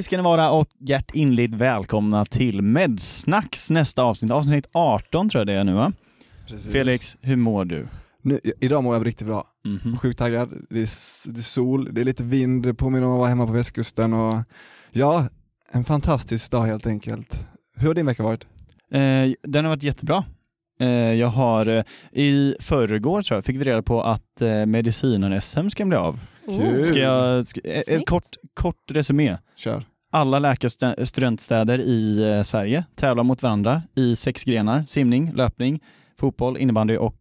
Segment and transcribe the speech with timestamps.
[0.00, 5.46] Hej ska ni vara och hjärtinligt välkomna till Medsnacks nästa avsnitt, avsnitt 18 tror jag
[5.46, 5.92] det är nu va?
[6.46, 6.72] Precis.
[6.72, 7.88] Felix, hur mår du?
[8.22, 9.44] Nu, idag mår jag riktigt bra.
[9.64, 9.98] Mhm.
[9.98, 10.48] Sjukt taggad.
[10.70, 10.88] Det är,
[11.32, 14.12] det är sol, det är lite vind, det påminner om att vara hemma på västkusten
[14.12, 14.42] och
[14.90, 15.28] ja,
[15.72, 17.46] en fantastisk dag helt enkelt.
[17.76, 18.46] Hur har din vecka varit?
[18.90, 20.24] Eh, den har varit jättebra.
[20.80, 25.68] Eh, jag har, eh, i förrgår tror jag, fick vi reda på att eh, medicinen-SM
[25.70, 26.20] ska bli av.
[26.46, 26.84] Kul.
[26.84, 29.36] Ska jag, ska, eh, ett kort, kort resumé.
[29.56, 29.84] Kör.
[30.12, 34.84] Alla läkarstudentstäder i eh, Sverige tävlar mot varandra i sex grenar.
[34.86, 35.80] Simning, löpning,
[36.20, 37.16] fotboll, innebandy och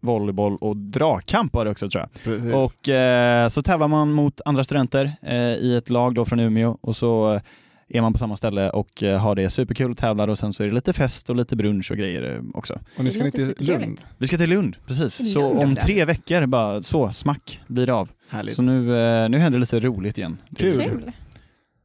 [0.00, 2.22] volleyboll och dragkamp var det också tror jag.
[2.24, 2.54] Precis.
[2.54, 6.78] Och eh, så tävlar man mot andra studenter eh, i ett lag då från Umeå
[6.80, 7.40] och så eh,
[7.88, 10.66] är man på samma ställe och eh, har det superkul, tävlar och sen så är
[10.68, 12.78] det lite fest och lite brunch och grejer också.
[12.98, 13.54] och nu ska ni till.
[13.58, 14.00] Lund.
[14.18, 15.16] Vi ska till Lund, precis.
[15.16, 18.08] Till Så Lund om tre veckor bara så, smack, blir det av.
[18.28, 18.54] Härligt.
[18.54, 18.82] Så nu,
[19.28, 20.38] nu händer det lite roligt igen.
[20.56, 20.82] Kul.
[20.84, 21.12] Kul.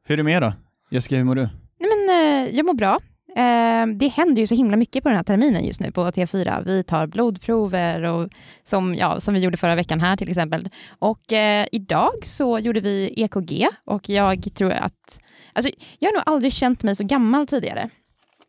[0.05, 0.53] Hur är det med er då?
[0.89, 1.49] Jessica, hur mår du?
[1.79, 2.99] Nej, men, eh, jag mår bra.
[3.35, 6.63] Eh, det händer ju så himla mycket på den här terminen just nu på T4.
[6.65, 8.29] Vi tar blodprover och
[8.63, 10.69] som, ja, som vi gjorde förra veckan här till exempel.
[10.99, 15.19] Och eh, idag så gjorde vi EKG och jag tror att,
[15.53, 17.89] alltså jag har nog aldrig känt mig så gammal tidigare.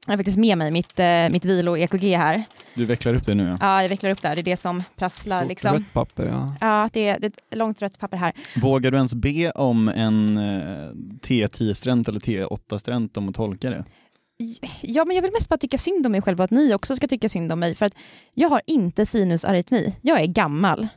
[0.06, 2.44] Jag har faktiskt med mig mitt, eh, mitt vilo-EKG här.
[2.74, 3.58] Du vecklar upp det nu ja.
[3.60, 5.72] Ja, jag vecklar upp där, det är det som prasslar Stort liksom.
[5.72, 6.54] Rött papper, ja.
[6.60, 8.32] Ja, det är, det är ett långt rött papper här.
[8.56, 10.90] Vågar du ens be om en eh,
[11.22, 13.84] T10-strent eller T8-strent om att tolka det?
[14.80, 16.96] Ja, men jag vill mest bara tycka synd om mig själv och att ni också
[16.96, 17.74] ska tycka synd om mig.
[17.74, 17.94] För att
[18.34, 19.94] jag har inte sinusarytmi.
[20.02, 20.88] Jag är gammal.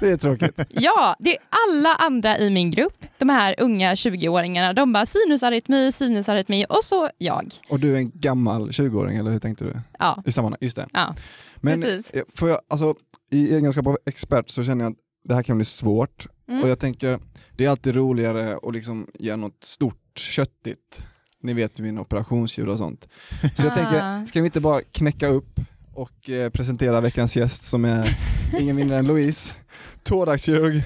[0.00, 0.60] Det är tråkigt.
[0.68, 5.92] Ja, det är alla andra i min grupp, de här unga 20-åringarna, de bara sinusarytmi,
[5.92, 7.52] sinusarytmi och så jag.
[7.68, 9.80] Och du är en gammal 20-åring, eller hur tänkte du?
[9.98, 10.86] Ja, I sammanhang, just det.
[10.92, 11.14] ja.
[11.56, 12.10] Men Precis.
[12.10, 12.94] eh, får jag, alltså,
[13.30, 16.26] i egenskap av expert så känner jag att det här kan bli svårt.
[16.48, 16.62] Mm.
[16.62, 17.18] Och jag tänker,
[17.56, 21.02] det är alltid roligare att liksom göra något stort köttigt.
[21.42, 23.08] Ni vet ju min operationsdjur och sånt.
[23.56, 23.74] Så jag Ah.
[23.74, 25.60] tänker, ska vi inte bara knäcka upp
[25.98, 28.16] och eh, presentera veckans gäst som är
[28.60, 29.54] ingen mindre än Louise,
[30.02, 30.82] thoraxkirurg.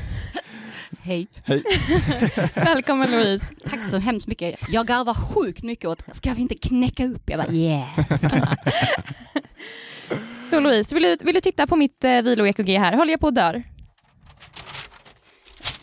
[1.01, 1.27] Hej.
[1.45, 1.63] Hej.
[2.55, 3.47] Välkommen Louise.
[3.65, 4.57] Tack så hemskt mycket.
[4.69, 7.31] Jag garvar sjukt mycket åt, ska vi inte knäcka upp?
[7.31, 7.99] Jag bara yeah.
[10.51, 12.97] Så Louise, vill du, vill du titta på mitt eh, vilo-EKG här?
[12.97, 13.63] Håller jag på att dör?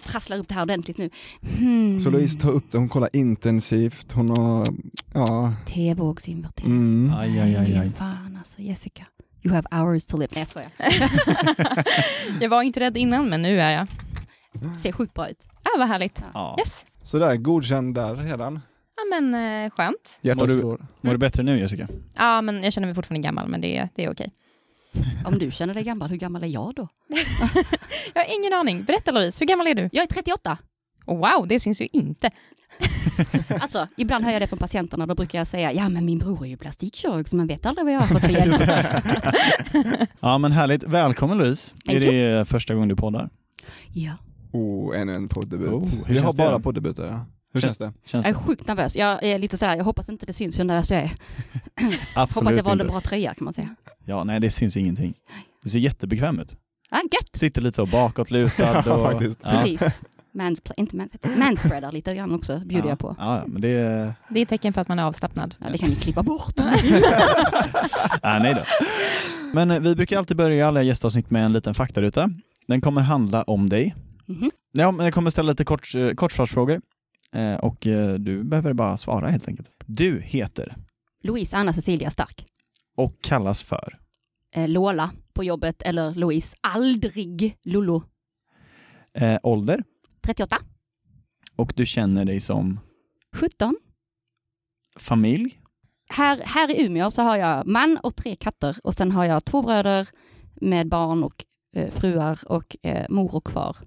[0.03, 1.09] Prasslar upp det här ordentligt nu.
[1.57, 1.99] Hmm.
[1.99, 4.67] Så Louise tar upp det, hon kollar intensivt, hon har,
[5.13, 6.71] ja, T-vågsinvertering.
[6.71, 7.13] mm.
[7.17, 7.91] Aj, aj, aj, aj.
[7.91, 9.05] Fan alltså Jessica.
[9.43, 10.29] You have hours to live.
[10.31, 10.71] Nej jag skojar.
[12.41, 13.87] jag var inte rädd innan, men nu är jag.
[14.81, 15.37] Ser sjukt bra ut.
[15.63, 16.23] Ah, vad härligt.
[16.33, 16.55] Ja.
[16.59, 16.85] Yes.
[17.03, 18.59] Sådär, godkänd där redan.
[18.95, 19.33] Ja, men
[19.65, 20.19] eh, skönt.
[20.21, 20.85] Hjärtat Mår du- slår.
[21.01, 21.87] Mår du bättre nu Jessica?
[22.15, 24.31] Ja, men jag känner mig fortfarande gammal, men det, det är okej.
[25.25, 26.87] Om du känner dig gammal, hur gammal är jag då?
[28.13, 28.83] Jag har ingen aning.
[28.83, 29.89] Berätta Louise, hur gammal är du?
[29.91, 30.57] Jag är 38.
[31.05, 32.29] Wow, det syns ju inte.
[33.61, 36.45] Alltså, ibland hör jag det från patienterna, då brukar jag säga, ja men min bror
[36.45, 38.61] är ju plastikkirurg så man vet aldrig vad jag har fått för hjälp.
[40.19, 41.71] Ja men härligt, välkommen Louise.
[41.85, 41.99] Thank är
[42.37, 43.29] det första gången du poddar?
[43.93, 44.11] ja.
[44.51, 45.69] Oh, ännu en poddebut.
[45.69, 46.59] Oh, Vi har bara då?
[46.59, 47.07] poddebuter.
[47.07, 47.25] Ja.
[47.53, 48.09] Hur Känns- känns det?
[48.09, 48.95] Känns Jag är sjukt nervös.
[48.95, 51.11] Jag är lite sådär, jag hoppas inte det syns hur nervös jag är.
[52.15, 52.91] Absolut hoppas jag valde en inte.
[52.91, 53.75] bra tröja kan man säga.
[54.05, 55.13] Ja, nej det syns ingenting.
[55.63, 56.55] Du ser jättebekväm ut.
[56.91, 57.29] Ja, gött!
[57.35, 58.87] Sitter lite så bakåtlutad och...
[58.87, 59.39] Ja, faktiskt.
[59.43, 59.49] Ja.
[59.51, 59.81] Precis.
[60.33, 62.89] Manspla- inte man, manspreadar lite grann också, bjuder ja.
[62.89, 63.15] jag på.
[63.19, 64.13] Ja, men det är...
[64.29, 65.55] Det är ett tecken på att man är avslappnad.
[65.59, 66.53] Ja, det kan ni klippa bort.
[68.21, 68.61] ah, nej då.
[69.53, 72.29] Men eh, vi brukar alltid börja alla gästavsnitt med en liten faktaruta.
[72.67, 73.95] Den kommer handla om dig.
[74.25, 74.51] Mhm.
[74.71, 76.81] Ja, men jag kommer ställa lite kort, eh, kortfattfrågor.
[77.33, 77.77] Eh, och
[78.19, 79.69] du behöver bara svara helt enkelt.
[79.85, 80.75] Du heter
[81.23, 82.45] Louise Anna Cecilia Stark.
[82.97, 83.97] och kallas för
[84.67, 86.55] Lola på jobbet eller Louise.
[86.61, 88.03] Aldrig Lollo.
[89.13, 89.83] eh, ålder
[90.29, 90.57] 38.
[91.55, 92.79] och du känner dig som
[93.35, 93.75] 17.
[94.99, 95.61] familj.
[96.09, 99.45] Här, här i Umeå så har jag man och tre katter och sen har jag
[99.45, 100.07] två bröder
[100.53, 101.45] med barn och
[101.75, 103.77] eh, fruar och eh, mor och far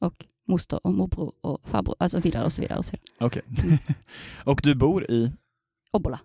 [0.00, 2.78] och moster och morbror och farbror, alltså vidare och så vidare.
[2.78, 3.26] Och så vidare.
[3.26, 3.42] Okej.
[4.44, 5.32] och du bor i
[5.90, 6.20] Obbola.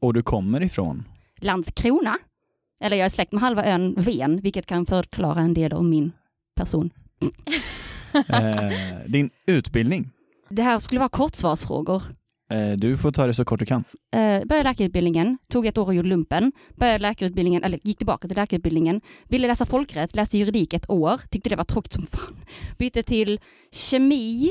[0.00, 1.04] och du kommer ifrån
[1.36, 2.18] Landskrona.
[2.80, 6.12] Eller jag är släkt med halva ön Ven, vilket kan förklara en del om min
[6.54, 6.90] person.
[8.14, 8.72] eh,
[9.06, 10.10] din utbildning.
[10.48, 12.02] Det här skulle vara kortsvarsfrågor.
[12.50, 13.84] Eh, du får ta det så kort du kan.
[14.12, 18.36] Eh, började läkarutbildningen, tog ett år och gjorde lumpen, började läkarutbildningen, eller gick tillbaka till
[18.36, 22.36] läkarutbildningen, ville läsa folkrätt, läste juridik ett år, tyckte det var tråkigt som fan.
[22.78, 23.40] Bytte till
[23.72, 24.50] kemi,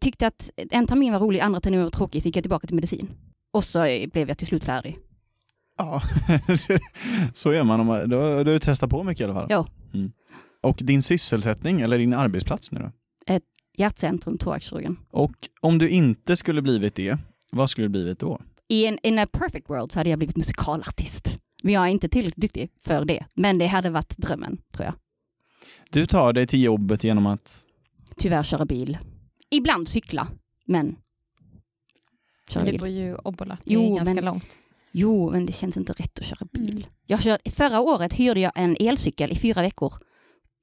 [0.00, 2.74] tyckte att en termin var rolig, andra terminen var tråkig, så gick jag tillbaka till
[2.74, 3.08] medicin.
[3.52, 4.98] Och så blev jag till slut färdig.
[5.78, 6.02] Ja,
[7.32, 7.80] så gör man.
[7.80, 9.46] Om man då, då har du testat på mycket i alla fall.
[9.50, 9.66] Ja.
[9.94, 10.12] Mm.
[10.62, 12.90] Och din sysselsättning, eller din arbetsplats nu då?
[13.76, 14.96] Hjärtcentrum, thoraxkirurgen.
[15.10, 17.18] Och om du inte skulle blivit det,
[17.50, 18.40] vad skulle du blivit då?
[18.68, 21.38] I en in a perfect world så hade jag blivit musikalartist.
[21.62, 23.24] Men jag är inte tillräckligt duktig för det.
[23.34, 24.94] Men det hade varit drömmen, tror jag.
[25.90, 27.64] Du tar dig till jobbet genom att...
[28.16, 28.98] Tyvärr köra bil.
[29.50, 30.28] Ibland cykla,
[30.64, 30.96] men
[32.48, 32.78] köra bil.
[32.78, 34.58] bor ju Obbola, det Jo, är ganska men- långt.
[34.92, 36.70] Jo, men det känns inte rätt att köra bil.
[36.76, 36.82] Mm.
[37.06, 39.92] Jag kör, förra året hyrde jag en elcykel i fyra veckor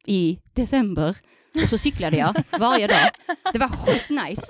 [0.09, 1.17] i december
[1.63, 3.09] och så cyklade jag varje dag.
[3.53, 4.43] Det var sjukt nice.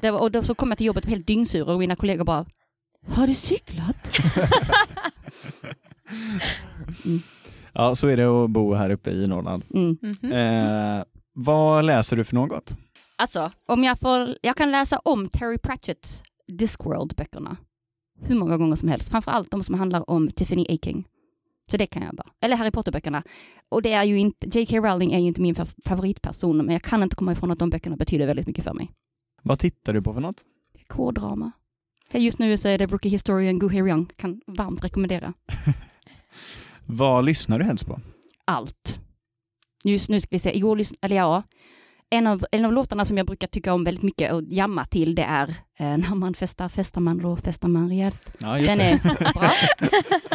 [0.00, 2.46] Det var, och då så kom jag till jobbet helt dyngsur och mina kollegor bara
[3.08, 3.96] Har du cyklat?
[7.72, 9.64] Ja, så är det att bo här uppe i Norrland.
[9.74, 9.98] Mm.
[10.22, 10.32] Mhm.
[10.32, 11.04] Eh,
[11.34, 12.76] vad läser du för något?
[13.16, 17.56] Alltså, om jag får, jag kan läsa om Terry Pratchetts Discworld-böckerna
[18.22, 19.08] hur många gånger som helst.
[19.08, 21.04] Framförallt de som handlar om Tiffany Aking.
[21.70, 22.28] Så det kan jag bara.
[22.40, 23.22] Eller Harry Potter-böckerna.
[23.68, 24.76] Och det är ju inte, J.K.
[24.76, 27.70] Rowling är ju inte min fa- favoritperson, men jag kan inte komma ifrån att de
[27.70, 28.90] böckerna betyder väldigt mycket för mig.
[29.42, 30.42] Vad tittar du på för något?
[30.88, 31.52] K-drama.
[32.12, 34.06] Just nu så är det Rookie Historian Go Young.
[34.16, 35.32] Kan varmt rekommendera.
[36.86, 38.00] Vad lyssnar du helst på?
[38.44, 39.00] Allt.
[39.84, 41.42] Just nu ska vi se, igår lyssnade, eller ja,
[42.10, 45.14] en av, en av låtarna som jag brukar tycka om väldigt mycket och jamma till
[45.14, 48.36] det är eh, När man festar, festar man då, festar man rejält.
[48.40, 49.50] Ja, Den är bra.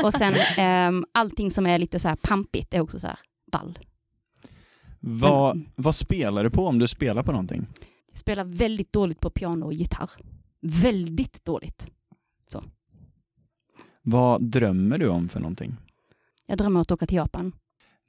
[0.05, 3.19] Och sen ehm, allting som är lite så här pampigt är också så här
[3.51, 3.79] ball.
[4.99, 7.67] Vad, Men- vad spelar du på om du spelar på någonting?
[8.11, 10.09] Jag spelar väldigt dåligt på piano och gitarr.
[10.61, 11.87] Väldigt dåligt.
[14.05, 15.75] Vad drömmer du om för någonting?
[16.45, 17.51] Jag drömmer om att åka till Japan.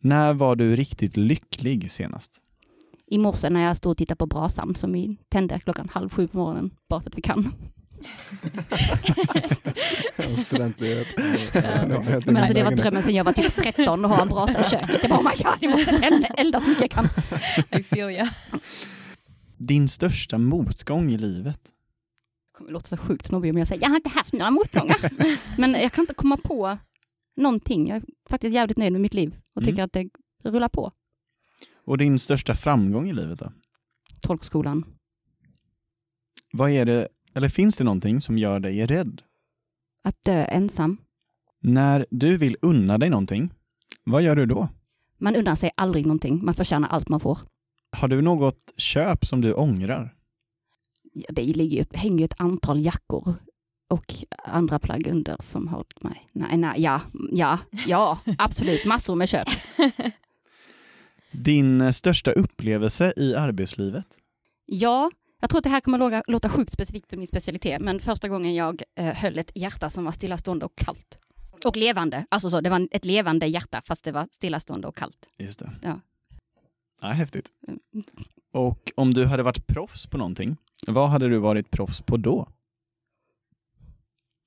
[0.01, 2.43] När var du riktigt lycklig senast?
[3.07, 6.29] I morse när jag stod och tittade på brasan som vi tände klockan halv sju
[6.29, 7.55] på morgonen, bara för att vi kan.
[10.37, 11.07] Studentlivet.
[12.27, 14.71] Men alltså det var drömmen sen jag var typ 13 och ha en brasa i
[14.71, 14.99] köket.
[15.03, 17.09] Jag bara, oh my god, jag måste elda, elda så mycket jag kan.
[17.81, 18.29] I feel ya.
[19.57, 21.61] Din största motgång i livet?
[21.65, 25.11] Det kommer låta så sjukt snobbig om jag säger, jag har inte haft några motgångar.
[25.61, 26.79] Men jag kan inte komma på
[27.37, 27.89] någonting.
[27.89, 29.85] Jag är faktiskt jävligt nöjd med mitt liv och tycker Mm.
[29.85, 30.09] att det
[30.51, 30.93] rullar på.
[31.87, 33.53] Och din största framgång i livet då?
[34.21, 34.85] Tolkskolan.
[36.53, 39.23] Vad är det, eller finns det någonting som gör dig rädd?
[40.05, 40.97] Att dö ensam.
[41.61, 43.51] När du vill unna dig någonting,
[44.05, 44.69] vad gör du då?
[45.19, 46.45] Man undrar sig aldrig någonting.
[46.45, 47.39] Man förtjänar allt man får.
[47.97, 50.15] Har du något köp som du ångrar?
[51.13, 53.35] Ja, det ligger hänger ju ett antal jackor
[53.89, 54.15] och
[54.45, 56.29] andra plagg under som har mig.
[56.33, 57.01] Nej, nej, ja,
[57.33, 59.49] ja, ja, absolut, massor med köp.
[61.35, 64.07] Din eh, största upplevelse i arbetslivet?
[64.67, 65.11] Ja,
[65.41, 68.29] jag tror att det här kommer låta, låta sjukt specifikt för min specialitet, men första
[68.29, 71.19] gången jag eh, höll ett hjärta som var stillastående och kallt.
[71.65, 75.27] Och levande, alltså så, det var ett levande hjärta fast det var stillastående och kallt.
[75.39, 75.71] Just det.
[75.83, 76.01] Ja.
[77.01, 77.49] Ja, häftigt.
[77.69, 77.81] Mm.
[78.53, 82.49] Och om du hade varit proffs på någonting, vad hade du varit proffs på då?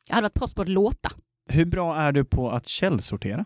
[0.08, 1.12] Jag hade varit proffs på att låta.
[1.50, 3.46] Hur bra är du på att källsortera?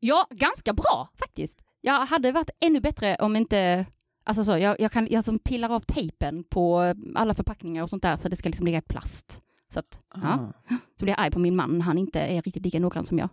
[0.00, 1.62] Ja, ganska bra faktiskt.
[1.80, 3.86] Jag hade varit ännu bättre om inte
[4.24, 8.02] Alltså så, jag, jag kan jag som pillar av tejpen på alla förpackningar och sånt
[8.02, 9.42] där för det ska liksom ligga i plast.
[9.72, 12.80] Så att, ja, så blir jag arg på min man, han inte är riktigt lika
[12.80, 13.28] noggrann som jag.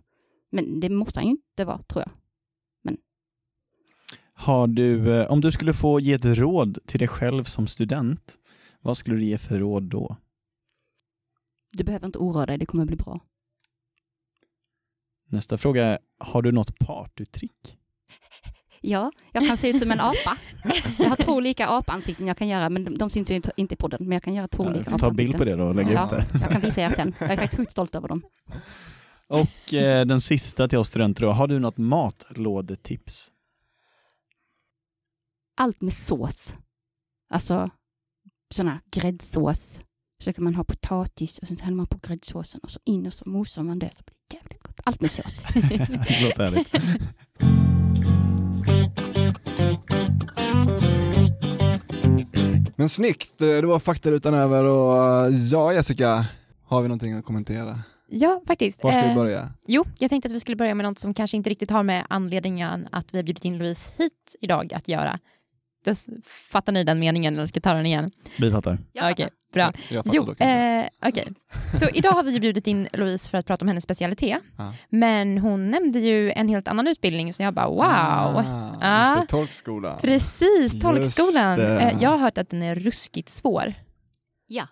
[0.50, 2.10] Men det måste han ju inte vara, tror jag.
[4.40, 8.38] Har du, eh, om du skulle få ge ett råd till dig själv som student,
[8.80, 10.16] vad skulle du ge för råd då?
[11.72, 13.20] Du behöver inte oroa dig, det kommer bli bra.
[15.26, 17.78] Nästa fråga är, har du något partytrick?
[18.80, 20.36] Ja, jag kan se ut som en apa.
[20.98, 23.74] Jag har två olika apansikten jag kan göra, men de, de syns ju inte- inte
[23.74, 25.74] i podden, men jag kan göra två Ja, olika ta bild på det då och
[25.74, 26.04] lägga Ja.
[26.04, 26.38] ut det.
[26.40, 27.14] Jag kan visa er sen.
[27.18, 28.22] Jag är faktiskt sjukt stolt över dem.
[29.26, 33.30] Och eh, den sista till oss studenter då, har du något matlådetips?
[35.56, 36.54] Allt med sås.
[37.30, 37.70] Alltså,
[38.54, 39.82] sån här gräddsås.
[40.24, 43.12] Så kan man ha potatis och sen häller man på gräddsåsen och så in och
[43.12, 44.80] så mosar man det så blir det jävligt gott.
[44.84, 45.42] Allt med sås.
[45.54, 46.72] det låter härligt.
[52.76, 56.24] Men snyggt, eh, det var faktarutan över och eh, ja Jessica,
[56.64, 57.78] har vi någonting att kommentera?
[58.10, 58.82] Ja, faktiskt.
[58.84, 59.52] Var ska vi Eh, börja?
[59.66, 62.06] Jo, jag tänkte att vi skulle börja med något som kanske inte riktigt har med
[62.10, 65.18] anledningen att vi har bjudit in Louise hit idag att göra.
[66.50, 68.10] Fattar ni den meningen eller ska jag ta den igen?
[68.38, 68.78] Vi fattar.
[68.92, 69.72] Jag Okej, bra.
[70.04, 71.28] Jo, eh, okej.
[71.80, 74.40] Så idag har vi bjudit in Louise för att prata om hennes specialitet.
[74.56, 74.72] Ja.
[74.88, 77.80] Men hon nämnde ju en helt annan utbildning så jag bara wow.
[77.84, 79.08] Ah, Ja.
[79.16, 79.98] Just det, tolkskola.
[80.02, 81.58] Precis, Just tolkskolan.
[81.58, 81.80] det.
[81.80, 83.74] Eh, Jag har hört att den är ruskigt svår.
[84.46, 84.66] Ja.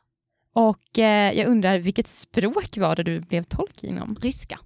[0.53, 4.17] Och eh, jag undrar, vilket språk var det du blev tolk inom?
[4.21, 4.59] Ryska.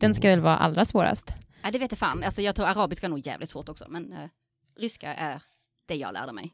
[0.00, 1.32] Den ska väl vara allra svårast?
[1.62, 2.22] Ja, det vet jag fan.
[2.24, 4.18] Alltså, jag tror arabiska är nog jävligt svårt också, men eh,
[4.80, 5.42] ryska är
[5.88, 6.52] det jag lärde mig.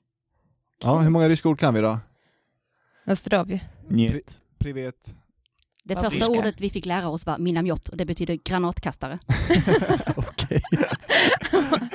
[0.83, 1.99] Ja, hur många ryska ord kan vi då?
[3.07, 3.59] Nastrav.
[3.89, 4.41] Njet.
[4.59, 5.15] Privet.
[5.85, 9.19] Det Vad första ordet vi fick lära oss var minamjot och det betyder granatkastare.
[10.17, 10.61] Okej.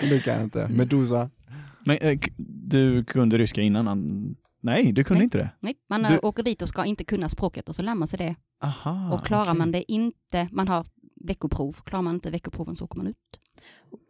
[0.01, 0.68] Det kan jag inte.
[0.68, 1.30] Medusa.
[1.86, 3.88] Men eh, du kunde ryska innan?
[3.88, 5.24] an- Nej, du kunde Nej.
[5.24, 5.50] inte det?
[5.60, 8.08] Nej, man Du- eh, åker dit och ska inte kunna språket och så lär man
[8.08, 8.36] sig det.
[8.63, 9.58] Aha, och klarar okej.
[9.58, 10.86] man det inte, man har
[11.25, 13.18] veckoprov, klarar man inte veckoproven så åker man ut.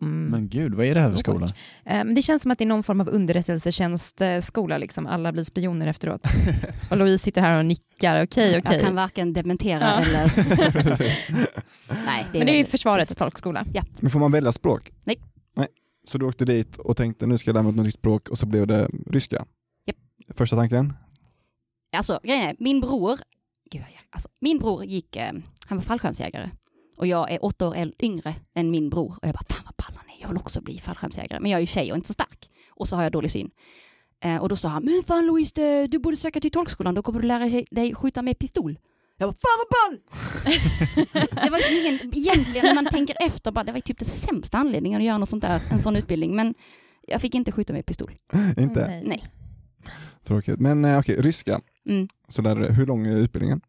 [0.01, 0.25] Mm.
[0.25, 1.45] Men gud, vad är det här för skola?
[1.85, 5.07] Eh, men det känns som att det är någon form av underrättelsetjänstskola, liksom.
[5.07, 6.27] alla blir spioner efteråt.
[6.91, 8.73] och Louise sitter här och nickar, okej, okej.
[8.73, 10.01] Jag kan varken dementera Ja.
[10.01, 10.31] eller...
[12.05, 13.65] Nej, det är, Men det är försvarets tolkskola.
[13.99, 14.91] Men får man välja språk?
[15.03, 15.21] Nej.
[15.55, 15.67] Nej.
[16.07, 18.37] Så du åkte dit och tänkte nu ska jag lära mig ett nytt språk och
[18.37, 19.45] så blev det ryska?
[19.85, 19.97] Japp.
[20.37, 20.93] Första tanken?
[21.97, 23.19] Alltså, grejen är, min bror,
[23.71, 25.31] gud, alltså, min bror gick, eh,
[25.67, 26.49] han var fallskärmsjägare.
[27.01, 29.17] Och jag är åtta år yngre än min bror.
[29.21, 31.39] Och jag bara, fan vad ballan är, jag vill också bli fallskärmsjägare.
[31.39, 32.49] Men jag är ju tjej och inte så stark.
[32.69, 33.51] Och så har jag dålig syn.
[34.23, 37.19] Eh, och då sa han, men fan Louise, du borde söka till tolkskolan, då kommer
[37.19, 38.79] du lära dig skjuta med pistol.
[39.17, 39.99] Jag bara, fan vad ball!
[41.43, 44.05] det var liksom ingen, egentligen när man tänker efter, bara, det var ju typ det
[44.05, 46.35] sämsta anledningen att göra något sånt där, en sån utbildning.
[46.35, 46.55] Men
[47.07, 48.11] jag fick inte skjuta med pistol.
[48.57, 48.87] inte?
[48.87, 49.03] Nej.
[49.05, 49.25] Nej.
[50.23, 50.59] Tråkigt.
[50.59, 51.61] Men eh, okej, ryska.
[51.89, 52.07] Mm.
[52.29, 53.61] Så du, hur lång är utbildningen?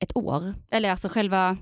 [0.00, 0.54] ett år.
[0.70, 1.56] Eller alltså själva,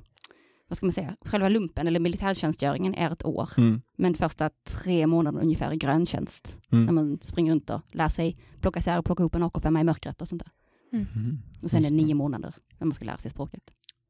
[0.68, 3.50] vad ska man säga, själva lumpen eller militärtjänstgöringen är ett år.
[3.56, 3.80] Mm.
[3.98, 6.56] Men första tre månader ungefär är gröntjänst.
[6.68, 6.94] När Mm.
[6.94, 10.22] man springer runt och lär sig plocka isär och plocka ihop en AK5 i mörkret
[10.22, 10.52] och sånt där.
[10.98, 11.38] Mhm.
[11.62, 13.62] Och sen är det nio månader när man ska lära sig språket.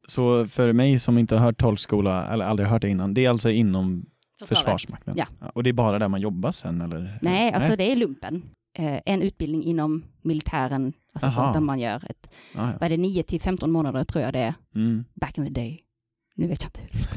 [0.08, 3.30] Så för mig som inte har hört tolkskola, eller aldrig hört det innan, det är
[3.30, 4.06] alltså inom
[4.40, 4.58] Försvaret.
[4.58, 5.14] Försvarsmakten?
[5.16, 5.26] Ja.
[5.54, 7.18] Och det är bara där man jobbar sen eller?
[7.22, 8.42] Nej, alltså det är lumpen.
[8.78, 12.72] Eh, en utbildning inom militären, alltså sånt där man gör ett, Ah, ja.
[12.80, 15.04] vad är det, 9 till 15 månader tror jag det är, mm.
[15.14, 15.80] back in the day.
[16.38, 17.08] Nu vet jag inte hur.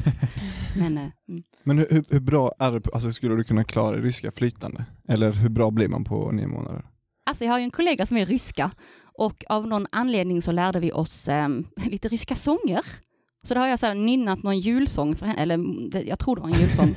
[0.82, 1.42] Men, eh, mm.
[1.64, 4.84] Men hur, hur, hur bra är det, på- alltså skulle du kunna klara ryska flytande?
[5.08, 6.84] Eller hur bra blir man på nio månader?
[7.26, 8.70] Alltså jag har ju en kollega som är ryska
[9.18, 12.80] och av någon anledning så lärde vi oss em, lite ryska sånger.
[13.44, 16.18] Så då har jag så här nynnat någon julsång för henne, eller mm, det- jag
[16.18, 16.94] tror det var en julsång.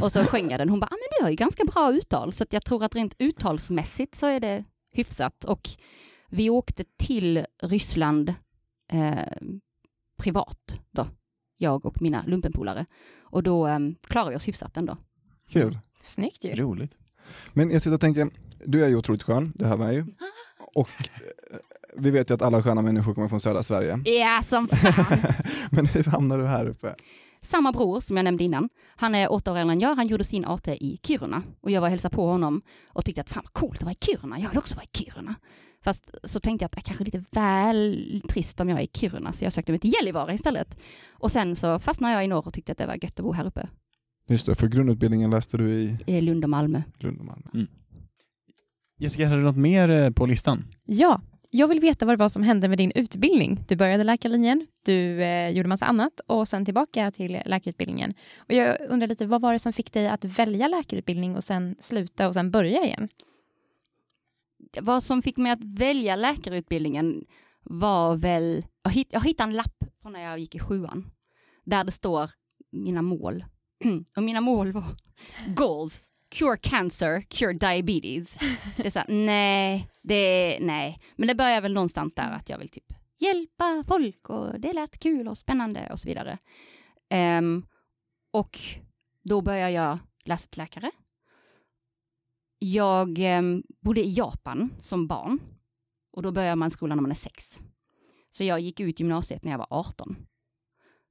[0.02, 0.68] och så sjöng jag den.
[0.68, 2.32] Hon bara, ah, men du har ju ganska bra uttal.
[2.32, 5.44] Så att jag tror att rent uttalsmässigt så är det hyfsat.
[5.44, 5.68] Och
[6.28, 8.34] vi åkte till Ryssland
[8.92, 9.48] eh,
[10.16, 11.06] privat då,
[11.56, 12.86] jag och mina lumpenpolare.
[13.20, 14.96] Och då em, klarade vi oss hyfsat ändå.
[15.50, 15.78] Kul.
[16.02, 16.54] Snyggt ju.
[16.54, 16.92] Roligt.
[17.52, 18.30] Men jag sitter och tänker,
[18.64, 20.04] du är ju otroligt skön, det hör man ju.
[20.74, 21.58] Och eh,
[21.96, 23.98] vi vet ju att alla sköna människor kommer från södra Sverige.
[24.04, 25.18] Ja, som fan!
[25.70, 26.94] Men hur hamnar du här uppe?
[27.40, 30.24] Samma bror som jag nämnde innan, han är åtta år äldre än jag, han gjorde
[30.24, 31.42] sin AT i Kiruna.
[31.60, 33.92] Och jag var och hälsade på honom och tyckte att fan vad coolt att vara
[33.92, 35.34] i Kiruna, jag vill också vara i Kiruna.
[35.84, 38.90] Fast så tänkte jag att det är kanske lite väl trist om jag är i
[38.94, 40.76] Kiruna, så jag sökte mig till Gällivare istället.
[41.10, 43.32] Och sen så fastnade jag i norr och tyckte att det var gött att bo
[43.32, 43.68] här uppe,
[44.28, 46.82] Just det, för grundutbildningen läste du i i Lund och Malmö.
[46.98, 47.66] Lund och Malmö.
[48.98, 50.64] Jessica, hade du något mer eh, på listan?
[50.84, 53.64] Ja, jag vill veta vad det var som hände med din utbildning.
[53.68, 58.14] Du började läkarlinjen, du eh, gjorde massa annat och sen tillbaka till läkarutbildningen.
[58.38, 61.76] Och jag undrar lite, vad var det som fick dig att välja läkarutbildning och sen
[61.80, 63.08] sluta och sen börja igen?
[64.82, 67.24] Vad som fick mig att välja läkarutbildningen
[67.62, 71.10] var väl, jag hitt- jag hittade en lapp från när jag gick i sjuan,
[71.64, 72.30] där det står
[72.72, 73.44] mina mål.
[74.16, 74.84] Och mina mål var
[75.46, 76.00] goals,
[76.30, 78.36] cure cancer, cure diabetes.
[78.76, 80.98] Det är så här, nej, det, nej.
[81.16, 84.98] Men det börjar väl någonstans där att jag vill typ hjälpa folk och det lät
[84.98, 86.38] kul och spännande och så vidare.
[87.10, 87.66] Ehm,
[88.32, 88.60] och
[89.22, 90.90] då börjar jag läsa till läkare.
[92.66, 95.40] Jag ehm, bodde i Japan som barn
[96.12, 97.58] och då börjar man skolan när man är sex.
[98.30, 100.16] Så jag gick ut gymnasiet när jag var 18.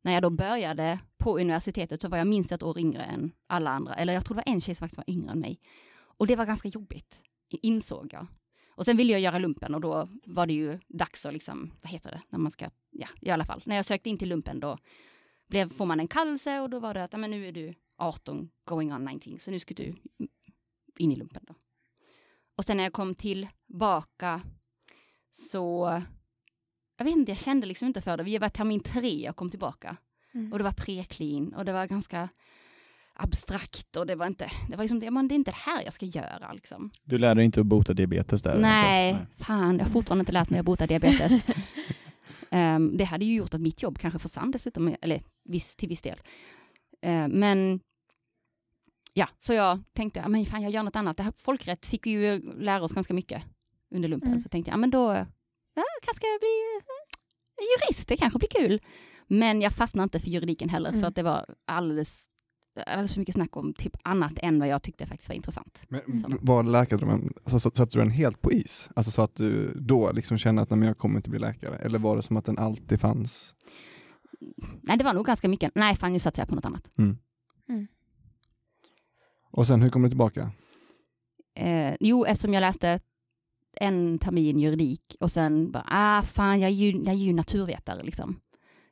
[0.02, 3.70] När jag då började på universitetet så var jag minst ett år yngre än alla
[3.70, 3.96] andra.
[3.96, 5.60] Eller jag tror det var en tjej som faktiskt var yngre än mig.
[5.96, 8.28] Och det var ganska jobbigt, insåg jag.
[8.70, 11.92] Och sen ville jag göra lumpen och då var det ju dags att liksom, vad
[11.92, 13.62] heter det, när man ska, ja i alla fall.
[13.66, 14.78] När jag sökte in till lumpen då
[15.48, 17.74] blev, får man en kallelse och då var det att, ja, men nu är du
[17.98, 19.94] 18, going on 19, så nu ska du
[20.98, 21.56] in i lumpen då.
[22.58, 24.42] Och sen när jag kom tillbaka
[25.32, 26.02] så,
[26.98, 28.24] jag vet inte, jag kände liksom inte för det.
[28.24, 29.98] Vi var termin tre jag kom tillbaka.
[30.52, 32.30] Och det var preklin och det var ganska
[33.14, 35.84] abstrakt och det var inte, det var liksom, det, men det är inte det här
[35.84, 36.92] jag ska göra liksom.
[37.04, 38.58] Du lärde dig inte att bota diabetes där?
[38.58, 39.44] Nej, alltså?
[39.44, 41.42] fan, jag har fortfarande inte lärt mig att bota diabetes.
[42.52, 46.02] Ehm, det hade ju gjort att mitt jobb kanske försvann dessutom, eller viss, till viss
[46.02, 46.20] del.
[47.02, 47.80] Ehm, men
[49.14, 51.18] ja, så jag tänkte, men fan jag gör något annat.
[51.18, 53.44] Det här, folkrätt fick vi ju lära oss ganska mycket
[53.96, 54.30] under lumpen.
[54.30, 54.42] Mm.
[54.42, 55.14] Så tänkte jag, ja, men då
[55.76, 58.82] ja, kanske ska bli eh, jurist, det kanske blir kul.
[59.28, 61.02] Men jag fastnade inte för juridiken heller, Mm.
[61.02, 62.26] för att det var alldeles,
[62.88, 65.82] alldeles för mycket snack om typ annat än vad jag tyckte faktiskt var intressant.
[65.90, 66.38] Men Så.
[66.42, 68.90] var läkardrömmen, alltså, så- satte du den helt på is?
[68.96, 71.76] Alltså så att du då liksom kände att nej, jag kommer inte bli läkare?
[71.78, 73.54] Eller var det som att den alltid fanns?
[74.82, 76.90] Nej, det var nog ganska mycket, nej fan nu satsar jag på något annat.
[79.54, 80.52] Och sen hur kom du tillbaka?
[81.56, 83.00] Eh, jo, eftersom jag läste
[83.76, 88.04] en termin juridik och sen bara, ah fan, jag är ju, jag är ju naturvetare
[88.04, 88.40] liksom,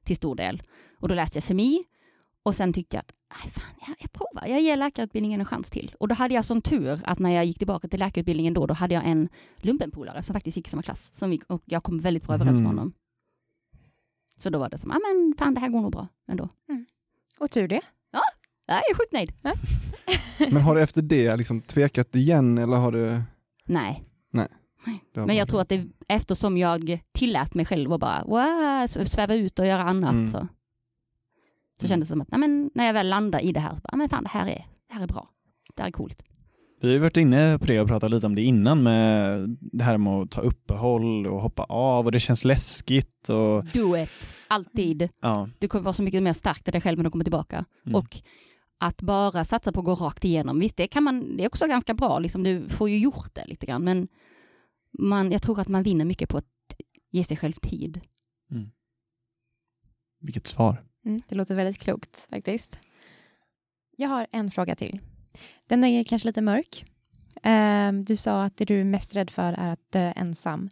[0.04, 0.62] till stor del.
[1.00, 1.84] Och då läste jag kemi
[2.44, 3.14] och sen tyckte jag att,
[3.44, 5.96] nej fan, jag, jag provar, jag ger läkarutbildningen en chans till.
[6.00, 8.74] Och då hade jag sån tur att när jag gick tillbaka till läkarutbildningen då, då
[8.74, 12.00] hade jag en lumpenpolare som faktiskt gick i samma klass, som vi, och jag kom
[12.00, 12.78] väldigt bra överens med Mhm.
[12.78, 12.94] honom.
[14.38, 16.50] Så då var det som, ja ah, men fan det här går nog bra ändå.
[17.40, 17.82] Och tur det.
[18.66, 19.34] Jag är sjukt nöjd.
[20.52, 23.22] Men har du efter det liksom tvekat igen eller har du?
[23.66, 24.04] Nej,
[25.14, 29.06] det har Men jag tror att det eftersom jag tillät mig själv att bara wow,
[29.06, 30.32] sväva ut och göra annat Mm.
[30.32, 30.38] så,
[31.80, 31.90] så Mm.
[31.90, 33.98] kändes det som att nej, men, när jag väl landar i det här, så bara,
[33.98, 35.30] men fan det här är, det här är bra.
[35.76, 36.24] Det här är coolt.
[36.82, 39.84] Vi har ju varit inne på det och pratat lite om det innan med det
[39.84, 44.10] här med att ta uppehåll och hoppa av och det känns läskigt och Do it,
[44.48, 45.10] alltid.
[45.22, 45.50] ja.
[45.60, 47.66] Du kommer vara så mycket mer stark i dig själv när du kommer tillbaka.
[47.86, 47.96] Mm.
[47.96, 48.18] Och
[48.82, 51.68] att bara satsa på att gå rakt igenom, visst det kan man, det är också
[51.68, 54.08] ganska bra, liksom, du får ju gjort det lite grann, men
[55.00, 56.46] man, jag tror att man vinner mycket på att
[57.12, 58.02] ge sig själv tid.
[60.20, 60.84] Vilket svar.
[61.06, 62.80] Mm, det låter väldigt klokt faktiskt.
[63.98, 65.00] Jag har en fråga till.
[65.68, 66.86] Den är kanske lite mörk.
[67.44, 70.70] Ehm, du sa att det du är mest rädd för är att dö ensam.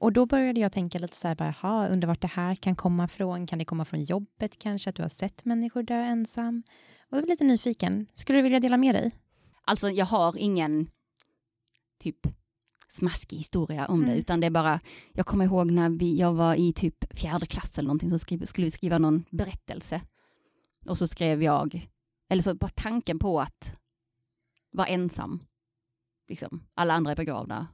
[0.00, 2.76] Och då började jag tänka lite så här, bara, jaha, undrar vart det här kan
[2.76, 3.46] komma från.
[3.46, 6.62] Kan det komma från jobbet kanske, att du har sett människor dö ensam?
[7.10, 8.06] Och jag var lite nyfiken.
[8.12, 9.12] Skulle du vilja dela med dig?
[9.64, 10.90] Alltså jag har ingen
[11.98, 12.16] typ
[12.88, 14.18] smaskig historia om det, Mm.
[14.18, 14.80] utan det är bara,
[15.12, 18.44] jag kommer ihåg när vi, jag var i typ fjärde klass eller någonting, så skrev,
[18.46, 20.00] skulle vi skriva någon berättelse.
[20.86, 21.88] Och så skrev jag,
[22.28, 23.76] eller så bara tanken på att
[24.70, 25.40] vara ensam.
[26.28, 27.66] Liksom, alla andra är begravda.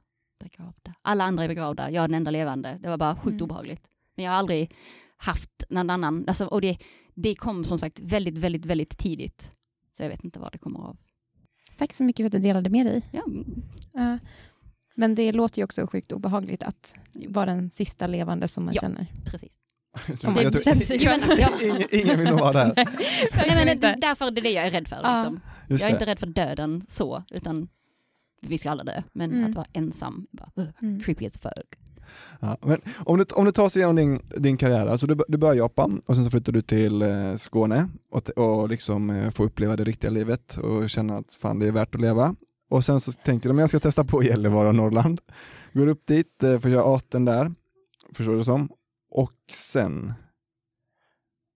[0.43, 0.93] Begravda.
[1.01, 2.77] Alla andra är begravda, jag är den enda levande.
[2.81, 3.43] Det var bara sjukt Mm.
[3.43, 3.81] obehagligt.
[4.15, 4.75] Men jag har aldrig
[5.17, 6.77] haft någon annan, alltså, och det,
[7.13, 9.51] det kom som sagt väldigt, väldigt, väldigt tidigt.
[9.97, 10.97] Så jag vet inte vad det kommer av.
[11.77, 13.01] Tack så mycket för att du delade med dig.
[13.11, 13.21] Ja.
[13.93, 14.17] Ja.
[14.95, 16.95] men det låter ju också sjukt obehagligt att
[17.27, 18.81] vara den sista levande som man Ja.
[18.81, 19.07] känner.
[19.25, 19.51] precis.
[20.07, 20.95] Det tror, känns ju...
[21.67, 22.73] Ingen, ingen vill nog vara där.
[23.47, 24.95] Nej, men det, därför är det det jag är rädd för.
[24.95, 25.39] Liksom.
[25.67, 25.91] Jag är det.
[25.91, 27.67] inte rädd för döden så, utan
[28.47, 29.01] vi ska alla dö.
[29.13, 29.49] Men Mm.
[29.49, 30.99] att vara ensam, bara, uh, Mm.
[30.99, 31.79] creepy as fuck.
[32.39, 35.37] Ja, men om, du, om du tar oss igenom din, din karriär, alltså du, du
[35.37, 39.31] börjar i Japan och sen så flyttar du till eh, Skåne och, och liksom eh,
[39.31, 42.35] får uppleva det riktiga livet och känna att fan det är värt att leva.
[42.69, 45.21] Och sen så tänkte du, men jag ska testa på Gällivare och Norrland.
[45.73, 47.53] Går upp dit, eh, får göra 18 där,
[48.13, 48.69] förstår du som.
[49.11, 50.13] Och sen,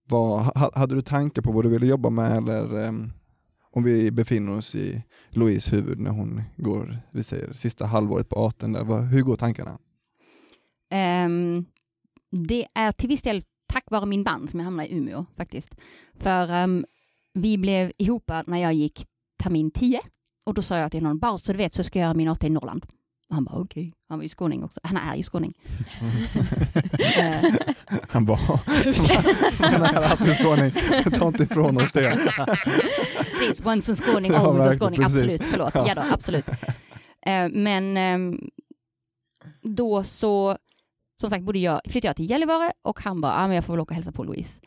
[0.08, 3.12] vad, ha, hade du tankar på vad du ville jobba med eller ehm,
[3.70, 8.36] om vi befinner oss i Louise huvud när hon går, vi säger sista halvåret på
[8.36, 9.78] 18 där, vad, hur går tankarna?
[11.26, 11.66] Um,
[12.30, 15.74] det är till viss del tack vare min band som jag hamnade i Umeå faktiskt.
[16.14, 16.84] För um,
[17.34, 19.06] vi blev ihop när jag gick
[19.42, 20.00] termin 10
[20.46, 22.28] och då sa jag till honom, bara så du vet så ska jag göra min
[22.28, 22.86] AT i Norrland.
[23.28, 24.80] Och han bara okej, han var ju skåning också.
[24.82, 25.52] Han är ju skåning.
[27.18, 27.52] Eh,
[28.08, 28.60] Han bara,
[29.58, 30.72] den här att skåning,
[31.18, 32.18] ta inte ifrån oss det.
[33.38, 35.02] Precis, once en skåning, always en skåning.
[35.04, 35.74] Absolut, förlåt.
[35.74, 35.88] Ja.
[35.88, 36.48] Ja då, absolut.
[37.26, 38.40] Eh, men ehm,
[39.62, 40.56] då så,
[41.20, 43.72] som sagt, bodde jag, flyttade jag till Gällivare och han bara, ah, men jag får
[43.72, 44.60] väl åka och hälsa på Louise.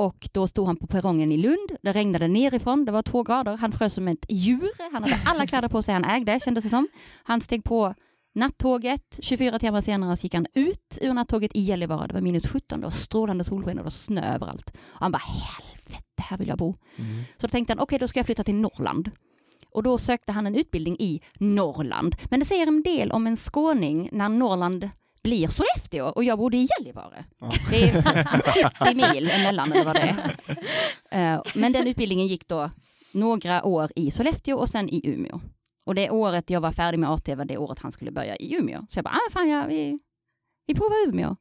[0.00, 3.56] Och då stod han på perrongen i Lund, det regnade nerifrån, det var två grader,
[3.56, 6.70] han frös som ett djur, han hade alla kläder på sig han ägde, kändes det
[6.70, 6.88] som.
[7.22, 7.94] Han steg på
[8.34, 12.80] nattåget, 24 timmar senare gick han ut ur nattåget i Gällivare, det var minus 17,
[12.80, 14.70] det var strålande solsken och det var snö överallt.
[14.70, 16.74] Och han bara, helvete, här vill jag bo.
[17.36, 19.10] Så då tänkte han, okej då ska jag flytta till Norrland.
[19.74, 22.16] Och då sökte han en utbildning i Norrland.
[22.30, 24.88] Men det säger en del om en skåning när Norrland
[25.22, 27.24] blir Sollefteå och jag bodde i Gällivare.
[27.40, 27.50] Ja.
[27.70, 28.02] Det är
[28.84, 30.16] 70 mil emellan eller vad det
[31.10, 31.34] är.
[31.34, 32.70] Eh, Men den utbildningen gick då
[33.12, 35.40] några år i Sollefteå och sen i Umeå.
[35.86, 38.54] Och det året jag var färdig med AT var det året han skulle börja i
[38.54, 38.86] Umeå.
[38.90, 39.98] Så jag bara, ah, fan ja, vi,
[40.66, 41.36] vi provar Umeå.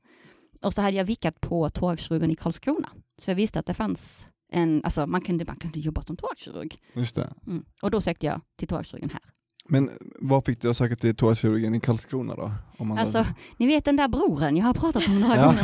[0.62, 2.89] Och så hade jag vickat på thoraxkirurgen i Karlskrona.
[3.18, 6.78] Så jag visste att det fanns en, alltså man kunde, man kunde jobba som thoraxkirurg.
[6.94, 7.34] Just det.
[7.48, 7.65] Mm.
[7.82, 9.22] Och då sökte jag till thoraxkirurgen här.
[9.71, 12.51] Men vad fick du att söka till thoraxkirurgen i Karlskrona då?
[12.77, 13.25] Om man Alltså,
[13.58, 15.63] ni vet den där broren, jag har pratat om några ja, gånger.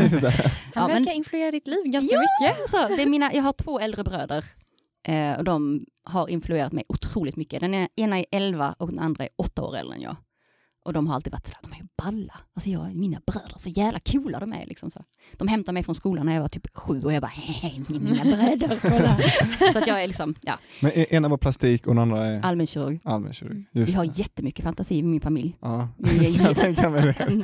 [0.75, 2.21] Han verkar men- influera ditt liv ganska Ja.
[2.21, 2.61] mycket.
[2.61, 4.45] Alltså, det är mina, jag har två äldre bröder
[5.07, 7.61] eh, och de har influerat mig otroligt mycket.
[7.61, 10.15] Den ena är 11 och den andra är 8 år äldre än jag.
[10.86, 12.34] Och de har alltid varit sådär, de är ju balla.
[12.54, 15.04] Alltså jag, mina bröder, så jävla coola de är liksom så.
[15.34, 18.24] De hämtade mig från skolan när jag var typ sju och jag bara, hej mina
[18.24, 19.17] bröder, kolla.
[19.74, 22.41] så att jag är liksom, ja, Men e- ena var plastik och den andra är
[22.45, 23.00] allmänkirurg.
[23.04, 23.65] allmänkirurg.
[23.71, 24.12] Vi Just har det.
[24.19, 25.56] jättemycket fantasi i min familj.
[25.62, 25.89] Ja.
[25.98, 27.12] Vi Jag tänker mig det.
[27.24, 27.43] Mm.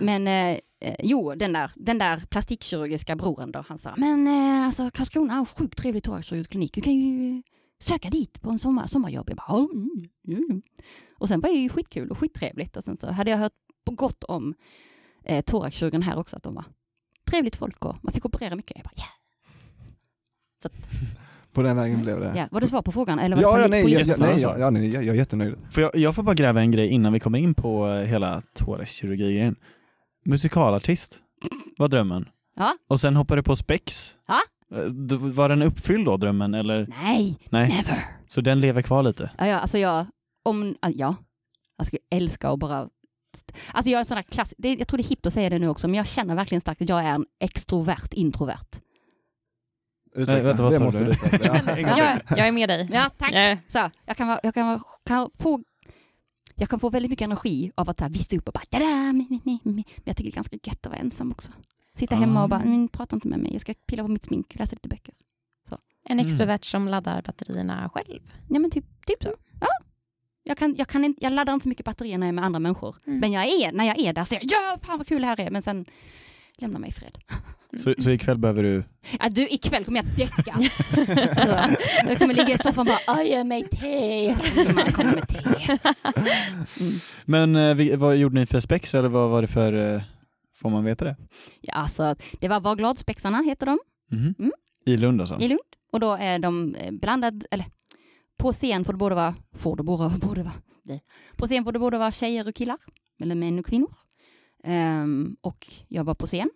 [0.00, 4.66] Men eh, eh, jo, den där, den där plastikkirurgiska broren då, han sa, men eh,
[4.66, 7.42] alltså Karlskrona har en sjukt trevlig thoraxkirurgisk klinik, du kan ju
[7.80, 9.28] söka dit på en sommar, sommarjobb.
[9.30, 9.90] Jag bara, "Ja, mm,
[10.28, 10.62] mm, mm."
[11.18, 13.52] Och sen var det ju skitkul och skittrevligt och sen så hade jag hört
[13.84, 14.54] på gott om
[15.24, 16.64] eh, thoraxkirurgen här också, att de var
[17.30, 18.76] trevligt folk och man fick operera mycket.
[18.76, 19.08] Jag bara, yeah.
[21.52, 22.32] På den vägen blev det.
[22.36, 22.48] ja.
[22.50, 23.18] Var det svar på frågan?
[23.18, 25.14] Eller var det Ja, ja, på- nej, jag, jag, nej, jag, ja, nej, jag, jag
[25.14, 25.54] är jättenöjd.
[25.70, 28.42] Får jag, jag får bara gräva en grej innan vi kommer in på eh, hela
[28.54, 29.56] thoraxkirurgi-grejen.
[30.24, 31.22] Musikalartist
[31.78, 32.28] var drömmen.
[32.56, 32.74] Ja.
[32.88, 34.16] Och sen hoppade du på spex.
[34.28, 34.38] Ja.
[34.74, 36.54] Eh, Var den uppfylld då, drömmen?
[36.54, 36.86] Eller?
[37.02, 37.68] Nej, Nej.
[37.68, 37.98] never.
[38.28, 39.30] Så den lever kvar lite?
[39.38, 40.06] Ja, ja, alltså jag,
[40.44, 41.16] om, ja,
[41.76, 42.88] jag skulle älska att bara
[43.72, 45.50] Alltså jag är en sån där klass, det, jag tror det är hippt att säga
[45.50, 48.80] det nu också, men jag känner verkligen starkt att jag är en extrovert introvert.
[50.14, 50.42] Utveckla.
[50.42, 51.14] vänta, vad sa du?
[51.44, 51.60] Ja.
[51.76, 52.88] Jag, jag är med dig.
[52.92, 53.32] Ja, tack.
[53.32, 55.62] Eh, Så, jag kan, vara, jag kan, vara, kan få
[56.54, 59.12] jag kan få väldigt mycket energi av att så här, visa upp och bara da
[59.12, 59.72] mi, mi, mi, mi.
[59.96, 61.50] Men jag tycker det är ganska gött att vara ensam också.
[61.98, 62.62] Sitta hemma och bara, Ah.
[62.62, 65.14] mm, prata inte med mig, jag ska pilla på mitt smink, läsa lite böcker.
[66.10, 66.26] En Mm.
[66.26, 68.20] extrovert som laddar batterierna själv.
[68.48, 69.34] Ja men typ, typ så.
[69.60, 69.66] Ja.
[70.42, 72.44] Jag, kan, jag, kan inte, jag laddar inte så mycket batterier när jag är med
[72.44, 72.96] andra människor.
[73.06, 73.18] Mm.
[73.20, 75.26] Men jag är, när jag är där så är jag, ja fan vad kul det
[75.26, 75.84] här är, men sen
[76.58, 77.18] lämna mig i fred.
[77.78, 78.84] Så, så ikväll behöver du...
[79.20, 80.52] Ja, du, ikväll kommer jag däcka.
[80.52, 81.76] alltså,
[82.08, 84.34] jag kommer ligga i soffan och bara, "Aj, ge mig te.
[84.74, 85.78] Man kommer med te.
[86.80, 87.00] Mm.
[87.24, 89.94] Men eh, vad gjorde ni för spex eller vad var det för...
[89.94, 90.02] eh,
[90.60, 91.16] Får man veta det?
[91.60, 93.78] Ja, alltså, det var Var glad-spexarna heter de
[94.10, 94.34] Mhm.
[94.38, 94.52] Mm.
[94.84, 95.38] I Lund alltså?
[95.40, 95.60] i Lund.
[95.92, 97.66] Och då är de eh, blandad, eller
[98.36, 101.02] på scen får det både vara, får det både, både vara, nej.
[101.36, 102.76] på scen får det både vara tjejer och killar,
[103.20, 103.90] eller män och kvinnor.
[104.64, 106.50] Ehm, och jag var på scen.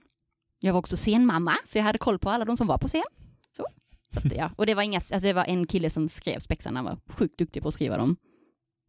[0.59, 3.03] Jag var också scenmamma, så jag hade koll på alla de som var på scen.
[3.57, 3.67] Så.
[4.13, 4.51] Så att, ja.
[4.57, 7.39] Och det var, inga, alltså det var en kille som skrev spexarna, han var sjukt
[7.39, 8.17] duktig på att skriva dem.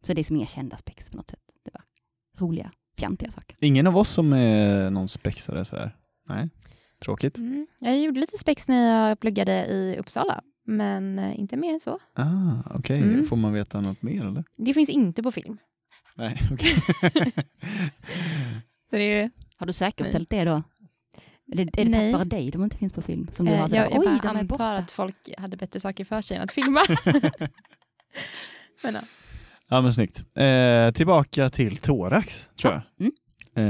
[0.06, 1.40] Så det är som inga kända spex på något sätt.
[1.64, 1.82] Det var
[2.46, 3.56] roliga, fjantiga saker.
[3.60, 5.96] Ingen av oss som är någon spexare sådär?
[6.28, 6.48] Nej?
[7.04, 7.38] Tråkigt.
[7.38, 7.66] Mm.
[7.78, 11.98] Jag gjorde lite spex när jag pluggade i Uppsala, men eh, inte mer än så.
[12.14, 12.98] Ah, okej.
[12.98, 13.26] Mm.
[13.26, 14.44] Får man veta något mer eller?
[14.56, 15.58] Det finns inte på film.
[16.14, 16.74] Nej, okej.
[18.90, 20.62] Så det är, Har du säkerställt det då?
[21.52, 22.12] Är det, är det Nej.
[22.12, 23.28] tack vare dig de inte finns på film?
[23.36, 24.72] Som du eh, har jag jag oj, bara antar borta.
[24.72, 26.80] att folk hade bättre saker för sig än att filma.
[28.82, 29.00] men, ja.
[29.74, 30.24] Ja men snyggt.
[30.36, 32.82] Eh, tillbaka till thorax, tror jag.
[33.00, 33.12] Mm.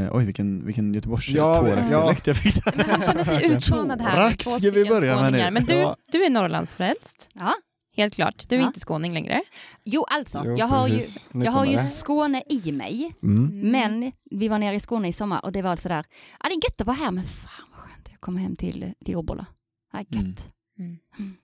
[0.04, 2.72] Eh, oj, vilken, vilken Göteborgs Ja, thorax-dialekt jag fick där.
[2.76, 5.50] Men han känner sig utmanad här Thorax ska vi börja med nu.
[5.50, 5.96] Men du, Ja.
[6.12, 7.52] du är Norrlandsfrälst, Ja.
[7.96, 8.48] helt klart.
[8.48, 8.66] Du är Ja.
[8.66, 9.42] inte skåning längre.
[9.84, 11.00] Jo, alltså, Jo, jag har ju,
[11.32, 11.78] jag har ju.
[11.78, 13.14] Skåne i mig.
[13.22, 13.70] Mm.
[13.70, 16.04] Men vi var nere i Skåne i sommar och det var sådär,
[16.42, 18.92] ja det är gött att vara här men fan vad skönt jag kommer hem till,
[19.04, 19.46] till Obbola.
[19.92, 20.48] Det är gött.
[20.78, 20.98] Mm.
[21.18, 21.36] Mm.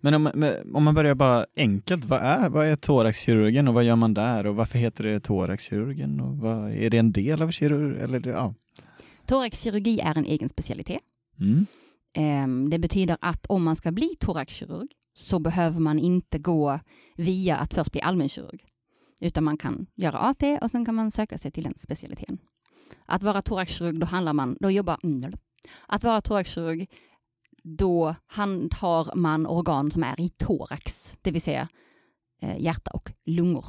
[0.00, 3.96] Men om, om man börjar bara enkelt, vad är, vad är thoraxkirurgen och vad gör
[3.96, 8.00] man där och varför heter det thoraxkirurgen och vad, är det en del av kirurg
[8.00, 8.54] eller det, ja.
[9.26, 11.00] Thoraxkirurgi är en egen specialitet.
[11.40, 11.66] Mm.
[12.14, 16.80] Ehm, Det betyder att om man ska bli thoraxkirurg så behöver man inte gå
[17.16, 18.64] via att först bli allmänkirurg.
[19.20, 22.38] Utan man kan göra AT och sen kan man söka sig till den specialiteten.
[23.06, 25.32] Att vara thoraxkirurg, då handlar man, då jobbar, mm,
[25.86, 26.86] att vara thoraxkirurg,
[27.62, 31.68] då handhar man organ som är i thorax, det vill säga
[32.42, 33.64] eh, hjärta och lungor.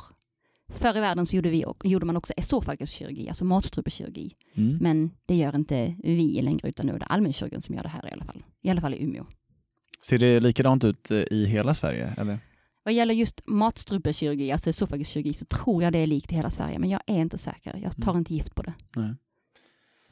[0.70, 4.36] Förr i världen så gjorde, vi, gjorde man också esofaguskirurgi, alltså matstrupekirurgi.
[4.56, 4.78] Mm.
[4.82, 8.08] Men det gör inte vi längre, utan nu är det allmänkirurgen som gör det här
[8.10, 8.44] i alla fall.
[8.62, 9.26] I alla fall i Umeå.
[10.02, 12.14] Ser det likadant ut eh, i hela Sverige?
[12.18, 12.40] Eller?
[12.84, 16.80] Vad gäller just matstrupekirurgi, alltså esofaguskirurgi, så tror jag det är likt i hela Sverige,
[16.80, 17.80] men jag är inte säker.
[17.84, 18.20] Jag tar Mm.
[18.20, 18.74] inte gift på det.
[18.96, 19.16] Nej.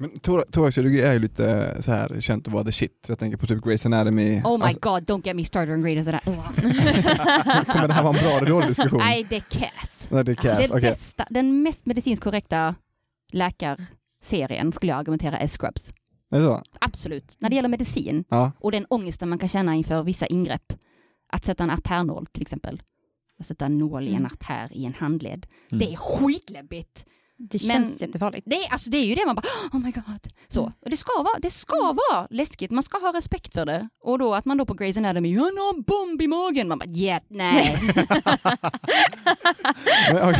[0.01, 3.05] Men thora- thoraxkirurgi är ju lite så här känt att vara the shit.
[3.07, 4.41] Jag tänker på typ Grey's Anatomy.
[4.43, 6.21] Oh my Alltså, god, don't get me started on greater sådär.
[7.73, 8.99] kommer det här vara en bra eller dålig diskussion?
[8.99, 10.07] Nej, det är cass.
[10.09, 10.57] Nej, det är cass.
[10.69, 10.89] Den, Okej.
[10.89, 12.75] bästa, den mest medicinskt korrekta
[13.31, 15.93] läkarserien skulle jag argumentera är Scrubs.
[16.31, 16.61] Är det så?
[16.79, 17.35] Absolut.
[17.39, 18.51] När det gäller medicin Ja.
[18.59, 20.73] och den ångesten man kan känna inför vissa ingrepp.
[21.33, 22.81] Att sätta en artärnål till exempel.
[23.39, 24.25] Att sätta en nål i en Mm.
[24.25, 25.47] artär i en handled.
[25.71, 25.79] Mm.
[25.79, 27.05] Det är skitläbbigt.
[27.49, 28.43] Det Men- känns jättefarligt.
[28.49, 30.33] Det är, alltså, det är ju det man bara, oh my god.
[30.47, 30.61] Så.
[30.61, 30.73] Mm.
[30.81, 31.75] Och det ska, vara, det ska
[32.11, 33.87] vara läskigt, man ska ha respekt för det.
[34.03, 36.67] Och då att man då på Grey's Anatomy, han har en bomb i magen.
[36.67, 37.77] Man bara, yeah, nej.
[40.13, 40.33] Men,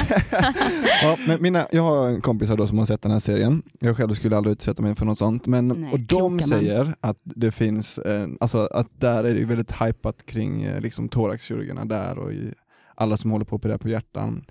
[1.04, 3.64] ja, men mina, jag har kompisar då som har sett den här serien.
[3.80, 5.48] Jag själv skulle aldrig utsätta mig för något sånt.
[5.48, 6.40] Men, Nej, och de kloka man.
[6.60, 8.00] säger att det finns,
[8.40, 12.54] alltså att där är det ju väldigt hypat kring eh, liksom thoraxkirurgerna där och i
[12.96, 14.46] alla som håller på att operera på hjärtan.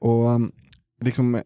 [0.00, 0.52] Och um,
[1.00, 1.42] liksom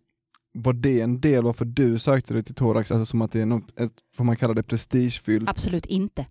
[0.55, 3.47] var det en del varför du sökte dig till thorax, alltså som att det är
[3.47, 5.49] något, ett, får man kalla det prestigefyllt?
[5.49, 6.27] Absolut inte.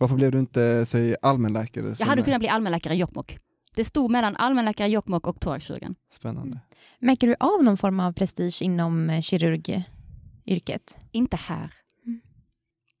[0.00, 1.94] Varför blev du inte, säg allmänläkare?
[1.98, 3.38] Jag hade är kunnat bli allmänläkare i Jokkmokk.
[3.74, 5.94] Det stod mellan allmänläkare i Jokkmokk och thoraxkirurgen.
[6.12, 6.60] Spännande.
[6.98, 10.98] Märker du av någon form av prestige inom eh, kirurgyrket?
[11.12, 11.72] Inte här.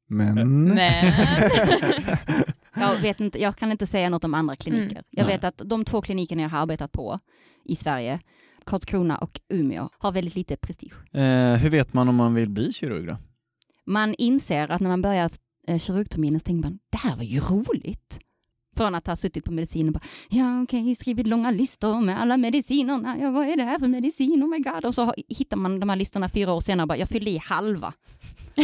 [0.06, 0.64] Men...
[0.74, 0.80] Men...
[2.74, 4.92] Jag, vet inte, jag kan inte säga något om andra kliniker.
[4.92, 5.04] Mm.
[5.10, 5.36] Jag Nej.
[5.36, 7.18] vet att de två klinikerna jag har arbetat på
[7.64, 8.20] i Sverige,
[8.70, 10.94] Karlskrona och Umeå, har väldigt lite prestige.
[11.12, 13.16] Eh, hur vet man om man vill bli kirurg då?
[13.86, 15.30] Man inser att när man börjar
[15.66, 18.18] eh, kirurgterminen så tänker man, det här var ju roligt.
[18.76, 22.36] Från att ha suttit på medicin och bara, ja okej, skrivit långa listor med alla
[22.36, 24.84] medicinerna, ja vad är det här för medicin, oh my god.
[24.84, 27.38] Och så hittar man de här listorna fyra år senare och bara, jag fyllde i
[27.38, 27.92] halva.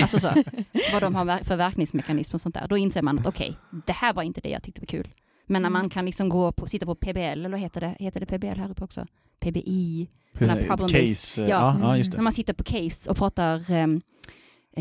[0.02, 0.28] Alltså så,
[0.92, 2.66] vad de har för verkningsmekanism och sånt där.
[2.68, 5.08] Då inser man att okej, det här var inte det jag tyckte var kul.
[5.46, 8.26] Men när man kan liksom gå på, sitta på PBL, eller heter det, heter det
[8.26, 9.06] PBL här uppe också?
[9.40, 11.77] PBI, Sådana problem Case, eh, Ja.
[11.81, 11.88] ja.
[11.88, 14.01] ja, just när man sitter på case och pratar um,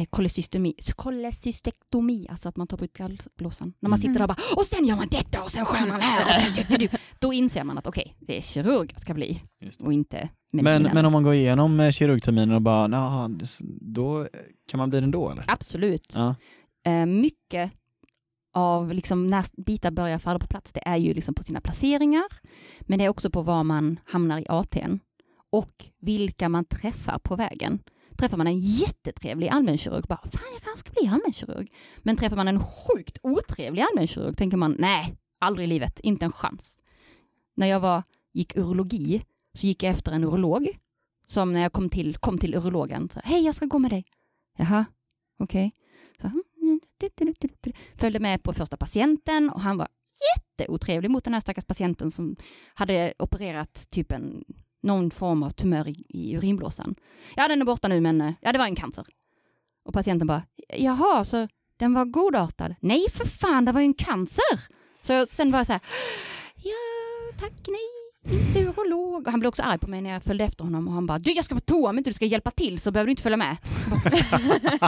[0.10, 3.74] kolecystomi, kolesystektomi, alltså att man tar ut gallblåsan.
[3.80, 4.02] När man Mm.
[4.02, 6.34] sitter där och bara, och sen gör man detta och sen skär man här och
[6.34, 6.98] sen du, du, du.
[7.20, 9.42] Då inser man att okej, det är kirurg jag ska bli
[9.84, 10.94] och inte Men, medicinare.
[10.94, 14.28] men om man går igenom eh, kirurgterminen och bara, "Nja, det- då eh,
[14.72, 15.44] kan man bli det ändå eller?
[15.48, 16.12] Absolut.
[16.16, 16.36] Ja.
[16.88, 17.72] Eh, mycket
[18.56, 22.26] av liksom när bitar börjar falla på plats, det är ju liksom på sina placeringar,
[22.82, 25.00] men det är också på var man hamnar i ATn
[25.50, 27.80] och vilka man träffar på vägen.
[28.18, 31.72] Träffar man en jättetrevlig allmänkirurg, bara fan jag kanske ska bli allmänkirurg.
[31.98, 36.32] Men träffar man en sjukt otrevlig allmänkirurg tänker man nej, aldrig i livet, inte en
[36.32, 36.82] chans.
[37.56, 40.68] När jag var, gick urologi så gick jag efter en urolog
[41.28, 44.06] som när jag kom till, kom till urologen, så, hej jag ska gå med dig.
[44.58, 44.86] Jaha,
[45.40, 45.72] okej.
[46.20, 46.32] Okay.
[47.98, 49.88] Följde med på första patienten och han var
[50.36, 52.36] jätteotrevlig mot den här stackars patienten som
[52.74, 54.44] hade opererat typ en,
[54.84, 56.96] någon form av tumör i, i urinblåsan.
[57.36, 59.06] Ja, den är borta nu, men eh, ja, det var en cancer.
[59.86, 60.44] Och patienten bara,
[60.78, 62.76] jaha, så den var godartad?
[62.80, 64.60] Nej, för fan, det var ju en cancer!
[65.02, 65.82] Så sen var jag så här,
[66.56, 67.95] ja, tack, nej,
[68.32, 69.28] inte urolog.
[69.28, 71.32] Han blev också arg på mig när jag följde efter honom och han bara, du
[71.32, 73.38] jag ska på toa om inte du ska hjälpa till så behöver du inte följa
[73.38, 73.58] med.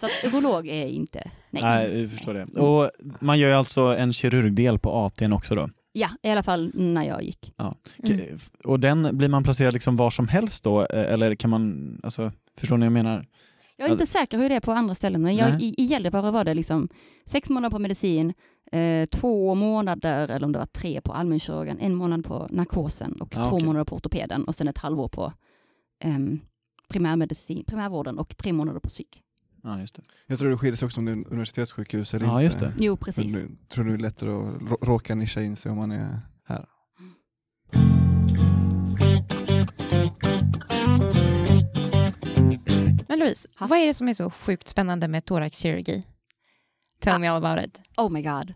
[0.00, 1.62] så att urolog är inte, nej.
[1.62, 2.44] Nej, vi förstår det.
[2.60, 5.68] Och man gör ju alltså en kirurgdel på ATn också då.
[5.92, 7.52] Ja, i alla fall när jag gick.
[7.58, 7.74] Mm.
[8.06, 10.80] K- Och den blir man placerad liksom var som helst då?
[10.80, 13.26] eh, Eller kan man, alltså, förstår ni vad jag menar?
[13.76, 16.44] Jag är inte säker hur det är på andra ställen, men jag, i Gällivare var
[16.44, 16.88] det liksom
[17.26, 18.34] sex månader på medicin,
[18.72, 23.36] eh, två månader, eller om det var tre på allmänkirurgen, en månad på narkosen och
[23.36, 23.66] Ah, två okej.
[23.66, 25.32] månader på ortopeden och sen ett halvår på
[26.00, 26.40] ehm,
[26.88, 29.22] primärmedicin, primärvården och tre månader på psyk.
[29.62, 30.02] Ja, just det.
[30.26, 32.44] Jag tror det skiljer sig också om det är universitetssjukhus eller Ja, inte.
[32.44, 32.72] just det.
[32.84, 33.32] Jo, precis.
[33.32, 36.20] nu tror du det är lättare att rå- råka nischa in sig om man är
[36.44, 36.66] här.
[43.08, 43.66] Men Louise, Ha.
[43.66, 46.02] vad är det som är så sjukt spännande med thoraxkirurgi?
[47.12, 47.80] Tell me all about it.
[47.96, 48.54] Oh my god.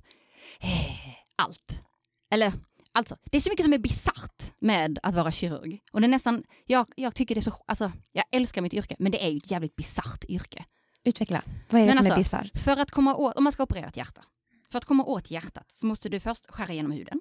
[0.60, 0.96] Eh,
[1.36, 1.82] Allt.
[2.30, 2.52] Eller,
[2.92, 5.80] alltså, det är så mycket som är bisarrt med att vara kirurg.
[5.92, 8.96] Och det är nästan, jag, jag tycker det är så, alltså, jag älskar mitt yrke,
[8.98, 10.64] men det är ju ett jävligt bisarrt yrke.
[11.04, 11.42] Utveckla.
[11.70, 12.58] Vad är det Men som är alltså, bisarrt?
[12.58, 14.24] För att komma åt, om man ska operera ett hjärta,
[14.72, 17.20] för att komma åt hjärtat så måste du först skära igenom huden.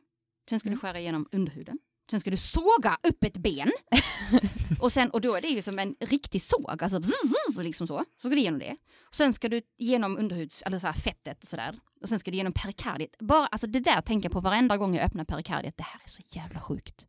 [0.50, 1.80] Sen ska du skära igenom underhuden.
[2.12, 3.71] Sen ska du såga upp ett ben.
[4.80, 7.13] och, sen, och då är det ju som en riktig såg, alltså zzz,
[7.52, 7.97] zzz, liksom så.
[7.97, 8.78] Så ska du igenom det.
[9.02, 11.80] Och sen ska du igenom underhuds, eller så här fettet och sådär.
[12.02, 13.15] Och sen ska du igenom perikardiet.
[13.19, 15.78] Bara, alltså det där tänker jag på varenda gång jag öppnar perikardiet.
[15.78, 17.08] Det här är så jävla sjukt.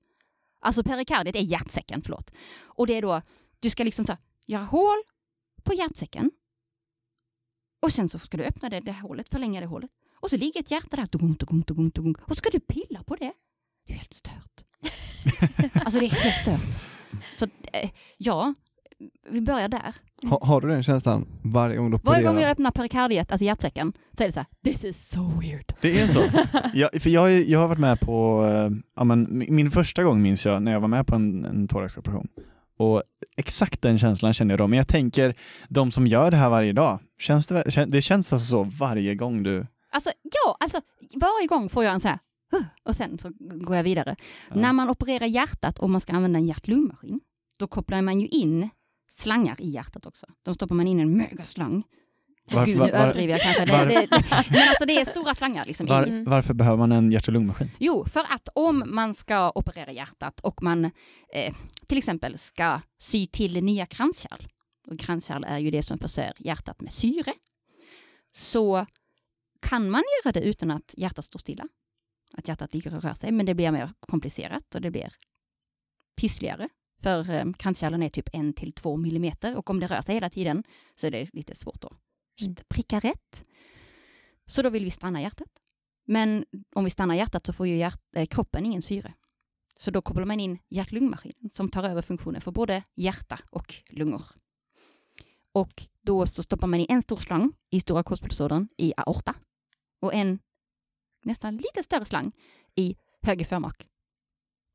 [0.60, 2.32] Alltså perikardiet är hjärtsäcken, förlåt.
[2.62, 3.22] Och det är då,
[3.60, 4.98] du ska liksom så här, göra hål
[5.62, 6.30] på hjärtsäcken.
[7.82, 9.90] Och sen så ska du öppna det, det här hålet, förlänga det hålet.
[10.20, 12.14] Och så ligger ett hjärta där, dugum, dugum, dugum, dugum.
[12.22, 13.32] och så ska du pilla på det.
[13.86, 14.71] Det är helt stört.
[15.74, 16.82] Alltså det är helt stört.
[17.36, 18.54] Så eh, ja,
[19.30, 19.94] vi börjar där.
[20.22, 22.14] Ha, har du den känslan varje gång du opererar?
[22.14, 25.40] Varje gång jag öppnar perikardiet, alltså hjärtsäcken, så är det så här, this is so
[25.40, 25.72] weird.
[25.80, 26.22] Det är så?
[26.74, 30.46] jag, för jag, jag har varit med på, eh, ja, men, min första gång minns
[30.46, 32.28] jag när jag var med på en, en thoraxoperation.
[32.78, 33.02] Och
[33.36, 35.34] exakt den känslan känner jag då, men jag tänker
[35.68, 39.42] de som gör det här varje dag, känns det, det känns alltså så varje gång
[39.42, 39.66] du...
[39.92, 40.80] Alltså ja, alltså
[41.14, 42.18] varje gång får jag en så här,
[42.82, 44.16] och sen så går jag vidare.
[44.48, 44.56] Ja.
[44.56, 47.20] När man opererar hjärtat och man ska använda en hjärt-lungmaskin,
[47.58, 48.68] då kopplar man ju in
[49.10, 50.26] slangar i hjärtat också.
[50.42, 51.82] Då stoppar man in en megaslang.
[52.52, 53.64] Var- Gud, var- nu överdriver jag kanske.
[53.64, 54.08] Det, det,
[54.50, 55.86] men alltså det är stora slangar liksom.
[55.86, 56.02] Var.
[56.02, 56.24] Mm.
[56.24, 57.70] Varför behöver man en hjärt och lungmaskin?
[57.78, 60.84] Jo, för att om man ska operera hjärtat och man
[61.34, 61.54] eh,
[61.86, 64.46] till exempel ska sy till nya kranskärl,
[64.86, 67.32] och kranskärl är ju det som förser hjärtat med syre,
[68.34, 68.86] så
[69.60, 71.64] kan man göra det utan att hjärtat står stilla.
[72.34, 75.14] Att hjärtat ligger och rör sig, men det blir mer komplicerat och det blir
[76.16, 76.68] pyssligare.
[77.02, 80.30] För eh, kranskärlen är typ en till två millimeter och om det rör sig hela
[80.30, 80.64] tiden
[80.96, 81.92] så är det lite svårt att
[82.40, 82.54] Mm.
[82.68, 83.44] pricka rätt.
[84.46, 85.48] Så då vill vi stanna hjärtat.
[86.06, 89.12] Men om vi stannar hjärtat så får ju hjärt, eh, kroppen ingen syre.
[89.78, 94.22] Så då kopplar man in hjärt-lungmaskinen som tar över funktionen för både hjärta och lungor.
[95.52, 99.34] Och då så stoppar man in en stor slang i stora korsbulsådern i aorta
[100.00, 100.38] och en
[101.24, 102.32] nästan lite större slang
[102.74, 103.86] i höger förmak.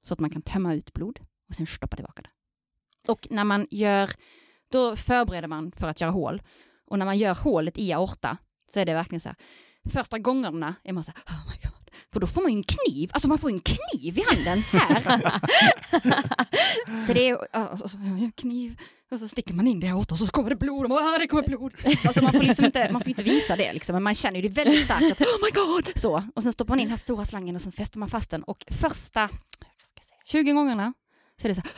[0.06, 2.30] Så att man kan tömma ut blod och sen stoppa tillbaka det.
[3.12, 4.12] Och när man gör,
[4.72, 6.42] då förbereder man för att göra hål.
[6.86, 8.38] Och när man gör hålet i aorta
[8.74, 9.38] så är det verkligen så här,
[9.94, 11.77] första gångerna är man så här, oh my god.
[12.14, 15.04] För då får man ju en kniv, alltså man får en kniv i handen här.
[17.14, 17.98] det är, alltså,
[18.36, 18.80] kniv,
[19.12, 21.18] och så sticker man in det åt och så kommer det blod, och man, ah,
[21.18, 21.74] det kommer blod.
[22.06, 24.50] Alltså man får liksom inte, man får inte visa det liksom, men man känner ju
[24.50, 25.92] det väldigt starkt att, oh my god.
[25.96, 28.30] Så, och sen stoppar man in den här stora slangen och sen fäster man fast
[28.30, 29.30] den och första,
[30.26, 30.94] 20 gångerna
[31.42, 31.72] så är det så här,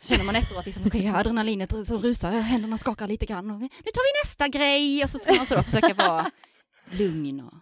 [0.00, 3.50] känner man efteråt liksom, okay, adrenalinet så rusar, händerna skakar lite grann.
[3.50, 6.30] Och, nu tar vi nästa grej och så ska man så då försöka vara
[6.90, 7.54] lugn och...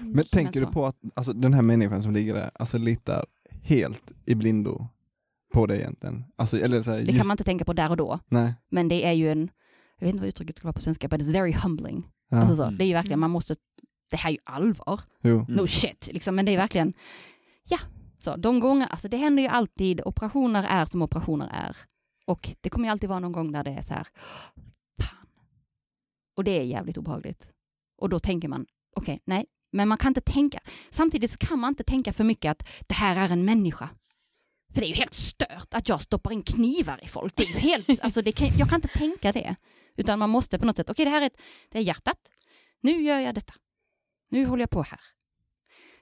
[0.00, 3.26] Men tänker du på att alltså, den här människan som ligger där, alltså litar
[3.62, 4.86] helt i blindo
[5.52, 6.24] på dig egentligen?
[6.36, 8.54] Alltså, eller så här, Det just, kan man inte tänka på där och då, Nej.
[8.68, 9.50] men det är ju en,
[9.98, 12.08] jag vet inte vad uttrycket ska vara på svenska, but it's very humbling.
[12.28, 12.36] Ja.
[12.38, 12.78] Alltså så, Mm.
[12.78, 13.56] det är ju verkligen, man måste,
[14.10, 15.00] det här är ju allvar.
[15.22, 15.38] Jo.
[15.40, 15.54] Mm.
[15.56, 16.92] No shit, liksom, men det är verkligen,
[17.68, 17.78] ja,
[18.18, 21.76] så de gånger, alltså det händer ju alltid, operationer är som operationer är.
[22.26, 24.06] Och det kommer ju alltid vara någon gång där det är så här,
[25.02, 25.26] fan.
[26.36, 27.50] Och det är jävligt obehagligt.
[27.98, 31.68] Och då tänker man, okej, nej, men man kan inte tänka, samtidigt så kan man
[31.68, 33.88] inte tänka för mycket att det här är en människa.
[34.74, 37.36] För det är ju helt stört att jag stoppar in knivar i folk.
[37.36, 39.56] Det är ju helt, alltså det kan, jag kan inte tänka det.
[39.96, 42.18] Utan man måste på något sätt, okej det här är, ett, det är hjärtat,
[42.80, 43.54] nu gör jag detta.
[44.30, 45.00] Nu håller jag på här.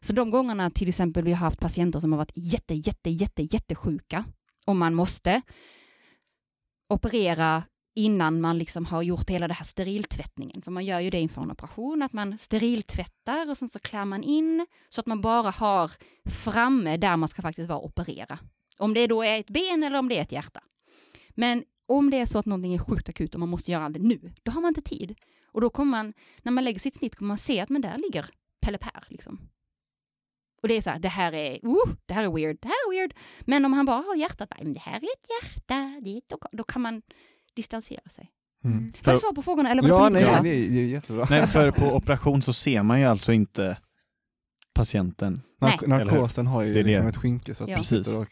[0.00, 3.42] Så de gångerna till exempel vi har haft patienter som har varit jätte, jätte, jätte,
[3.42, 4.24] jättesjuka
[4.66, 5.42] och man måste
[6.88, 7.62] operera
[7.98, 10.62] innan man liksom har gjort hela det här steriltvättningen.
[10.62, 14.04] För man gör ju det inför en operation, att man steriltvättar och sen så klär
[14.04, 15.90] man in så att man bara har
[16.30, 18.38] framme där man ska faktiskt vara och operera.
[18.78, 20.60] Om det då är ett ben eller om det är ett hjärta.
[21.30, 23.98] Men om det är så att någonting är sjukt akut och man måste göra det
[24.00, 25.18] nu, då har man inte tid.
[25.46, 27.98] Och då kommer man, när man lägger sitt snitt, kommer man se att men där
[27.98, 28.26] ligger
[28.60, 29.40] Pelle Per liksom.
[30.62, 32.74] Och det är så här, det här är, uh, det här är weird, det här
[32.74, 33.14] är weird.
[33.40, 36.32] Men om han bara har hjärtat, mm, det här är ett hjärta, det är ett,
[36.52, 37.02] då kan man
[37.58, 38.30] distansera sig.
[38.64, 38.92] Mm.
[39.02, 40.72] Får jag svara på frågorna eller Ja, på nej, riktigt?
[40.72, 41.26] det är, jättebra.
[41.30, 43.78] Nej, för på operation så ser man ju alltså inte
[44.74, 45.36] patienten.
[45.60, 46.04] Nark- Nej.
[46.04, 46.90] narkosen har ju Det är det.
[46.90, 48.26] liksom ett skynke så att Ja.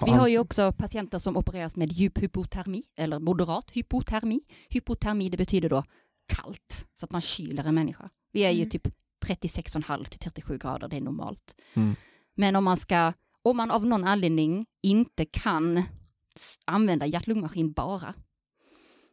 [0.00, 4.40] och Vi har ju också patienter som opereras med djup hypotermi, eller moderat hypotermi.
[4.68, 5.84] Hypotermi, det betyder då
[6.28, 8.08] kallt, så att man kyler en människa.
[8.32, 8.70] Vi är ju Mm.
[8.70, 8.88] typ
[9.26, 11.54] 36,5 till 37 grader, det är normalt.
[11.74, 11.94] Mm.
[12.36, 15.82] Men om man ska, om man av någon anledning inte kan
[16.66, 18.14] använda hjärt-lungmaskin bara,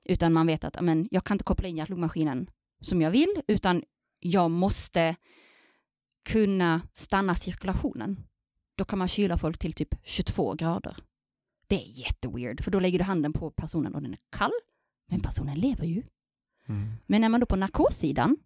[0.06, 2.50] utan man vet att amen, jag kan inte koppla in hjärt-lungmaskinen
[2.82, 3.84] som jag vill, utan
[4.20, 5.16] jag måste
[6.26, 8.20] kunna stanna cirkulationen.
[8.78, 10.98] Då kan man kyla folk till typ 22 grader.
[11.68, 14.52] Det är jätteweird, för då lägger du handen på personen och den är kall,
[15.10, 16.04] men personen lever ju.
[16.68, 16.92] Mm.
[17.06, 18.38] Men när man då på narkossidan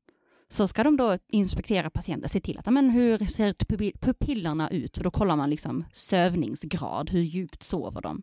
[0.50, 4.98] så ska de då inspektera patienten, se till att, men hur ser pupi- pupillerna ut?
[4.98, 8.22] För då kollar man liksom sövningsgrad, hur djupt sover de?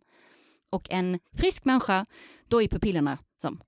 [0.72, 2.06] Och en frisk människa,
[2.48, 3.61] då är pupillerna som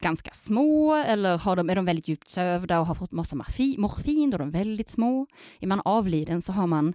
[0.00, 3.78] ganska små eller har de, är de väldigt djupt sövda och har fått massa morfi-
[3.78, 5.26] morfin, då är de väldigt små.
[5.60, 6.94] Är man avliden så har man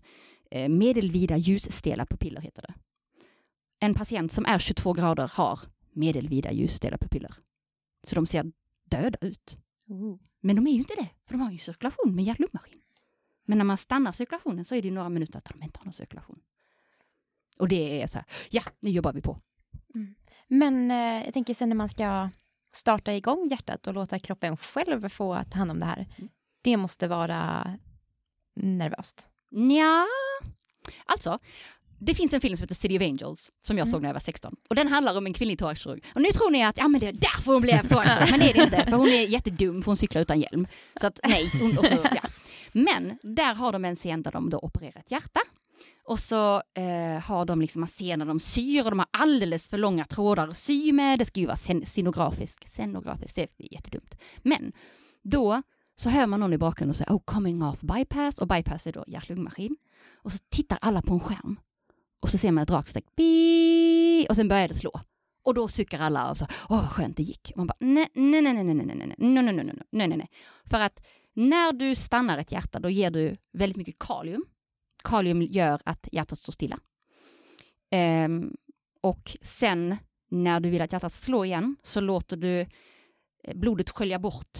[0.52, 2.73] eh, medelvida ljusstela pupiller, heter det.
[3.80, 5.60] En patient som är 22 grader har
[5.91, 7.34] medelvida ljusstela pupiller.
[8.04, 8.52] Så de ser
[8.89, 9.58] döda ut.
[10.41, 12.80] Men de är ju inte det, för de har ju cirkulation med hjärt-lungmaskin.
[13.45, 15.86] Men när man stannar cirkulationen så är det ju några minuter att de inte har
[15.86, 16.39] någon cirkulation.
[17.58, 19.38] Och det är så här, ja, nu jobbar vi på.
[20.48, 22.30] Men eh, jag tänker sen när man ska
[22.76, 26.08] starta igång hjärtat och låta kroppen själv få ta hand om det här.
[26.18, 26.30] Mm.
[26.64, 27.74] Det måste vara
[28.56, 29.28] nervöst.
[29.49, 30.06] Ja,
[31.06, 31.39] alltså,
[31.99, 33.91] det finns en film som heter City of Angels som jag Mm.
[33.91, 34.56] såg när jag var 16.
[34.70, 36.04] Och den handlar om en kvinnlig thoraxkirurg.
[36.16, 38.32] Och nu tror ni att ja, men det är därför hon blev thoraxkirurg.
[38.32, 40.68] men det är det inte, för hon är jättedum för hon cyklar utan hjälm.
[41.01, 41.86] Så att nej, hon, så,
[42.16, 42.22] ja.
[42.72, 45.39] Men där har de en scen där de då opererar ett hjärta.
[46.05, 49.69] Och så eh, har de liksom, man ser när de syr och de har alldeles
[49.69, 51.19] för långa trådar att sy med.
[51.19, 52.71] Det ska ju vara sen- scenografiskt.
[52.71, 54.15] Scenografiskt, det är jättedumt.
[54.38, 54.71] Men
[55.23, 55.61] då
[55.95, 58.91] så hör man någon i bakgrunden och säger oh, coming off bypass och bypass är
[58.91, 59.75] då hjärt-lungmaskin.
[60.15, 61.59] Och så tittar alla på en skärm
[62.21, 63.05] och så ser man ett rakt streck,
[64.29, 64.91] och sen börjar det slå.
[65.45, 67.51] Och då suckar alla och så, åh vad skönt det gick.
[67.55, 70.17] Man bara, nej, nej, nej, nej, nej, nej, nej, nej, nej, nej, nej, nej, nej,
[70.17, 70.29] nej.
[70.65, 74.45] För att när du stannar ett hjärta, då ger du väldigt mycket kalium.
[75.04, 76.80] Kalium gör att hjärtat står stilla.
[78.26, 78.56] Um,
[79.01, 79.97] och sen
[80.30, 82.60] när du vill att hjärtat ska slå igen så låter du
[83.43, 84.60] eh, blodet skölja bort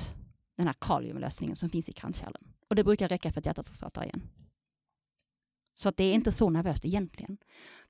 [0.58, 2.48] den här kaliumlösningen som finns i kranskärlen.
[2.70, 4.22] Och det brukar räcka för att hjärtat ska starta igen.
[5.76, 7.38] Så att det är inte så nervöst egentligen.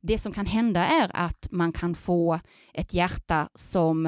[0.02, 2.40] Det som kan hända är att man kan få
[2.74, 4.06] ett hjärta som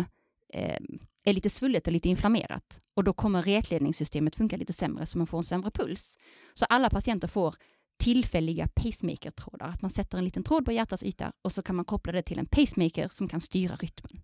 [0.54, 0.80] eh,
[1.24, 2.82] är lite svullet och lite inflammerat.
[2.94, 6.18] Och då kommer retledningssystemet funka lite sämre så man får en sämre puls.
[6.54, 7.56] Så alla patienter får
[7.98, 9.68] tillfälliga pacemaker-trådar.
[9.68, 12.22] Att man sätter en liten tråd på hjärtats yta och så kan man koppla det
[12.22, 14.22] till en pacemaker som kan styra rytmen.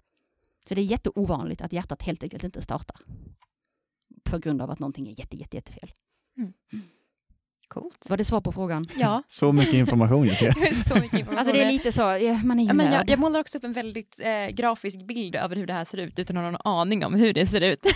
[0.67, 2.97] Så det är jätteovanligt att hjärtat helt enkelt inte startar.
[4.23, 5.91] På grund av att någonting är jätte, jätte, jättefel.
[7.73, 8.05] Coolt.
[8.09, 8.85] Var det svar på frågan?
[8.97, 10.53] Ja, Så mycket information Jessica.
[10.87, 11.37] så mycket information.
[11.37, 12.01] Alltså det är lite så,
[12.47, 15.35] man är ju Ja, men jag, jag målar också upp en väldigt eh, grafisk bild
[15.35, 17.61] över hur det här ser ut utan att ha någon aning om hur det ser
[17.61, 17.79] ut.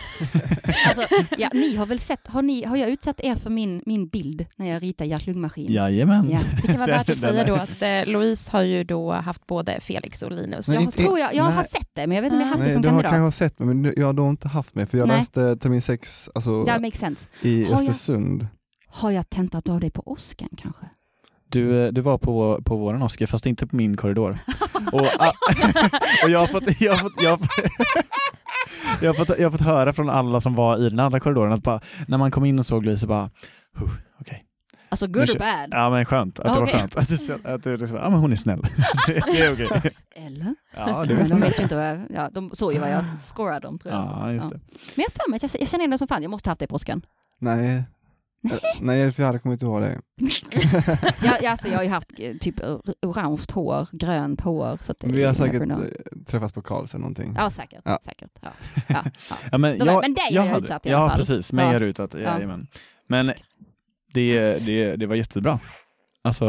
[0.88, 4.08] Alltså, ja, ni har väl sett, har, ni, har jag utsatt er för min, min
[4.08, 5.72] bild när jag ritar hjärt-lungmaskin?
[5.74, 6.30] Jajamän.
[6.32, 6.40] Ja.
[6.62, 9.80] Det kan vara värt att säga då att eh, Louise har ju då haft både
[9.80, 10.68] Felix och Linus.
[10.68, 11.68] Men Jag inte- tror jag, jag har nej.
[11.70, 12.94] sett det, men jag vet inte om jag har haft det Nej, som du har
[13.04, 13.12] kandidat.
[13.12, 15.18] kanske sett mig, men du- jag har då inte haft mig, för jag Nej.
[15.18, 17.28] läste termin 6 alltså, Det makes sense.
[17.42, 18.48] i Har jag- Östersund.
[19.02, 20.86] Har jag tentat av dig på Oscar kanske?
[21.50, 24.38] Du, eh, du var på, på våran Oscar, fast inte på min korridor.
[24.92, 25.32] Och, ah,
[26.24, 27.50] och jag har fått, jag har fått, jag har fått,
[29.02, 31.52] jag har fått, jag har fått höra från alla som var i den andra korridoren
[31.52, 33.30] att bara, när man kom in och såg Louise bara,
[33.78, 33.90] "Huh,
[34.20, 34.44] okej,
[34.90, 35.68] Alltså Men good or bad?
[35.72, 36.96] ja men skönt, att det var skönt.
[36.96, 38.62] Att du, att du liksom, ja men hon är snäll.
[39.08, 39.92] det, det är okej.
[40.16, 40.56] Eller?
[40.76, 41.42] Ja, det Men vet de man.
[41.42, 44.04] vet ju inte, vad jag- ja, de såg ju vad jag scorade dem tror jag.
[44.04, 44.60] Ja, just det.
[44.96, 46.60] Men jag för mig att jag, jag känner det som fan, jag måste ha haft
[46.60, 47.02] det på Oscar.
[47.40, 47.84] Nej.
[48.52, 50.00] Eh, Nej, för jag hade kommit ihåg det.
[51.24, 54.78] jag, jag, alltså, jag har ju haft eh, typ or- orange hår, grönt hår.
[54.82, 55.78] Så att det, Vi har säkert eh,
[56.28, 57.34] träffats på Karls eller någonting.
[57.38, 57.82] Ja, säkert.
[57.86, 58.00] Ja.
[58.06, 58.32] säkert.
[58.42, 58.50] Ja.
[58.90, 59.36] Ja, ja.
[59.52, 61.18] Ja, men, jag, men dig jag har jag hade- utsatt i alla Ja, fall.
[61.20, 61.54] precis.
[61.54, 61.72] Mig Ja.
[61.74, 62.20] har du utsatt, Ja.
[62.20, 62.68] jajamän.
[63.08, 63.32] Men
[64.14, 65.60] det, det, det var jättebra.
[66.24, 66.46] Alltså,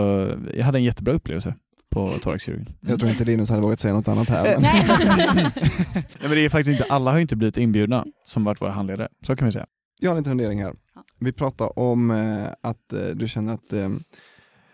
[0.55, 1.55] jag hade en jättebra upplevelse
[1.91, 2.67] på thoraxkirurgen.
[2.81, 4.45] Jag tror inte Linus hade vågat säga något annat här.
[4.45, 4.63] Men...
[4.63, 4.87] Nej.
[5.95, 8.71] Ja, men det är faktiskt inte, alla har ju inte blivit inbjudna som varit våra
[8.71, 9.09] handledare.
[9.27, 9.67] Så kan vi säga.
[9.99, 10.75] Jag har en liten fundering här.
[10.95, 11.05] Ja.
[11.19, 13.89] Vi pratar om eh, att eh, du känner att, eh,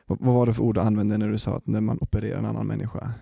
[0.07, 2.39] vad, vad var det för ord du använde när du sa att när man opererar
[2.39, 3.13] en annan människa?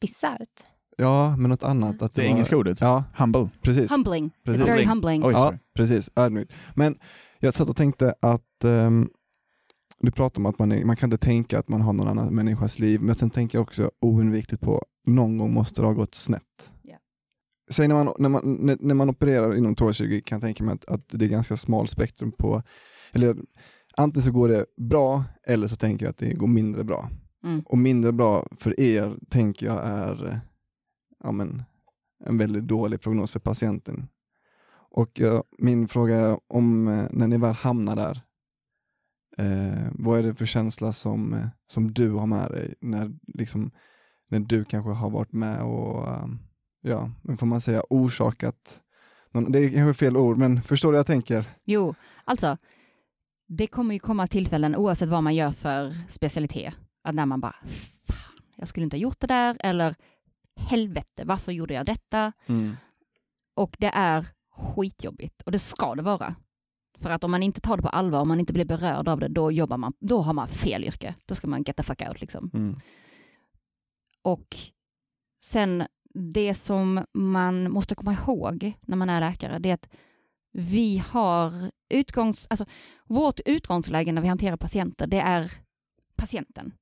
[0.00, 0.60] Bisarrt.
[0.96, 2.02] Ja, men något annat.
[2.02, 2.80] Att Det var- engelska ordet.
[2.80, 3.48] Ja, Humble.
[3.62, 3.90] precis.
[3.92, 4.30] Humbling.
[4.44, 4.62] precis.
[4.62, 5.24] It's very Humbling.
[5.24, 6.10] Oj, ja, precis.
[6.16, 6.52] Ödmjukt.
[6.74, 6.98] Men
[7.38, 9.10] jag satt och tänkte att ehm,
[10.00, 12.34] du pratar om att man, är, man kan inte tänka att man har någon annan
[12.34, 16.14] människas liv, men sen tänker jag också oundvikligt på någon gång måste det ha gått
[16.14, 16.70] snett.
[17.70, 20.74] Säg när man, när, man, när, när man opererar inom thoraxkirurgi kan jag tänka mig
[20.74, 22.62] att, att det är ganska smal spektrum på,
[23.12, 23.36] eller
[23.96, 27.10] antingen så går det bra eller så tänker jag att det går mindre bra.
[27.44, 27.60] Mm.
[27.60, 30.40] Och mindre bra för er tänker jag är
[31.24, 31.62] ja, men,
[32.24, 34.08] en väldigt dålig prognos för patienten.
[34.90, 38.22] Och ja, min fråga är om eh, när ni väl hamnar där,
[39.38, 43.70] eh, vad är det för känsla som, eh, som du har med dig när, liksom,
[44.28, 46.26] när du kanske har varit med och, eh,
[46.80, 48.82] ja, men får man säga orsakat,
[49.30, 51.44] någon, det är kanske fel ord, men förstår du vad jag tänker?
[51.64, 52.56] Jo, alltså,
[53.48, 56.74] det kommer ju komma tillfällen oavsett vad man gör för specialitet.
[57.02, 57.56] Att när man bara,
[58.06, 59.94] fan, jag skulle inte ha gjort det där, eller
[60.56, 62.32] helvete, varför gjorde jag detta?
[63.54, 66.34] Och det är skitjobbigt, och det ska det vara.
[67.00, 69.20] För att om man inte tar det på allvar, om man inte blir berörd av
[69.20, 71.14] det, då jobbar man, då har man fel yrke.
[71.26, 72.50] Då ska man get the fuck out liksom.
[72.54, 72.76] Mm.
[74.22, 74.56] Och
[75.44, 75.86] sen
[76.18, 79.88] det som man måste komma ihåg när man är läkare, det är att
[80.52, 82.46] vi har utgångs...
[82.50, 82.66] Alltså,
[83.06, 85.52] vårt utgångsläge när vi hanterar patienter, det är
[86.16, 86.72] patienten.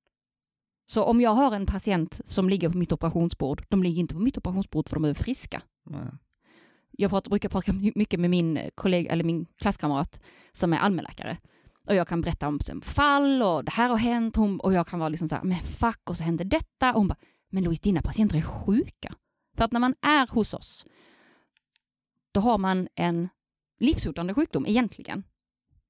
[0.87, 4.21] Så om jag har en patient som ligger på mitt operationsbord, de ligger inte på
[4.21, 5.63] mitt operationsbord för de är friska.
[5.85, 6.07] Nej.
[6.91, 10.21] Jag pratar, brukar prata mycket med min kollega, eller min klasskamrat
[10.53, 11.39] som är allmänläkare.
[11.87, 14.99] Och jag kan berätta om fall och det här har hänt hon, och jag kan
[14.99, 16.93] vara liksom så här, men fuck och så hände detta.
[16.93, 17.19] Och hon bara,
[17.51, 19.15] men Louise dina patienter är sjuka.
[19.57, 20.87] För att när man är hos oss,
[22.33, 23.29] då har man en
[23.79, 25.25] livshotande sjukdom egentligen.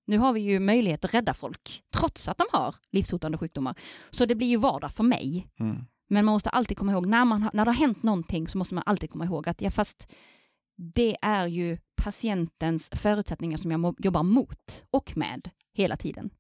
[0.05, 3.79] Nu har vi ju möjlighet att rädda folk trots att de har livshotande sjukdomar.
[4.11, 5.49] Så det blir ju vardag för mig.
[5.59, 5.87] Mm.
[6.09, 8.59] Men man måste alltid komma ihåg, när, man har, när det har hänt någonting så
[8.59, 10.13] måste man alltid komma ihåg att ja, fast
[10.77, 16.31] det är ju patientens förutsättningar som jag jobbar mot och med hela tiden.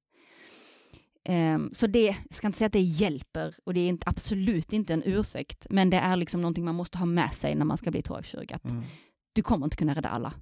[1.29, 4.73] Ehm, så det, jag ska inte säga att det hjälper och det är inte, absolut
[4.73, 7.77] inte en ursäkt, men det är liksom någonting man måste ha med sig när man
[7.77, 8.53] ska bli thoraxkirurg.
[8.53, 8.83] Att Mm.
[9.33, 10.33] Du kommer inte kunna rädda alla.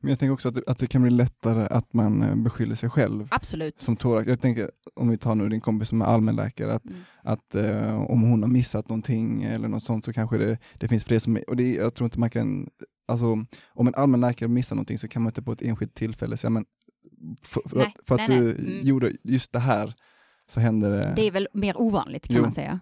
[0.00, 2.74] Men jag tänker också att det, att det kan bli lättare att man eh, beskyller
[2.74, 3.80] sig själv Absolut.
[3.80, 4.28] som thorax.
[4.28, 7.00] Jag tänker, om vi tar nu din kompis som är allmänläkare, att, Mm.
[7.22, 11.04] att eh, om hon har missat någonting eller något sånt så kanske det, det finns
[11.04, 12.68] fler som, och det, jag tror inte man kan,
[13.08, 13.26] alltså
[13.68, 16.64] om en allmänläkare missar någonting så kan man inte på ett enskilt tillfälle säga, men
[17.42, 18.50] för, för, Nej, att- för att nej, du.
[18.54, 18.86] Mm.
[18.86, 19.94] gjorde just det här
[20.46, 21.12] så hände det.
[21.16, 22.42] Det är väl mer ovanligt kan Jo.
[22.42, 22.80] man säga.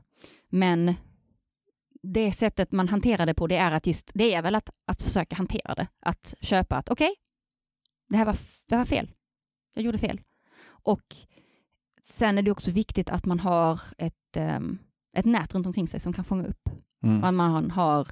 [0.49, 0.95] Men
[2.03, 5.03] det sättet man hanterar det på, det är att just, det är väl att, att
[5.03, 5.87] försöka hantera det.
[6.01, 7.15] Att köpa att okej,
[8.09, 8.37] det här var,
[8.69, 9.11] det var fel.
[9.75, 10.21] Jag gjorde fel.
[10.67, 11.17] Och
[12.05, 14.79] sen är det också viktigt att man har ett, ehm,
[15.17, 16.69] ett nät runt omkring sig som kan fånga upp.
[17.03, 17.25] Mm.
[17.25, 18.09] Att man har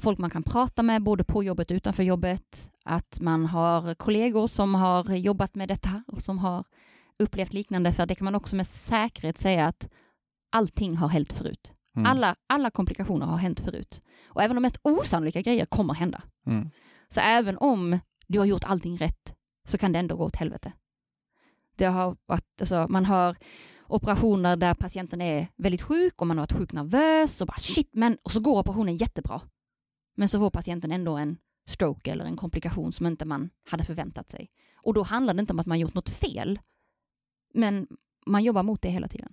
[0.00, 2.70] folk man kan prata med både på jobbet och utanför jobbet.
[2.84, 6.64] Att man har kollegor som har jobbat med detta och som har
[7.20, 7.92] upplevt liknande.
[7.92, 9.88] För det kan man också med säkerhet säga att
[10.50, 11.72] allting har hänt förut.
[11.96, 12.10] Mm.
[12.10, 14.02] Alla, alla komplikationer har hänt förut.
[14.26, 16.22] Och även de mest osannolika grejer kommer hända.
[16.46, 16.70] Mm.
[17.08, 19.34] Så även om du har gjort allting rätt
[19.68, 20.72] så kan det ändå gå åt helvete.
[21.76, 23.36] Det har varit, alltså, man har
[23.86, 27.90] operationer där patienten är väldigt sjuk och man har varit sjukt nervös och bara shit,
[27.92, 29.40] men och så går operationen jättebra.
[30.16, 34.30] Men så får patienten ändå en stroke eller en komplikation som inte man hade förväntat
[34.30, 34.50] sig.
[34.76, 36.58] Och då handlar det inte om att man gjort något fel,
[37.54, 37.86] men
[38.26, 39.32] man jobbar mot det hela tiden.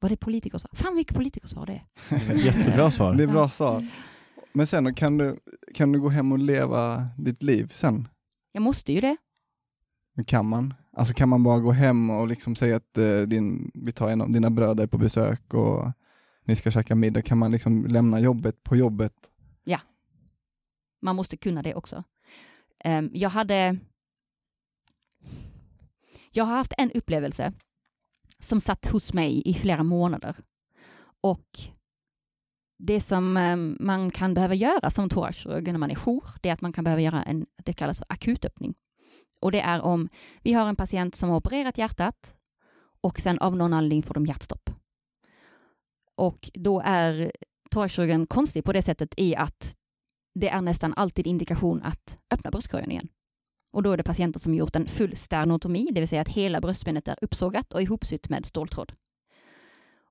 [0.00, 0.70] Var det politikersvar?
[0.74, 2.34] Fan vilket politikersvar det är.
[2.44, 3.14] Jättebra svar.
[3.14, 3.86] Det är bra svar.
[4.52, 5.38] Men sen då, kan du,
[5.74, 8.08] kan du gå hem och leva ditt liv sen?
[8.52, 9.16] Jag måste ju det.
[10.26, 10.74] Kan man?
[10.92, 14.20] Alltså kan man bara gå hem och liksom säga att eh, din, vi tar en
[14.20, 15.92] av dina bröder på besök och
[16.44, 17.22] ni ska käka middag.
[17.22, 19.30] Kan man liksom lämna jobbet på jobbet?
[21.02, 22.04] Man måste kunna det också.
[22.84, 23.76] Ehm, jag hade...
[26.32, 27.52] Jag har haft en upplevelse
[28.38, 30.36] som satt hos mig i flera månader.
[31.20, 31.60] Och
[32.78, 36.52] det som ehm, man kan behöva göra som thoraxkirurg när man är jour, det är
[36.52, 38.74] att man kan behöva göra en, det kallas för akutöppning.
[39.40, 40.08] Och det är om
[40.42, 42.34] vi har en patient som har opererat hjärtat
[43.00, 44.70] och sen av någon anledning får de hjärtstopp.
[46.14, 47.32] Och då är
[47.70, 49.76] thoraxkirurgen konstig på det sättet i att
[50.34, 53.08] det är nästan alltid indikation att öppna bröstkorgen igen.
[53.70, 56.60] Och då är det patienter som gjort en full sternotomi, det vill säga att hela
[56.60, 58.92] bröstbenet är uppsågat och ihopsytt med ståltråd.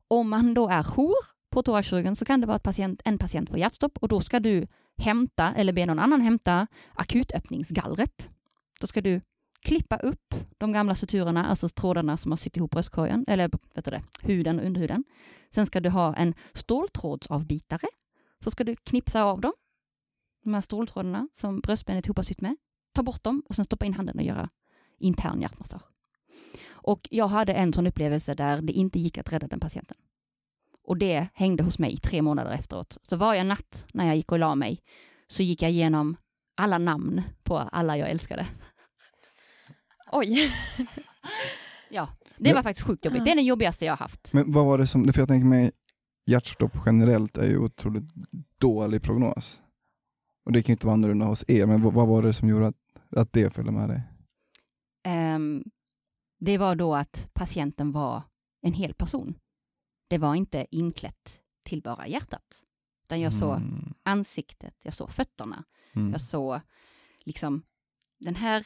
[0.08, 1.16] Om man då är jour
[1.50, 4.40] på thoraxkirurgen så kan det vara att patient, en patient får hjärtstopp och då ska
[4.40, 8.30] du hämta eller be någon annan hämta akutöppningsgallret.
[8.80, 9.22] Då ska du
[9.62, 13.92] klippa upp de gamla suturerna, alltså trådarna som har sytt ihop bröstkorgen, eller vet du
[13.92, 15.04] det, huden och underhuden.
[15.52, 17.88] Sen ska du ha en ståltrådsavbitare.
[18.44, 19.54] Så ska du knipsa av dem,
[20.44, 22.56] de här ståltrådarna som bröstbenet ihop har sytt med.
[23.00, 24.50] Ta bort dem och sen stoppa in handen och göra
[24.98, 25.84] intern hjärtmassage.
[26.70, 29.98] Och jag hade en sån upplevelse där det inte gick att rädda den patienten.
[30.84, 32.98] Och det hängde hos mig tre månader efteråt.
[33.04, 34.82] Så varje natt när jag gick och la mig
[35.28, 36.18] så gick jag igenom
[36.56, 38.48] alla namn på alla jag älskade.
[40.12, 40.52] Oj.
[41.92, 43.26] Ja, det var faktiskt sjukt jobbigt.
[43.26, 44.34] Det är det jobbigaste jag har haft.
[44.34, 45.72] Men vad var det som, för jag tänker mig
[46.26, 48.14] hjärtstopp generellt är ju otroligt
[48.58, 49.60] dålig prognos.
[50.50, 52.50] Och det kan ju inte vara annorlunda hos er, men vad, vad var det som
[52.50, 52.76] gjorde att,
[53.10, 54.02] att det följde med dig?
[55.04, 55.64] Ehm,
[56.40, 58.24] det var då att patienten var
[58.62, 59.40] en hel person.
[60.08, 62.64] Det var inte inklätt till bara hjärtat.
[63.04, 63.94] Utan jag såg Mm.
[64.04, 66.12] ansiktet, jag såg fötterna, Mm.
[66.12, 66.60] jag såg
[67.20, 67.64] liksom
[68.20, 68.66] den här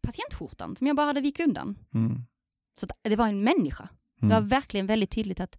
[0.00, 1.78] patientskjortan som jag bara hade vikt undan.
[1.94, 2.22] Mm.
[2.80, 3.88] Så det var en människa.
[4.20, 4.48] Det var Mm.
[4.48, 5.58] verkligen väldigt tydligt att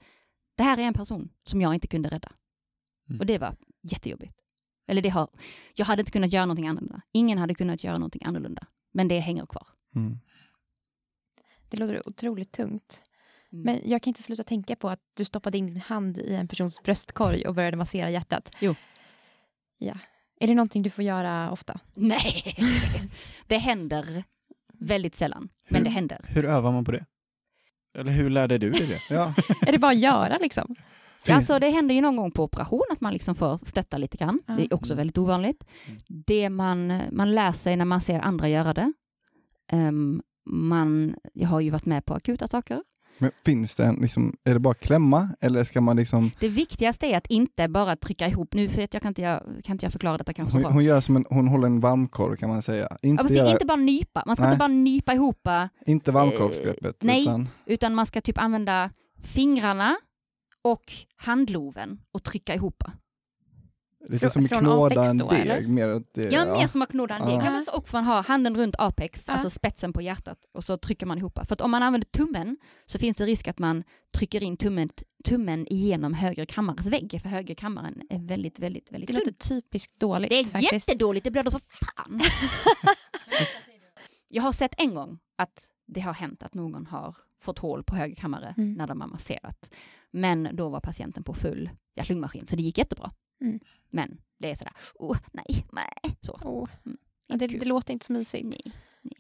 [0.56, 2.32] det här är en person som jag inte kunde rädda.
[3.10, 3.20] Mm.
[3.20, 4.40] Och det var jättejobbigt.
[4.88, 5.28] Eller det har,
[5.76, 7.02] jag hade inte kunnat göra någonting annorlunda.
[7.12, 8.68] Ingen hade kunnat göra någonting annorlunda.
[8.92, 9.68] Men det hänger kvar.
[9.96, 10.20] Mm.
[11.70, 13.04] Det låter otroligt tungt.
[13.52, 13.64] Mm.
[13.66, 16.48] Men jag kan inte sluta tänka på att du stoppade in din hand i en
[16.48, 18.56] persons bröstkorg och började massera hjärtat.
[18.60, 18.76] Jo.
[19.78, 19.94] Ja.
[20.40, 21.80] Är det någonting du får göra ofta?
[21.94, 22.56] Nej,
[23.48, 24.24] det händer
[24.74, 25.50] väldigt sällan.
[25.70, 25.84] Men Hur?
[25.86, 26.26] det händer.
[26.28, 27.06] Hur övar man på det?
[27.98, 29.16] Eller hur lärde du dig det?
[29.16, 29.34] Ja.
[29.68, 30.76] är det bara att göra liksom?
[31.26, 34.18] Finns- Alltså det händer ju någon gång på operation att man liksom får stötta lite
[34.18, 34.40] grann.
[34.46, 34.54] Ja.
[34.54, 35.64] Det är också väldigt ovanligt.
[35.88, 36.02] Mm.
[36.26, 38.94] Det man, man lär sig när man ser andra göra det.
[39.72, 42.84] Ehm, man, jag har ju varit med på akuta saker.
[43.18, 47.06] Men finns det en, liksom, är det bara klämma eller ska man liksom, Det viktigaste
[47.08, 49.86] är att inte bara trycka ihop, nu för att jag kan inte, jag, kan inte
[49.86, 50.72] jag förklara detta kanske hon, bra.
[50.72, 52.88] hon gör som en, hon håller en varmkorv kan man säga.
[52.90, 54.52] Ja, Inte, är göra, inte bara nypa, man ska Nej.
[54.54, 55.48] inte bara nypa ihop,
[55.86, 57.04] inte varmkorvsgreppet.
[57.04, 57.22] nej.
[57.22, 58.90] Utan, utan man ska typ använda
[59.24, 59.96] fingrarna
[60.64, 62.84] och handloven och trycka ihop.
[64.10, 65.40] lite som att knåda en deg.
[65.40, 65.68] eller?
[65.68, 67.34] Mer att det, Ja, mer som att knåda en deg.
[67.40, 67.62] Ja.
[67.68, 67.74] Ja.
[67.78, 69.34] också man har handen runt apex, Ja.
[69.34, 71.40] alltså spetsen på hjärtat, och så trycker man ihop.
[71.48, 73.84] För att om man använder tummen så finns det risk att man
[74.18, 74.90] trycker in tummen,
[75.26, 80.00] tummen igenom högre kammarens vägg, för högre kammaren är väldigt, väldigt, väldigt Det låter typiskt
[80.00, 80.74] dåligt Det är faktiskt.
[80.88, 82.22] jättedåligt, det blöder så fan.
[84.30, 87.96] jag har sett en gång att det har hänt att någon har fått hål på
[87.96, 88.74] höger kammare Mm.
[88.74, 89.74] när de har masserat.
[90.12, 93.12] Men då var patienten på full hjärt-lungmaskin, så det gick jättebra.
[93.42, 93.60] Mm.
[93.90, 96.40] Men det är sådär, oh, nej, nej, så.
[96.44, 96.70] Åh.
[96.86, 96.98] Mm.
[97.28, 98.46] Ja, det, det låter inte så mysigt.
[98.46, 98.62] Nej,
[99.02, 99.14] nej.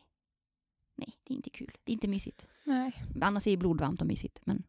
[0.95, 1.77] Nej, det är inte kul.
[1.83, 2.47] Det är inte mysigt.
[2.63, 2.93] Nej.
[3.21, 4.39] Annars är ju blod varmt och mysigt.
[4.45, 4.63] Men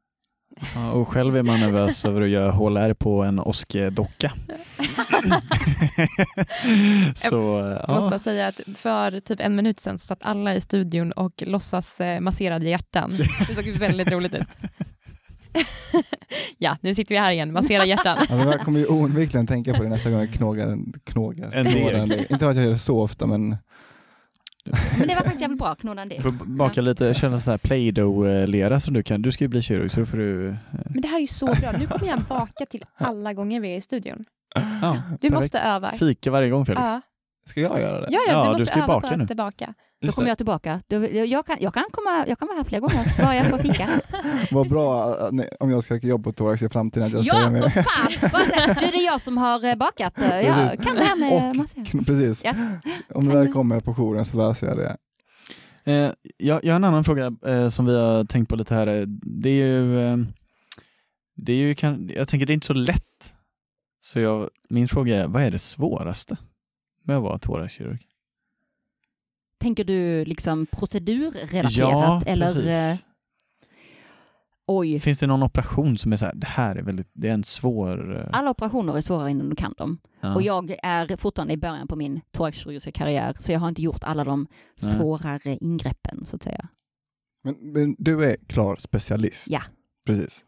[0.75, 4.33] Ja, och själv är man nervös över att göra HLR på en åskedocka.
[7.15, 7.37] så
[7.87, 10.61] Jag måste ja, bara säga att för typ en minut sedan så satt alla i
[10.61, 13.19] studion och låtsas eh, masserade hjärtan.
[13.49, 14.47] Det såg väldigt roligt ut.
[16.59, 18.19] ja, nu sitter vi här igen, massera hjärtan.
[18.19, 22.09] Alltså, jag kommer ju oundvikligen tänka på det nästa gång jag knogar en, knogar, En
[22.09, 22.27] deg.
[22.31, 23.57] Inte att jag gör det så ofta men
[24.99, 26.23] Men det var faktiskt jävligt bra, knåda en del.
[26.23, 29.23] får baka lite, känna så här Play-Doh-lera som du kan.
[29.23, 30.49] Du ska ju bli kirurg så då får du...
[30.49, 33.61] eh, Men det här är ju så bra, nu kommer jag baka till alla gånger
[33.61, 34.25] vi är i studion.
[34.55, 35.35] Ja, Du Perfekt.
[35.35, 35.91] måste öva.
[35.93, 36.83] fika varje gång Felix.
[36.85, 37.01] Ja,
[37.47, 38.07] ska jag göra det?
[38.11, 39.23] ja, ja Ja, du du måste ska ju öva baka på nu.
[39.23, 39.75] att tillbaka.
[40.01, 40.81] Då kommer jag tillbaka.
[40.89, 43.59] Då, jag, kan, jag, kan komma, jag kan vara här flera gånger, bara jag får
[43.59, 43.89] fika.
[44.51, 47.25] Vad bra eh, nej, om jag ska söka jobb på Thorax i framtiden att jag
[47.25, 47.73] Ja, säger för med.
[47.85, 48.31] fan!
[48.33, 50.19] Bara så här, Du, det är jag som har eh, bakat.
[50.19, 50.87] eh, Jag Precis.
[50.87, 51.67] kan det här med Och-.
[51.87, 52.45] Kn- Precis.
[52.45, 52.51] Ja.
[53.15, 54.97] Om Kan väl du- kommer på jouren så löser jag det.
[55.93, 59.05] Eh, jag, jag har en annan fråga eh, som vi har tänkt på lite här.
[59.43, 60.17] Det är ju, eh,
[61.37, 63.33] det är ju kan, jag tänker det är inte så lätt.
[64.01, 66.37] Så jag, min fråga är, vad är det svåraste
[67.05, 68.07] med att vara thoraxkirurg?
[69.59, 72.53] Tänker du liksom procedurrelaterat Ja, eller?
[72.55, 72.69] precis.
[72.71, 72.97] eh,
[74.67, 77.33] Oj, Finns det någon operation som är så här, det här är väldigt, det är
[77.35, 78.21] en svår...
[78.21, 79.99] eh, alla operationer är svårare innan du kan dem.
[80.21, 80.35] ja.
[80.35, 84.05] Och jag är fortfarande i början på min thoraxkirurgiska karriär, så jag har inte gjort
[84.05, 84.47] alla de
[84.83, 84.93] Nej.
[84.93, 86.69] svårare ingreppen, så att säga.
[87.43, 89.47] Men, men du är klar specialist?
[89.51, 89.63] Ja.
[90.07, 90.45] Precis.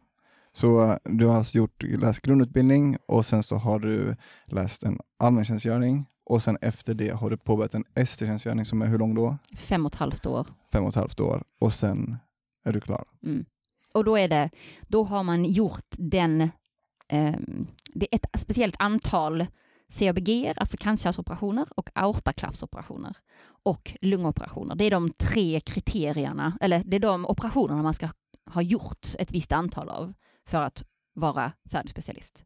[0.52, 4.98] Så eh, du har alltså gjort, läst grundutbildning och sen så har du läst en
[5.18, 9.38] allmäntjänstgöring och sen efter det har du påbörjat en ST-tjänstgöring som är hur lång då?
[9.56, 10.46] Fem och ett halvt år.
[10.72, 12.16] Fem och ett halvt år och sen
[12.64, 13.04] är du klar.
[13.22, 13.44] Mm.
[13.94, 14.50] Och då är det,
[14.88, 16.50] då har man gjort den,
[17.08, 19.46] ehm, det är ett speciellt antal
[19.88, 23.16] CABG, alltså kranskärlsoperationer och aortaklaffsoperationer
[23.62, 24.74] och lungoperationer.
[24.74, 28.08] Det är de tre kriterierna, eller det är de operationerna man ska
[28.50, 30.12] ha gjort ett visst antal av
[30.46, 32.44] för att vara färdig specialist.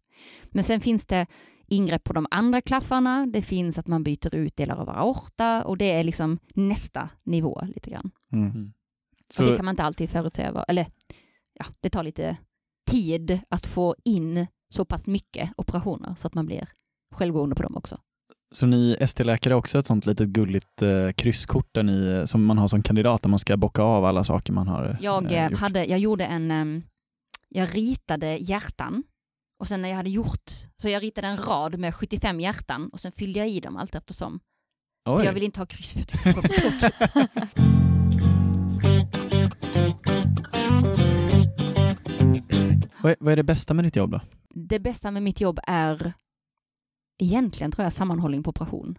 [0.51, 1.26] Men sen finns det
[1.71, 5.79] ingrepp på de andra klaffarna, det finns att man byter ut delar av aorta och
[5.79, 8.11] det är liksom nästa nivå lite grann.
[8.33, 8.73] Mm.
[9.33, 10.87] så, Och det kan man inte alltid förutse, eller
[11.59, 12.37] ja, det tar lite
[12.91, 16.68] tid att få in så pass mycket operationer så att man blir
[17.14, 17.99] självgående på dem också.
[18.53, 22.45] så ni ST-läkare är också ett sånt litet gulligt eh, krysskort där ni, eh, som
[22.45, 25.49] man har som kandidat där man ska bocka av alla saker man har Jag, eh,
[25.51, 25.59] gjort.
[25.61, 26.83] hade, jag gjorde en, ehm,
[27.49, 29.03] jag ritade hjärtan
[29.61, 33.01] och sen när jag hade gjort, så jag ritade en rad med 75 hjärtan och
[33.01, 34.41] sen fyllde jag i dem allt eftersom.
[35.05, 36.01] För jag vill inte ha kryss för
[43.03, 44.21] vad, är, vad är det bästa med ditt jobb då?
[44.55, 46.13] Det bästa med mitt jobb är
[47.19, 48.99] egentligen tror jag sammanhållning på operation.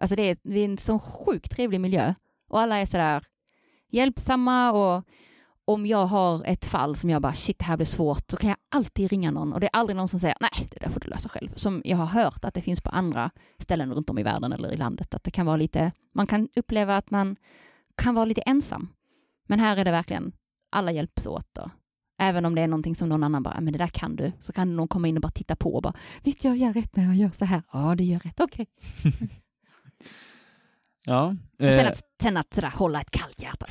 [0.00, 2.14] Alltså det är, det är en sån sjukt trevlig miljö
[2.48, 3.24] och alla är sådär
[3.90, 5.04] hjälpsamma och
[5.66, 8.48] om jag har ett fall som jag bara shit det här blir svårt så kan
[8.50, 11.00] jag alltid ringa någon och det är aldrig någon som säger nej det där får
[11.00, 11.50] du lösa själv.
[11.54, 14.72] Som jag har hört att det finns på andra ställen runt om i världen eller
[14.72, 17.36] i landet att det kan vara lite, man kan uppleva att man
[17.96, 18.88] kan vara lite ensam.
[19.48, 20.32] Men här är det verkligen
[20.70, 21.70] alla hjälps åt och
[22.18, 24.32] Även om det är någonting som någon annan bara, "Ah, men det där kan du.
[24.40, 26.96] Så kan någon komma in och bara titta på och bara, visst jag gör rätt
[26.96, 27.62] när jag gör så här.
[27.72, 28.66] Ja, du gör rätt, okej.
[31.08, 31.34] Ja.
[31.58, 33.66] Och sen eh, att, sen att sådär, hålla ett kallt hjärta.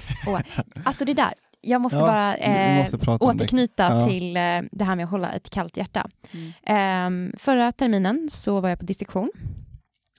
[0.86, 1.34] Alltså det där,
[1.66, 4.02] jag måste Ja, bara eh, måste återknyta Ja.
[4.08, 4.42] till eh,
[4.72, 6.10] det här med att hålla ett kallt hjärta.
[6.32, 6.54] Mm.
[6.66, 9.32] Ehm, förra terminen så var jag på dissektion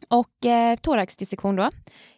[0.08, 1.70] och eh, thoraxdissektion då.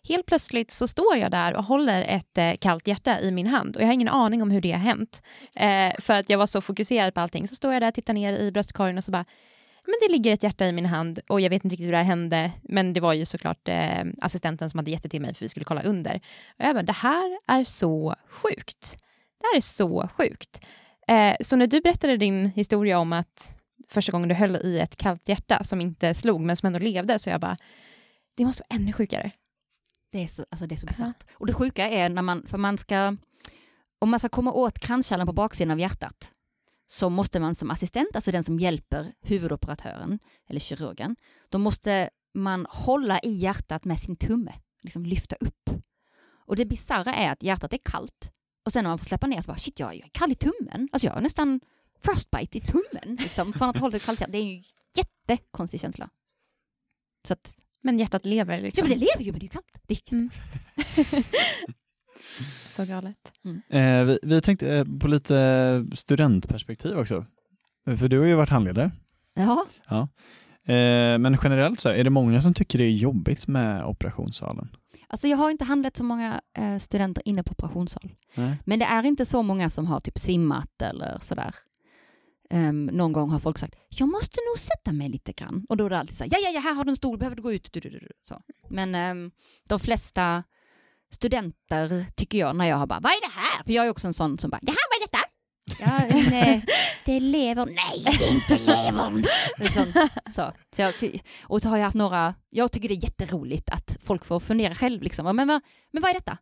[0.09, 3.77] Helt plötsligt så står jag där och håller ett eh, kallt hjärta i min hand
[3.77, 5.23] och jag har ingen aning om hur det har hänt.
[5.57, 7.49] Eh, för att jag var så fokuserad på allting.
[7.49, 9.25] Så står jag där och tittar ner i bröstkorgen och så bara
[9.85, 11.99] men det ligger ett hjärta i min hand och jag vet inte riktigt hur det
[11.99, 15.35] här hände men det var ju såklart eh, assistenten som hade gett det till mig
[15.35, 16.15] för vi skulle kolla under.
[16.59, 18.97] Och jag bara, det här är så sjukt.
[19.39, 20.61] Det här är så sjukt.
[21.09, 23.53] Eh, så när du berättade din historia om att
[23.89, 27.19] första gången du höll i ett kallt hjärta som inte slog men som ändå levde
[27.19, 27.57] så jag bara,
[28.37, 29.31] det måste vara ännu sjukare.
[30.13, 31.25] Det är så, alltså det är så bisarrt.
[31.33, 33.17] Och det sjuka är när man, för man ska,
[33.99, 36.33] om man ska komma åt kranskärlen på baksidan av hjärtat,
[36.87, 40.19] så måste man som assistent, alltså den som hjälper huvudoperatören
[40.49, 41.17] eller kirurgen,
[41.49, 45.71] då måste man hålla i hjärtat med sin tumme, liksom lyfta upp.
[46.47, 48.33] Och det bisarra är att hjärtat är kallt
[48.69, 50.89] och sen när man får släppa ner så bara shit jag är kall i tummen.
[50.93, 51.61] Alltså jag har nästan
[52.01, 54.23] frostbite i tummen liksom, från att ha hållit ett kallt.
[54.29, 54.65] Det är ju en
[54.97, 56.09] jättekonstig känsla.
[57.29, 58.89] Så att, Men hjärtat lever ja liksom.
[58.89, 59.83] men det lever ju men det är ju kallt.
[59.87, 60.31] Det är, Mm.
[62.77, 63.33] så galet.
[63.71, 67.27] Eh, vi, vi tänkte eh, på lite studentperspektiv också.
[67.99, 68.91] För du har ju varit handledare.
[69.35, 69.67] ja.
[69.91, 70.07] Eh,
[71.19, 74.69] men generellt så här, är det många som tycker det är jobbigt med operationssalen?
[75.09, 78.11] Alltså jag har inte handlat så många eh, studenter inne på operationssal.
[78.35, 78.57] Nej.
[78.65, 81.55] Men det är inte så många som har typ svimmat eller sådär.
[82.51, 85.67] Ehm, någon gång har folk sagt, jag måste nog sätta mig lite grann.
[85.69, 87.19] Och då är det alltid så här, ja, ja, ja, här har du en stol,
[87.19, 87.77] behöver du gå ut?
[88.29, 88.43] Så.
[88.69, 89.31] Men ehm,
[89.69, 90.45] de flesta
[91.11, 93.65] studenter tycker jag, när jag har bara, vad är det här?
[93.65, 95.25] För jag är också en sån som bara, jaha, vad är detta?
[95.81, 96.63] Ja, en, eh,
[97.05, 97.69] det är levern.
[97.75, 99.25] Nej, det är inte levern.
[99.59, 100.53] Liksom, så.
[100.77, 100.95] Så jag,
[101.43, 104.75] och så har jag haft några, jag tycker det är jätteroligt att folk får fundera
[104.75, 105.03] själv.
[105.03, 105.37] Liksom.
[105.37, 105.63] Men, vad-
[105.93, 106.39] men vad är detta?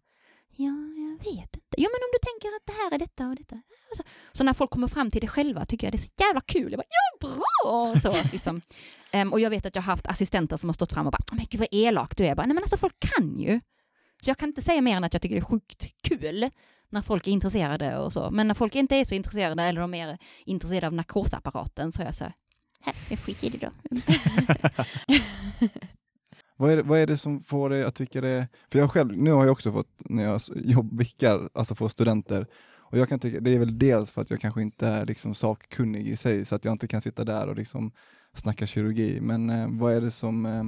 [0.59, 1.77] Ja, jag vet inte.
[1.77, 3.55] Ja, men om du tänker att det här är detta och detta.
[3.91, 4.03] Och Så,
[4.33, 6.73] så när folk kommer fram till det själva tycker jag det är så jävla kul.
[6.73, 8.01] Jag bara, ja, bra!
[8.03, 8.61] Så, liksom.
[9.15, 11.23] um, och jag vet att jag har haft assistenter som har stått fram och bara,
[11.33, 12.29] ah, men gud vad elak du är.
[12.29, 13.61] Jag bara, Nej, men alltså folk kan ju.
[14.23, 16.51] Så jag kan inte säga mer än att jag tycker det är sjukt kul
[16.91, 18.31] när folk är intresserade och så.
[18.31, 22.07] Men när folk inte är så intresserade eller de är intresserade av narkosapparaten så är
[22.07, 22.33] jag så här,
[22.81, 23.71] "Här, jag skiter i det då.
[26.59, 28.49] Vad är, det, vad är det som får dig att tycka det?
[28.73, 32.47] För jag själv, nu har jag också fått, när jag jobbvickar, alltså få studenter,
[32.79, 35.35] och jag kan tycka, det är väl dels för att jag kanske inte är liksom
[35.35, 37.93] sakkunnig i sig, så att jag inte kan sitta där och liksom
[38.37, 40.63] snacka kirurgi, men eh, vad är det som eh,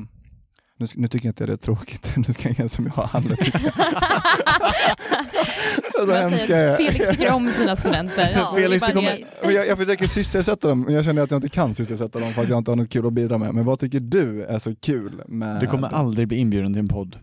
[0.77, 3.39] nu, nu tycker jag inte det är tråkigt, nu ska ingen som jag har handlat
[6.07, 6.17] tycka.
[6.17, 6.77] Så Man hemska.
[6.77, 8.31] Felix tycker om sina studenter.
[8.35, 11.49] Ja, Felix, du kommer, jag, jag försöker sysselsätta dem, men jag känner att jag inte
[11.49, 13.55] kan sysselsätta dem för att jag inte har något kul att bidra med.
[13.55, 15.61] Men vad tycker du är så kul med...
[15.61, 17.17] Du kommer aldrig bli inbjuden till en podd.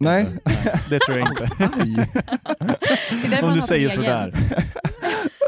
[0.00, 0.26] Nej.
[0.90, 1.48] Det tror jag inte.
[3.42, 4.34] Om du säger sådär.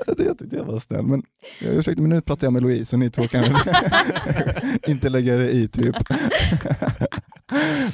[0.06, 1.22] Alltså, jag tyckte jag var snäll, men
[1.60, 3.44] jag ursäkta, men nu pratar jag med Louise och ni två kan
[4.86, 5.96] inte lägga er i typ.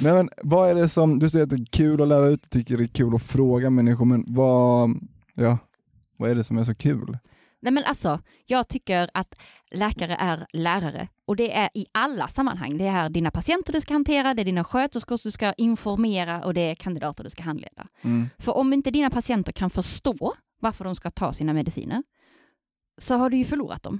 [0.01, 2.43] Nej men vad är det som, du säger att det är kul att lära ut,
[2.43, 4.89] du tycker det är kul att fråga människor, men vad,
[5.33, 5.57] ja,
[6.17, 7.17] vad är det som är så kul?
[7.61, 9.35] Nej men alltså, jag tycker att
[9.71, 12.77] läkare är lärare och det är i alla sammanhang.
[12.77, 16.53] Det är dina patienter du ska hantera, det är dina sköterskor du ska informera och
[16.53, 17.87] det är kandidater du ska handleda.
[18.01, 18.29] Mm.
[18.37, 22.03] För om inte dina patienter kan förstå varför de ska ta sina mediciner
[22.97, 23.99] så har du ju förlorat dem.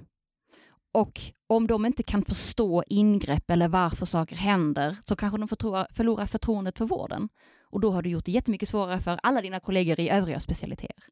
[0.93, 5.47] Och om de inte kan förstå ingrepp eller varför saker händer så kanske de
[5.93, 7.29] förlorar förtroendet för vården.
[7.69, 11.03] Och då har du gjort det jättemycket svårare för alla dina kollegor i övriga specialiteter.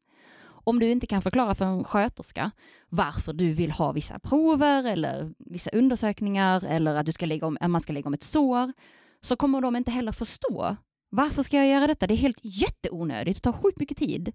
[0.44, 2.50] Om du inte kan förklara för en sköterska
[2.88, 7.58] varför du vill ha vissa prover eller vissa undersökningar eller att, du ska lägga om,
[7.60, 8.72] att man ska lägga om ett sår
[9.20, 10.76] så kommer de inte heller förstå
[11.14, 12.06] varför ska jag göra detta?
[12.06, 14.32] Det är helt jätteonödigt, det tar sjukt mycket tid.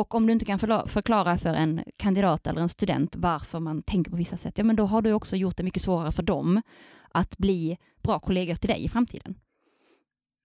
[0.00, 4.10] Och om du inte kan förklara för en kandidat eller en student varför man tänker
[4.10, 6.62] på vissa sätt, ja men då har du också gjort det mycket svårare för dem
[7.10, 9.34] att bli bra kollegor till dig i framtiden.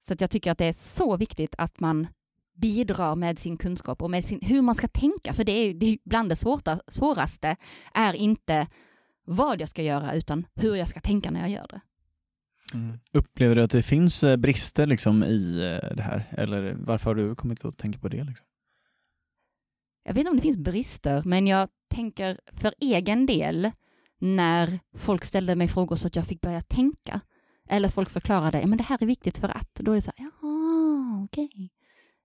[0.08, 2.08] Så att jag tycker att det är så viktigt att man
[2.56, 5.86] bidrar med sin kunskap och med sin, hur man ska tänka, för det är, det
[5.86, 7.56] är bland det svårta, svåraste
[7.93, 8.68] är inte
[9.26, 11.82] vad jag ska göra, utan hur jag ska tänka när jag gör det.
[12.74, 12.99] Mm.
[13.12, 16.24] Upplever du att det finns eh, brister liksom i eh, det här?
[16.32, 18.24] Eller varför har du kommit att tänka på det?
[18.24, 18.47] Liksom?
[20.04, 23.72] Jag vet inte om det finns brister, men jag tänker för egen del
[24.20, 27.22] när folk ställde mig frågor så att jag fick börja tänka.
[27.70, 29.76] Eller folk förklarade, ja men det här är viktigt för att.
[29.76, 31.70] Då är det så här, jaha, okej.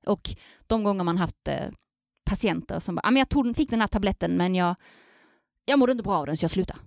[0.06, 0.30] Och
[0.66, 1.68] de gånger man haft eh,
[2.24, 4.74] patienter som bara, ja men jag tog, fick den här tabletten men jag,
[5.64, 6.80] jag mådde inte bra av den så jag slutade.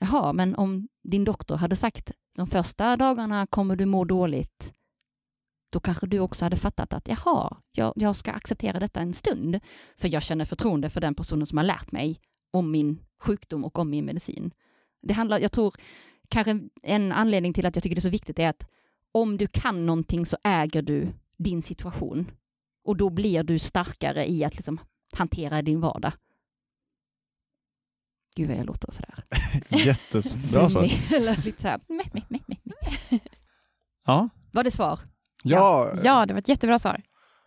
[0.00, 4.74] Jaha, men om din doktor hade sagt de första dagarna kommer du må dåligt,
[5.70, 9.60] då kanske du också hade fattat att jaha, jag, jag ska acceptera detta en stund,
[9.96, 13.78] för jag känner förtroende för den personen som har lärt mig om min sjukdom och
[13.78, 14.50] om min medicin.
[15.02, 15.74] Det handlar, jag tror,
[16.28, 18.66] kanske en anledning till att jag tycker det är så viktigt är att
[19.12, 22.30] om du kan någonting så äger du din situation
[22.84, 24.80] och då blir du starkare i att liksom
[25.12, 26.12] hantera din vardag.
[28.36, 29.24] Gud vad jag låter sådär.
[29.68, 30.90] Jättebra svar.
[31.14, 33.20] Eller lite såhär, meh, meh, meh, meh.
[34.06, 35.00] Ja, Var det svar?
[35.44, 37.00] Ja, Ja, det var ett jättebra svar.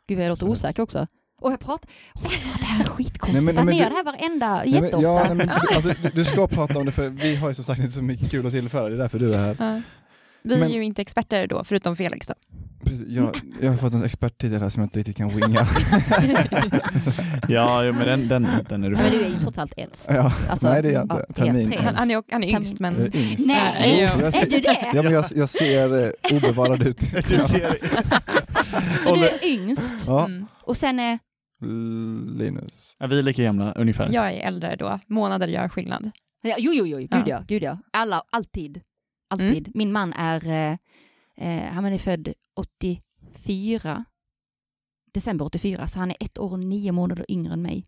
[0.07, 1.07] Gud jag låter osäker också.
[1.41, 3.45] Och jag pratar, oh, det här är skitkonstigt.
[3.45, 5.01] Nej, men- men gör du- det här varenda, Nej, men, jätteofta.
[5.07, 7.65] ja, nej, men, du- alltså, du, ska prata om det för vi har ju som
[7.65, 9.81] sagt inte så mycket kul att tillföra, det är därför du är här.
[10.41, 12.33] Vi Men- är ju inte experter då, förutom Felix då.
[12.85, 15.67] Precis, jag, jag har fått en experttitel här som jag inte riktigt kan winga.
[17.47, 20.05] ja jo, men den, den, den är du men du är ju trots allt äldst.
[20.09, 21.25] ja, Alltså, nej det är jag inte.
[21.27, 21.71] ja, Termin.
[21.71, 21.81] P3.
[21.83, 22.93] Han, han, är, han är yngst, men...
[22.95, 23.47] Jag är yngst.
[23.47, 24.91] Nej, Jo, jag är ser- du det?
[24.93, 26.99] Ja, men jag, jag ser eh, obevarad ut.
[27.27, 27.77] Du ser...
[29.03, 30.45] Så du är yngst Ja, Mm.
[30.63, 31.19] och sen är...
[32.37, 32.95] Linus.
[32.99, 34.09] Ja, vi är lika gamla ungefär.
[34.11, 34.99] Jag är äldre då.
[35.07, 36.11] Månader gör skillnad.
[36.41, 37.23] Ja, jo, jo, jo, gud Ja.
[37.27, 37.77] ja, gud ja.
[37.93, 38.81] Alla, alltid.
[39.29, 39.71] Alltid.
[39.75, 40.77] Min man är, eh,
[41.37, 44.05] eh, han är född 84,
[45.13, 47.85] december 84, så han är ett år och nio månader yngre än mig.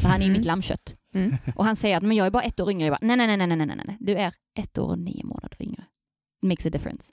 [0.00, 0.36] Så han är Mm.
[0.38, 0.96] mitt lammkött.
[1.14, 1.36] Mm.
[1.56, 2.86] Och han säger att men jag är bara ett år yngre.
[2.86, 5.24] Jag bara, nej, nej, nej, nej, nej, nej, nej, du är ett år och nio
[5.24, 5.84] månader yngre.
[6.42, 7.12] Makes a difference.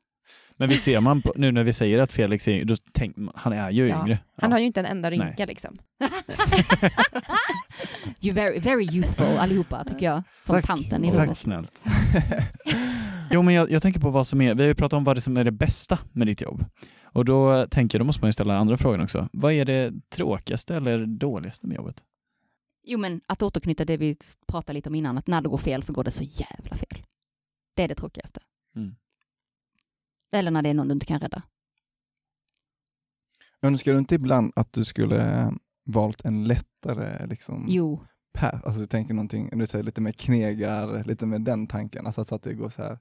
[0.57, 3.53] Men vi ser man på, nu när vi säger att Felix är då tänk, han
[3.53, 4.01] är ju Ja.
[4.03, 4.19] yngre.
[4.37, 4.55] Han Ja.
[4.55, 5.19] har ju inte en enda Nej.
[5.19, 5.77] rynka liksom.
[8.21, 10.23] You're very, very youthful allihopa tycker jag.
[10.45, 10.65] Som Tack.
[10.67, 11.19] tanten i Tack.
[11.19, 11.37] rummet.
[11.37, 11.81] Snällt.
[13.31, 15.17] Jo men jag, jag tänker på vad som är, vi har ju pratat om vad
[15.17, 16.65] det som är det bästa med ditt jobb.
[17.03, 19.29] Och då tänker jag, då måste man ju ställa andra frågan också.
[19.33, 22.03] Vad är det tråkigaste eller dåligaste med jobbet?
[22.83, 24.17] Jo men att återknyta det vi
[24.47, 27.05] pratade lite om innan, att när det går fel så går det så jävla fel.
[27.73, 28.39] Det är det tråkigaste.
[28.75, 28.95] Mm.
[30.31, 31.43] Eller när det är någon du inte kan rädda.
[33.61, 35.51] Önskar du inte ibland att du skulle eh,
[35.85, 38.57] valt en lättare liksom, Jo, path?
[38.65, 42.05] Alltså du tänker någonting, du säger lite mer knegar, lite med den tanken.
[42.07, 42.99] Alltså så att det går så här,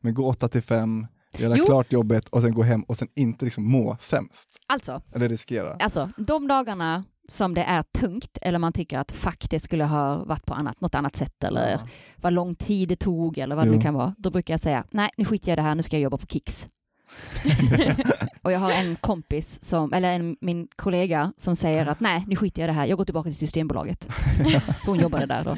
[0.00, 1.06] men gå 8 till 5,
[1.38, 1.64] göra Jo.
[1.64, 4.48] klart jobbet och sen gå hem och sen inte liksom må sämst.
[4.66, 5.74] alltså, Eller riskera.
[5.80, 9.14] alltså de dagarna som det är tungt eller man tycker att
[9.50, 11.78] det skulle ha varit på annat, något annat sätt eller Ja.
[12.16, 13.74] vad lång tid det tog eller vad det Jo.
[13.76, 14.14] nu kan vara.
[14.18, 16.16] Då brukar jag säga nej nu skiter jag i det här, nu ska jag jobba
[16.16, 16.66] på Kicks.
[18.42, 22.36] och jag har en kompis, som, eller en, min kollega som säger att nej nu
[22.36, 24.08] skiter jag i det här, jag går tillbaka till Systembolaget.
[24.86, 25.56] Hon jobbade där då.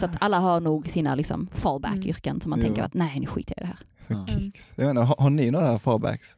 [0.00, 2.64] Så att alla har nog sina liksom fallback-yrken som man Jo.
[2.66, 3.86] tänker att nej nu skiter jag i det här.
[4.06, 4.26] Ja.
[4.26, 4.72] Kicks.
[4.76, 6.36] Jag menar, har, har ni några fallbacks?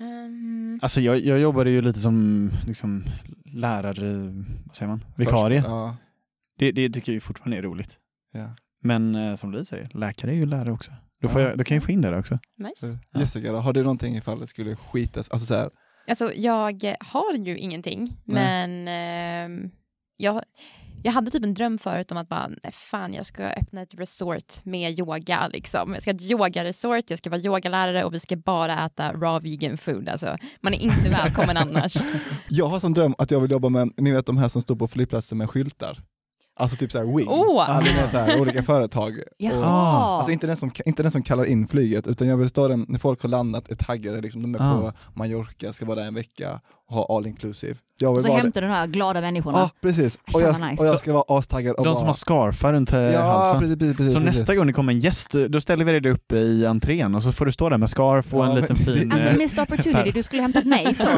[0.00, 3.04] Um, Alltså jag, jag jobbade ju lite som liksom,
[3.44, 4.12] lärare,
[4.66, 5.60] vad säger man, vikarie.
[5.60, 5.96] Först- Ja,
[6.58, 7.98] Det, det tycker jag ju fortfarande är roligt.
[8.32, 8.50] ja.
[8.86, 10.90] Men eh, som Louise säger, läkare är ju lärare också.
[11.22, 11.48] Då, får Ja.
[11.48, 12.38] jag, då kan jag få in det där också.
[12.56, 12.86] nice.
[13.12, 15.28] Så, Jessica, då, har du någonting ifall det skulle skitas?
[15.30, 15.70] Alltså så här,
[16.08, 19.70] Alltså jag har ju ingenting, men ehm,
[20.16, 20.42] jag,
[21.02, 23.94] jag hade typ en dröm förut om att bara, nej fan jag ska öppna ett
[23.94, 25.92] resort med yoga liksom.
[25.94, 29.50] Jag ska ha ett yogaresort, jag ska vara yogalärare och vi ska bara äta raw
[29.50, 30.08] vegan food.
[30.08, 31.94] Alltså, man är inte välkommen annars.
[32.48, 34.76] jag har som dröm att jag vill jobba med, ni vet de här som står
[34.76, 35.98] på flygplatser med skyltar.
[36.58, 37.70] Alltså typ så här Wing, Åh!
[37.70, 39.20] alltså med så här, olika företag.
[39.38, 39.56] Jaha!
[39.56, 42.68] Och, alltså inte den, som, inte den som kallar in flyget, utan jag vill stå
[42.68, 44.80] den när folk har landat, är taggade, liksom, de är Ah.
[44.80, 47.74] på Mallorca, ska vara där en vecka, och ha all inclusive.
[47.98, 49.58] Jag och vill så vara hämtar du de här glada människorna.
[49.58, 50.18] Ja, precis.
[50.34, 50.82] Och jag, nice.
[50.82, 51.76] och jag ska vara astaggad.
[51.76, 53.60] Och De bara, som har scarfar runt Ja, halsen.
[53.60, 54.38] precis, precis, precis, Så precis.
[54.38, 57.32] nästa gång det kommer en gäst, då ställer vi dig uppe i entrén och så
[57.32, 59.12] får du stå där med scarf och Ja, en liten fin...
[59.12, 61.02] Alltså eh, missed opportunity, du skulle hämtat mig så.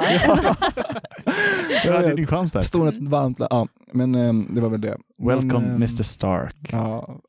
[1.85, 2.63] ja, det är din chans där.
[2.63, 4.97] Stod ett varmt, ja, men ehm, det var väl det.
[5.19, 6.69] Welcome men, ehm, Mr Stark.
[6.73, 7.21] Ja.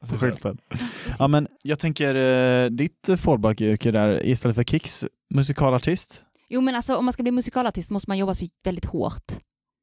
[0.10, 0.58] På skylten.
[1.18, 6.24] Ja men jag tänker, eh, ditt fallback-yrke där, istället för Kicks, musikalartist?
[6.48, 9.32] Jo men alltså om man ska bli musikalartist måste man jobba så väldigt hårt.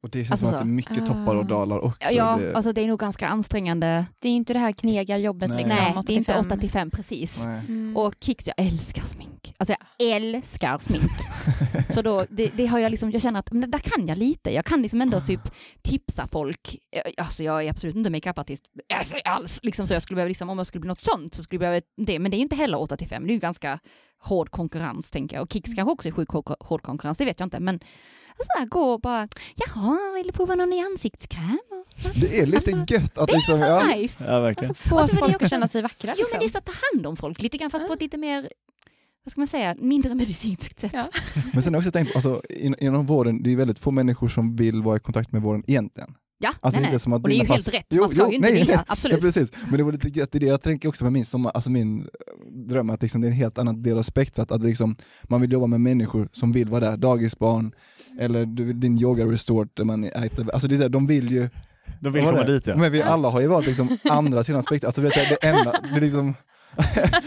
[0.05, 2.09] Och det känns Alltså som att det är mycket toppar och dalar också.
[2.11, 4.05] Ja, det, alltså det är nog ganska ansträngande.
[4.19, 5.57] Det är inte det här knegarjobbet Nej.
[5.57, 5.77] liksom.
[5.77, 6.59] Nej, det är inte till 8 fem.
[6.59, 7.37] till 5 precis.
[7.43, 7.97] Mm.
[7.97, 9.53] Och Kicks, jag älskar smink.
[9.57, 11.11] Alltså jag älskar smink.
[11.89, 14.53] Så då, det, det har jag liksom, jag känner att men där kan jag lite.
[14.53, 15.41] Jag kan liksom ändå typ
[15.81, 16.77] tipsa folk.
[16.95, 18.63] Eh, Alltså jag är absolut inte makeupartist
[18.95, 19.59] alltså, alls.
[19.63, 21.71] Liksom, så jag skulle behöva, liksom, om jag skulle bli något sånt så skulle jag
[21.71, 22.19] behöva det.
[22.19, 23.23] Men det är ju inte heller 8 till 5.
[23.27, 23.79] Det är ju ganska
[24.19, 25.43] hård konkurrens tänker jag.
[25.43, 27.59] Och Kicks kanske också är sjukt hård- hård konkurrens, det vet jag inte.
[27.59, 27.79] Men
[28.43, 31.59] så här, gå och bara, jaha, vill du prova någon ny ansiktskräm?
[32.15, 34.23] Det är lite Alltså, gött att Det är liksom, så ja, nice.
[34.27, 34.75] Ja verkligen.
[34.75, 36.29] Få Och så vill jag folk också- att känna sig vackra Jo liksom.
[36.31, 38.17] men det är så att ta hand om folk lite grann fast på ett lite
[38.17, 38.49] mer,
[39.23, 40.91] vad ska man säga, mindre medicinskt sätt.
[40.93, 41.05] Ja.
[41.53, 44.27] men sen har jag också tänkt alltså, in, inom vården, det är väldigt få människor
[44.29, 46.15] som vill vara i kontakt med vården egentligen.
[46.37, 46.99] Ja, Alltså nej, inte nej.
[46.99, 48.49] som att Och det är ju helt pass- rätt, Jo, man ska jo, ju inte
[48.49, 48.85] nej, vilja, nej.
[48.87, 49.17] absolut.
[49.17, 49.51] Ja, precis.
[49.69, 50.45] Men det var lite gött i det.
[50.45, 52.07] Jag tänker också med min, sommar, alltså min
[52.67, 54.51] dröm, att liksom det är en helt annan del av spektrat.
[54.51, 57.71] Att liksom, man vill jobba med människor som vill vara där, dagisbarn,
[58.19, 61.31] eller du, din yoga resort där man äter, alltså det är så här, de vill
[61.31, 61.49] ju
[62.01, 62.53] De vill komma det?
[62.53, 62.75] dit ja.
[62.77, 65.71] Men vi alla har ju valt liksom andra sidan spektrat, alltså det, är det enda,
[65.91, 66.33] det är liksom,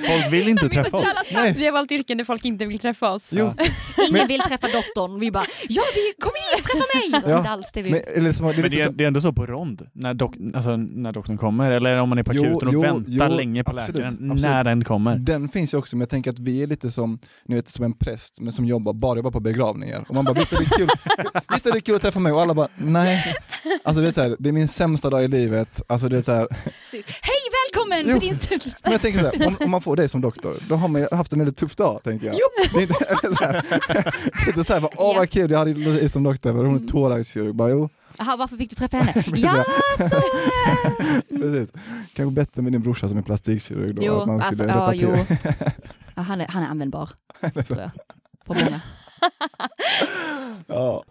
[0.06, 1.14] Folk vill inte träffa oss.
[1.32, 1.54] Nej.
[1.56, 3.32] Vi har valt yrken där folk inte vill träffa oss.
[3.36, 3.52] jo,
[4.08, 7.32] Ingen vill träffa doktorn, vi bara ja, vi, kom igen, träffa mig!
[7.32, 7.38] Ja.
[7.38, 7.90] inte alls det vi...
[7.90, 10.14] men, eller som, det är Men det är, det är ändå så på rond, när,
[10.14, 13.36] dok, alltså, när doktorn kommer, eller om man är på akuten och jo, väntar jo,
[13.36, 14.42] länge på absolut, läkaren, absolut.
[14.42, 15.16] när den kommer.
[15.16, 17.84] Den finns ju också, men jag tänker att vi är lite som, ni vet, som
[17.84, 20.04] en präst men som jobbar, bara jobbar på begravningar.
[20.08, 20.88] Och man bara, visst är det kul,
[21.52, 22.32] visst är det kul att träffa mig?
[22.32, 23.34] Och alla bara, nej.
[23.84, 25.82] Alltså det är, så här, det är min sämsta dag i livet.
[25.88, 26.48] Alltså det är så här,
[26.92, 27.40] Hej,
[27.72, 28.34] välkommen Jo.
[28.40, 28.74] sällskap!
[28.82, 31.06] men jag tänker så här, om, om man får dig som doktor, då har man
[31.12, 32.36] haft en väldigt tuff dag, tänker jag.
[32.72, 32.94] Det är inte,
[33.24, 33.52] eller så här,
[34.32, 35.18] det är inte så här, bara, åh Ja.
[35.18, 36.86] vad kul, jag hade Louise som doktor, hon är Mm.
[36.86, 37.54] thoraxkirurg.
[37.54, 37.88] Bara, jo,
[38.18, 39.36] Jaha, varför fick du träffa henne?
[39.40, 39.64] ja,
[39.98, 40.20] så...
[41.38, 41.72] precis.
[42.14, 44.02] Kanske bättre med din brorsa som är plastikkirurg då.
[44.04, 45.00] Jo, att man alltså, skulle ja, rätta till.
[45.02, 45.36] jo.
[46.14, 47.10] Ja, han, är, han är användbar,
[47.66, 47.90] tror jag.
[48.44, 48.80] På många.
[50.66, 51.04] Ja.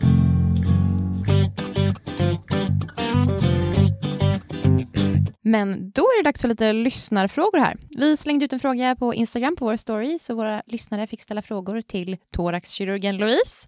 [5.52, 7.78] Men då är det dags för lite lyssnarfrågor här.
[7.98, 11.42] Vi slängde ut en fråga på Instagram på vår story så våra lyssnare fick ställa
[11.42, 13.68] frågor till thoraxkirurgen Louise.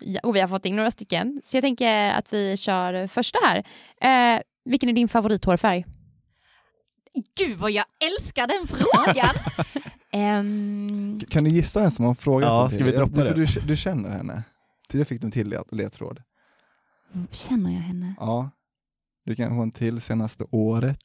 [0.00, 3.38] Ja, och vi har fått in några stycken, så jag tänker att vi kör första
[3.46, 3.64] här.
[4.36, 5.84] Eh, vilken är din favorithårfärg?
[7.38, 9.34] Gud vad jag älskar den frågan!
[10.12, 13.34] Ehm, Kan du gissa vem som har frågat Ja, ska vi droppa det?
[13.34, 14.42] Du, du känner henne.
[14.92, 16.22] Det fick du en till led- ledtråd.
[17.30, 18.14] känner jag henne?
[18.18, 18.50] Ja.
[19.30, 20.98] Du kan få en till senaste året.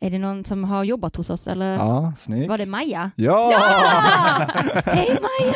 [0.00, 2.48] Är det någon som har jobbat hos oss eller Ja, snyggt.
[2.48, 3.10] var det Maja?
[3.16, 3.52] Ja!
[4.84, 5.54] Hej Maja!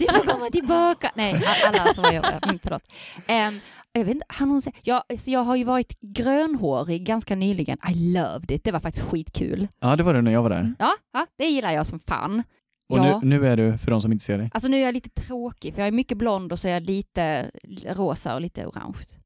[0.00, 1.10] Vi får komma tillbaka.
[1.14, 2.44] Nej, alla som har jobbat.
[2.46, 2.82] Mm, förlåt.
[3.26, 3.60] Ehm,
[3.92, 7.78] jag vet inte, han hon säger, jag, så jag har ju varit grönhårig ganska nyligen.
[7.90, 8.64] I loved it.
[8.64, 9.68] Det var faktiskt skitkul.
[9.80, 10.74] Ja, det var det när jag var där.
[10.78, 12.42] Ja, ja det gillar jag som fan.
[12.90, 13.20] Och ja.
[13.22, 15.10] nu, nu är du, för de som inte ser dig, Alltså nu är jag lite
[15.10, 17.50] tråkig för jag är mycket blond och så är jag lite
[17.86, 19.19] rosa och lite orange.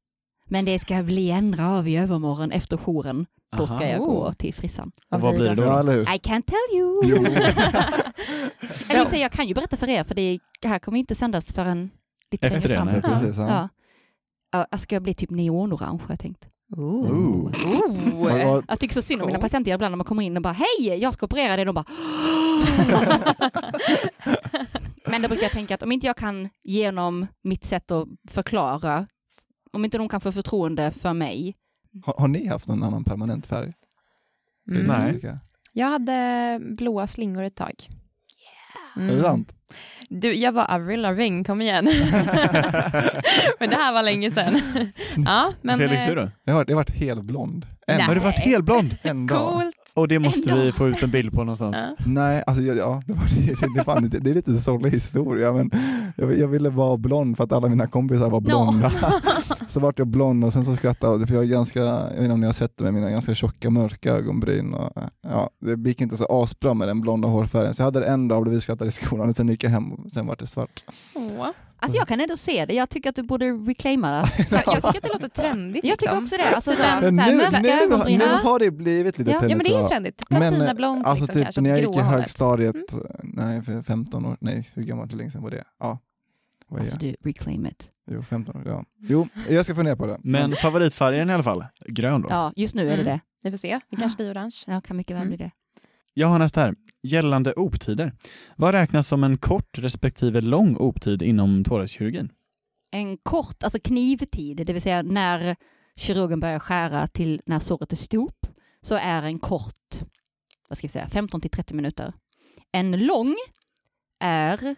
[0.49, 3.25] Men det ska bli ändra av i övermorgon efter jouren.
[3.57, 3.85] Då ska Aha.
[3.85, 4.33] jag gå Oh.
[4.33, 4.91] till frissan.
[5.09, 5.63] Och vad blir det då?
[5.63, 6.01] Ja, eller hur?
[6.01, 7.01] I can't tell you!
[7.05, 7.17] Jo.
[8.89, 11.53] Eller sig, jag kan ju berätta för er för det, här kommer ju inte sändas
[11.53, 11.89] förrän
[12.31, 13.19] lite Efter längre det, nej.
[13.21, 13.47] Precis, ja.
[13.49, 13.69] Ja.
[14.51, 16.47] Ja, jag ska bli typ neonorange har jag tänkt.
[16.77, 17.11] Ooh.
[17.11, 17.51] Ooh.
[18.45, 20.53] Vad- Jag tycker så synd om mina patienter ibland när man kommer in och bara
[20.79, 21.65] hej, jag ska operera dig.
[21.65, 21.85] De bara
[25.07, 29.07] Men då brukar jag tänka att om inte jag kan genom mitt sätt att förklara,
[29.75, 31.55] om inte de kan få förtroende för mig.
[32.05, 33.73] Har, har ni haft någon annan permanent färg?
[34.71, 34.83] Mm.
[34.83, 35.37] Nej.
[35.73, 37.73] Jag hade blåa slingor ett tag.
[38.97, 39.09] Mm.
[39.09, 39.53] Är det sant?
[40.09, 41.85] Du, jag var Avril Lavigne, kom igen.
[43.59, 44.61] men det här var länge sedan.
[45.25, 46.31] ja, men, Felix, eh, du då?
[46.43, 47.67] Jag har, varit- jag har varit helblond.
[47.87, 48.05] En, Nej.
[48.05, 48.95] Har du varit helblond?
[49.01, 49.71] en dag.
[49.95, 50.63] Och det måste Ändå.
[50.63, 51.77] vi få ut en bild på någonstans.
[51.81, 51.95] Ja.
[52.05, 55.53] Nej, alltså jag, ja, det, var, det, det, fan, det, det är lite sorglig historia
[55.53, 55.71] men
[56.17, 58.91] jag, jag ville vara blond för att alla mina kompisar var blonda.
[59.69, 62.19] så vart jag blond och sen så skrattade jag, för jag är ganska, jag vet
[62.21, 64.73] inte om ni har sett med mina ganska tjocka mörka ögonbryn.
[64.73, 68.05] Och, ja, det gick inte så asbra med den blonda hårfärgen så jag hade det
[68.05, 70.39] en dag och blev skrattad i skolan och sen gick jag hem och sen vart
[70.39, 70.83] det svart.
[71.15, 71.47] Åh.
[71.77, 74.29] Alltså jag kan ändå se det, jag tycker att du borde reclaima det.
[74.51, 75.85] Jag, jag tycker att det låter trendigt.
[75.85, 76.23] Jag tycker liksom.
[76.23, 76.55] också det.
[76.55, 79.31] Alltså, Typ så här- en- Men så här nu, nu, nu har det blivit lite
[79.31, 80.23] Ja, ja, men det är trendigt.
[80.29, 83.05] Men, Platinablont Alltså liksom, typ kanske, när jag gick i högstadiet, Mm.
[83.21, 85.63] nej för 15 år, nej hur gammalt, hur länge sedan var det?
[85.79, 85.99] Ja.
[86.67, 87.15] Vad är Alltså jag?
[87.21, 87.89] du, reclaim it.
[88.11, 88.83] Jo, 15 år, ja.
[88.99, 90.17] Jo, jag ska fundera på det.
[90.23, 92.27] Men favoritfärgen i alla fall, grön då.
[92.31, 93.05] Ja, just nu är det Mm.
[93.05, 93.19] det.
[93.43, 94.55] Vi får se, det kanske blir orange.
[94.67, 95.35] Ja, kan mycket väl Mm.
[95.37, 95.51] bli det.
[96.13, 96.75] Jag har nästa här.
[97.05, 98.13] Gällande optider.
[98.57, 102.31] Vad räknas som en kort respektive lång optid inom thoraxkirurgin?
[102.91, 105.55] En kort, alltså knivtid, det vill säga när
[105.95, 108.39] kirurgen börjar skära till när såret är stort,
[108.81, 110.01] så är en kort,
[110.69, 112.13] vad ska vi säga, 15 till 30 minuter.
[112.71, 113.35] En lång
[114.19, 114.75] är,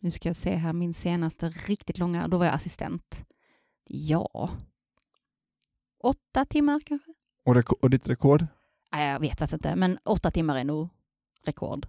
[0.00, 3.24] nu ska jag se här, min senaste riktigt långa, då var jag assistent.
[3.88, 4.50] Ja,
[6.04, 7.10] åtta timmar kanske?
[7.46, 8.46] Och, reko- och ditt rekord?
[8.92, 10.88] Nej, jag vet faktiskt inte, men åtta timmar är nog
[11.44, 11.86] rekord.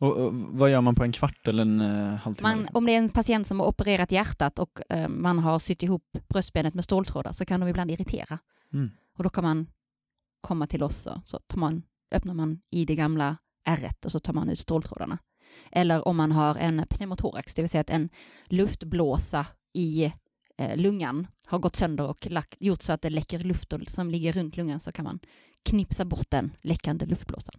[0.00, 2.48] Och, och, vad gör man på en kvart eller en uh, halvtimme?
[2.48, 5.82] Man, om det är en patient som har opererat hjärtat och eh, man har sytt
[5.82, 8.38] ihop bröstbenet med ståltrådar så kan de ibland irritera.
[8.72, 8.90] Mm.
[9.18, 9.66] Och då kan man
[10.40, 11.82] komma till oss och så tar man,
[12.14, 15.18] öppnar man i det gamla ärret och så tar man ut ståltrådarna.
[15.72, 18.08] Eller om man har en pneumotorax, det vill säga att en
[18.46, 20.12] luftblåsa i
[20.58, 24.10] eh, lungan har gått sönder och lagt, gjort så att det läcker luft och, som
[24.10, 25.18] ligger runt lungan så kan man
[25.66, 27.54] knipsa bort den läckande luftblåsan.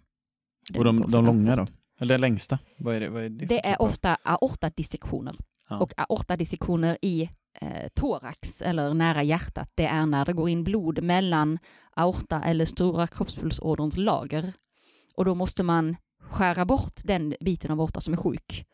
[0.69, 1.67] Den Och de, de långa då?
[1.99, 2.59] Eller den längsta?
[2.77, 3.09] Vad är det?
[3.09, 5.35] Vad är det, Det typ är av- ofta aortadissektioner.
[5.69, 5.77] Ja.
[5.79, 7.29] Och aortadissektioner i
[7.61, 11.59] eh, thorax eller nära hjärtat, det är när det går in blod mellan
[11.95, 14.53] aorta eller stora kroppspulsåderns lager.
[15.15, 18.65] Och då måste man skära bort den biten av aorta som är sjuk.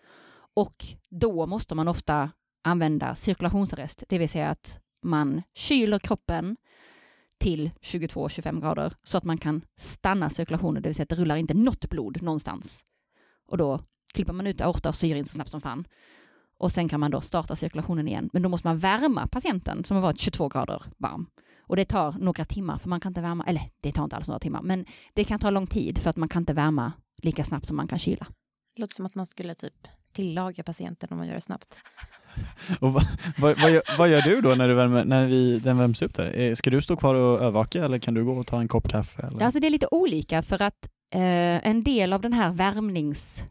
[0.56, 2.30] Och då måste man ofta
[2.64, 6.58] använda cirkulationsarrest, det vill säga att man kyler kroppen
[7.44, 11.36] till 22-25 grader så att man kan stanna cirkulationen, det vill säga att det rullar
[11.36, 12.84] inte något blod någonstans.
[13.48, 13.80] Och då
[14.14, 15.88] klipper man ut aorta och syr in så snabbt som fan.
[16.58, 18.30] Och sen kan man då starta cirkulationen igen.
[18.34, 21.28] Men då måste man värma patienten som har varit 22 grader varm.
[21.60, 24.28] Och det tar några timmar för man kan inte värma, eller det tar inte alls
[24.28, 27.44] några timmar, men det kan ta lång tid för att man kan inte värma lika
[27.44, 28.28] snabbt som man kan kyla.
[28.76, 31.78] Det låter som att man skulle typ tillaga patienten om man gör det snabbt.
[32.80, 33.08] Och vad,
[33.38, 36.14] vad, vad, gör, vad gör du då när, du värmer, när vi, den värms upp
[36.16, 36.40] där?
[36.40, 38.88] Eh, Ska du stå kvar och övervaka eller kan du gå och ta en kopp
[38.90, 39.22] kaffe?
[39.22, 39.40] Eller?
[39.40, 43.44] Ja, alltså det är lite olika för att eh, en del av den här värmnings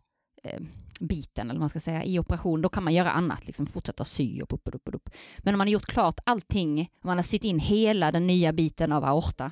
[0.43, 0.61] eh,
[1.01, 4.05] biten, eller vad man ska säga, i operation, då kan man göra annat, liksom fortsätta
[4.05, 5.11] sy och upp och upp och upp.
[5.39, 8.53] Men om man har gjort klart allting, om man har sytt in hela den nya
[8.53, 9.51] biten av aorta,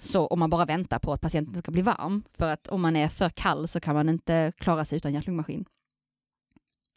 [0.00, 2.96] så om man bara väntar på att patienten ska bli varm, för att om man
[2.96, 5.64] är för kall så kan man inte klara sig utan hjärt-lungmaskin.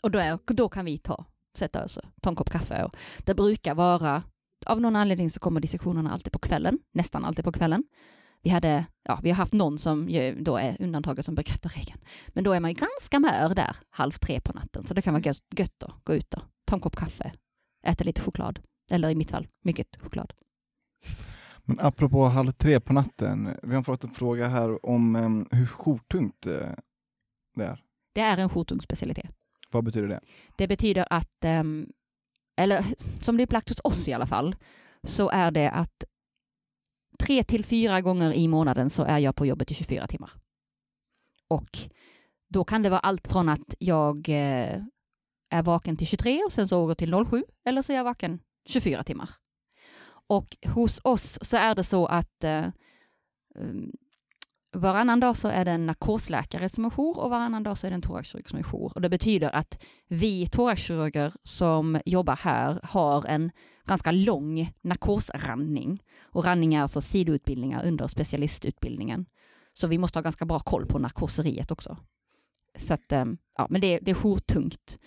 [0.01, 1.25] Och då, är, då kan vi ta,
[1.57, 2.83] sätta oss och ta en kopp kaffe.
[2.83, 2.95] Och
[3.25, 4.23] det brukar vara,
[4.65, 7.83] av någon anledning så kommer dissektionerna alltid på kvällen, nästan alltid på kvällen.
[8.41, 11.99] vi hade, ja, vi har haft någon som ju då är undantaget som bekräftar regeln.
[12.27, 14.85] Men då är man ju ganska mör där, halv tre på natten.
[14.85, 17.33] Så det kan vara gött, att gå ut och ta en kopp kaffe,
[17.87, 18.59] äta lite choklad.
[18.91, 20.33] Eller i mitt fall, mycket choklad.
[21.63, 25.65] Men apropå halv tre på natten, vi har fått en fråga här om em, hur
[25.65, 26.69] jourtungt eh,
[27.55, 27.83] det är.
[28.13, 29.40] Det är en jourtung specialitet.
[29.71, 30.19] Vad betyder det?
[30.57, 31.87] Det betyder att, ehm,
[32.57, 32.85] eller
[33.23, 34.55] som det är upplagt hos oss i alla fall,
[35.03, 36.03] så är det att
[37.19, 40.31] tre till fyra gånger i månaden så är jag på jobbet i 24 timmar.
[41.47, 41.77] Och
[42.49, 44.83] då kan det vara allt från att jag eh,
[45.49, 48.39] är vaken till 23 och sen så går till 07, eller så är jag vaken
[48.65, 49.29] 24 timmar.
[50.27, 52.67] Och hos oss så är det så att eh,
[53.55, 53.91] ehm,
[54.73, 57.91] varannan dag så är det en narkosläkare som är jour och varannan dag så är
[57.91, 58.91] det en thoraxkirurg som är jour.
[58.95, 63.51] Och det betyder att vi thoraxkirurger som jobbar här har en
[63.85, 66.03] ganska lång narkosrandning.
[66.21, 69.25] Och randning är alltså sidoutbildningar under specialistutbildningen.
[69.73, 71.97] Så vi måste ha ganska bra koll på narkoseriet också.
[72.77, 74.99] Så att, ehm, ja, men det, det är jourtungt.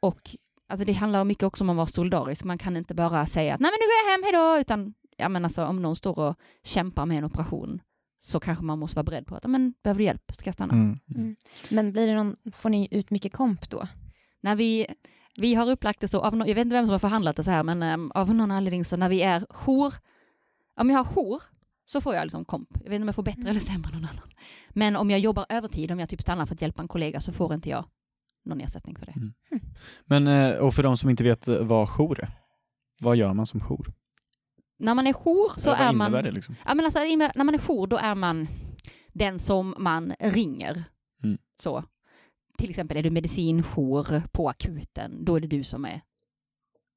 [0.00, 0.36] Och
[0.68, 2.44] alltså det handlar mycket också om att vara solidarisk.
[2.44, 5.28] Man kan inte bara säga att nej men nu går jag hem, hejdå, utan ja,
[5.28, 7.80] men alltså, om någon står och kämpar med en operation
[8.20, 10.74] så kanske man måste vara beredd på att, men behöver du hjälp, ska jag stanna?
[10.74, 11.36] Mm.
[11.70, 13.88] Men blir det någon, får ni ut mycket komp då?
[14.40, 14.86] När vi,
[15.36, 17.44] vi har upplagt det så, av, nå- jag vet inte vem som har förhandlat det
[17.44, 19.94] så här, men um, av någon anledning så när vi är jour,
[20.80, 21.42] om jag har jour
[21.86, 22.68] så får jag liksom komp.
[22.72, 24.30] Jag vet inte om jag får bättre eller sämre än någon annan.
[24.70, 27.32] Men om jag jobbar övertid, om jag typ stannar för att hjälpa en kollega så
[27.32, 27.84] får inte jag
[28.44, 29.12] någon ersättning för det.
[30.04, 32.28] Men, eh, och för de som inte vet vad jour är,
[33.00, 33.92] vad gör man som jour?
[34.80, 36.12] När man är jour så är man...
[36.12, 36.56] det liksom?
[36.66, 38.46] Ja, men alltså, när man är jour då är man
[39.12, 40.84] den som man ringer.
[41.24, 41.38] Mm.
[41.62, 41.84] Så.
[42.58, 46.00] Till exempel är du medicinjour på akuten, då är det du som är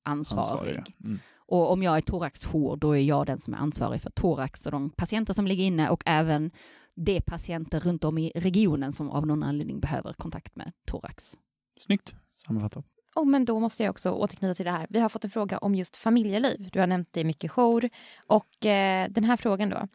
[0.04, 0.52] ansvarig.
[0.52, 0.86] Ansvariga.
[1.06, 1.20] Mm.
[1.36, 4.72] Och om jag är thoraxjour, då är jag den som är ansvarig för thorax och
[4.72, 6.52] de patienter som ligger inne och även
[6.96, 11.36] de patienter runt om i regionen som av någon anledning behöver kontakt med thorax.
[11.80, 12.16] Snyggt
[12.46, 12.86] sammanfattat.
[13.16, 14.88] Oh, men då måste jag också återknyta till det här.
[14.90, 16.70] Vi har fått en fråga om just familjeliv.
[16.72, 17.90] Du har nämnt det mycket jour.
[18.28, 19.88] Och eh, den här frågan då.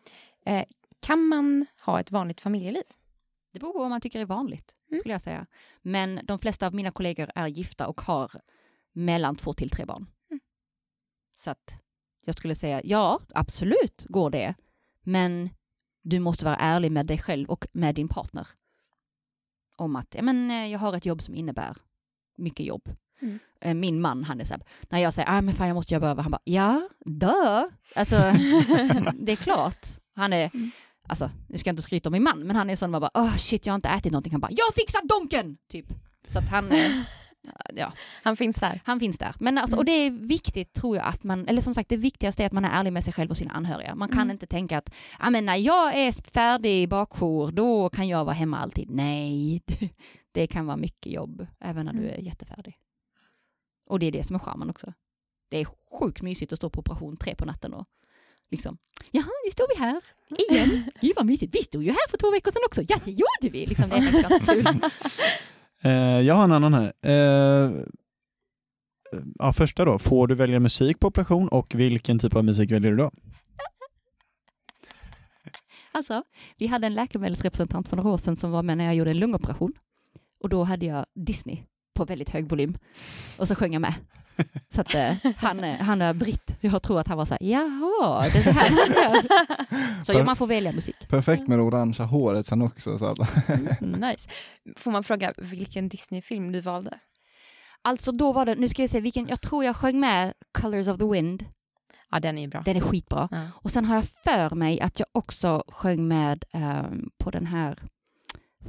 [0.47, 0.65] Eh,
[1.01, 2.83] kan man ha ett vanligt familjeliv?
[3.53, 5.01] Det beror på vad man tycker är vanligt, Mm.
[5.01, 5.47] skulle jag säga.
[5.83, 8.31] Men de flesta av mina kollegor är gifta och har
[8.93, 10.07] mellan två till tre barn.
[10.31, 10.41] Mm.
[11.35, 11.75] Så att
[12.25, 14.55] jag skulle säga, ja, absolut går det.
[15.03, 15.51] Men
[16.03, 18.49] du måste vara ärlig med dig själv och med din partner.
[19.77, 21.77] Om att, ja men eh, jag har ett jobb som innebär
[22.37, 22.89] mycket jobb.
[23.23, 23.39] Mm.
[23.61, 25.95] Eh, Min man, han är så här, när jag säger, ah, men fan jag måste
[25.95, 27.69] jobba över, han bara, ja, dö.
[27.95, 28.17] Alltså,
[29.15, 29.87] det är klart.
[30.17, 30.71] Han är, Mm.
[31.09, 33.11] alltså, nu ska jag inte skryta om min man, men han är sån, man bara,
[33.15, 34.33] oh shit, jag har inte ätit någonting.
[34.33, 35.57] Han bara, jag har fixat donken!
[35.71, 35.87] Typ.
[36.31, 36.91] Så att han, eh,
[37.75, 37.93] ja,
[38.23, 38.81] Han finns där.
[38.85, 39.35] han finns där.
[39.41, 39.79] Men alltså, Mm.
[39.79, 42.53] och det är viktigt tror jag att man, eller som sagt det viktigaste är att
[42.53, 43.95] man är ärlig med sig själv och sina anhöriga.
[43.95, 44.31] Man kan Mm.
[44.31, 48.35] inte tänka att, ja men när jag är färdig i bakjour, då kan jag vara
[48.35, 48.91] hemma alltid.
[48.91, 49.63] Nej,
[50.33, 52.15] det kan vara mycket jobb, även när du Mm.
[52.15, 52.77] är jättefärdig.
[53.89, 54.93] Och det är det som är charmen också.
[55.51, 55.67] Det är
[56.01, 57.87] sjukt mysigt att stå på operation tre på natten och
[58.51, 58.79] liksom,
[59.11, 60.01] jaha, nu står vi här
[60.51, 60.91] igen.
[61.01, 62.83] Gud vad mysigt, vi stod ju här för två veckor sedan också.
[62.89, 63.67] Ja, det gjorde vi.
[63.67, 64.91] Liksom, det är faktiskt ganska kul.
[65.83, 66.93] Eh, jag har en annan här.
[67.03, 67.73] Eh,
[69.39, 72.91] ja, första då, får du välja musik på operation och vilken typ av musik väljer
[72.91, 73.11] du då?
[75.93, 76.23] Alltså,
[76.57, 79.19] vi hade en läkemedelsrepresentant för några år sedan som var med när jag gjorde en
[79.19, 79.73] lungoperation.
[80.41, 81.63] Och då hade jag Disney
[81.99, 82.79] på väldigt hög volym.
[83.37, 83.95] Och så sjöng jag med.
[84.75, 86.51] Så att eh, han, eh, han är britt.
[86.61, 90.05] Jag tror att han var så här, jaha, det är så här man gör.
[90.05, 90.97] Så ja, man får välja musik.
[91.09, 92.99] Perfekt med det orangea håret sen också.
[92.99, 93.19] Så att,
[93.81, 94.29] Nice.
[94.77, 96.99] Får man fråga vilken Disney-film du valde?
[97.83, 100.89] Alltså då var det, nu ska jag se vilken, jag tror jag sjöng med Colors
[100.89, 101.45] of the Wind.
[102.11, 102.63] Ja, den är ju bra.
[102.65, 103.29] Den är skitbra.
[103.31, 103.43] Ja.
[103.55, 107.79] Och sen har jag för mig att jag också sjöng med ehm, på den här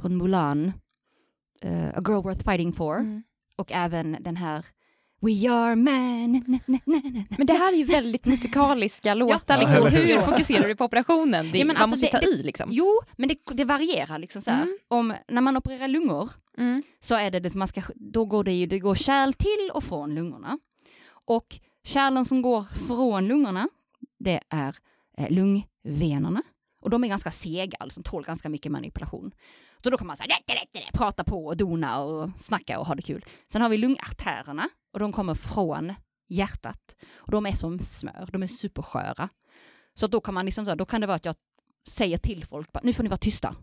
[0.00, 0.72] från Mulan,
[1.64, 2.96] eh, A Girl Worth Fighting For.
[2.96, 3.22] Mm.
[3.56, 4.66] Och även den här
[5.22, 6.32] We are men.
[6.32, 7.22] na, na, na, na, na.
[7.38, 9.54] Men det här är ju väldigt musikaliska låtar.
[9.54, 9.86] Ja, liksom.
[9.86, 10.18] hur?
[10.20, 11.50] Fokuserar du på operationen?
[11.52, 12.68] Det, Ja, men man alltså måste det- ta i liksom.
[12.72, 14.62] Jo, men det, det varierar liksom så här.
[14.62, 14.78] Mm.
[14.88, 16.82] Om, när man opererar lungor Mm.
[17.00, 19.84] så är det det man ska, då går det ju, det går kärl till och
[19.84, 20.58] från lungorna.
[21.24, 23.68] Och kärlen som går från lungorna,
[24.18, 24.76] det är
[25.18, 26.42] eh, lungvenerna.
[26.80, 29.30] Och de är ganska sega, alltså tål ganska mycket manipulation.
[29.82, 30.36] Så då kan man säga,
[30.92, 33.24] prata på och dona och snacka och ha det kul.
[33.52, 35.94] Sen har vi lungartärerna och de kommer från
[36.28, 36.96] hjärtat.
[37.14, 39.28] Och de är som smör, de är supersköra.
[39.94, 41.34] Så då kan man liksom, så här, då kan det vara att jag
[41.88, 43.54] säger till folk, bara, nu får ni vara tysta.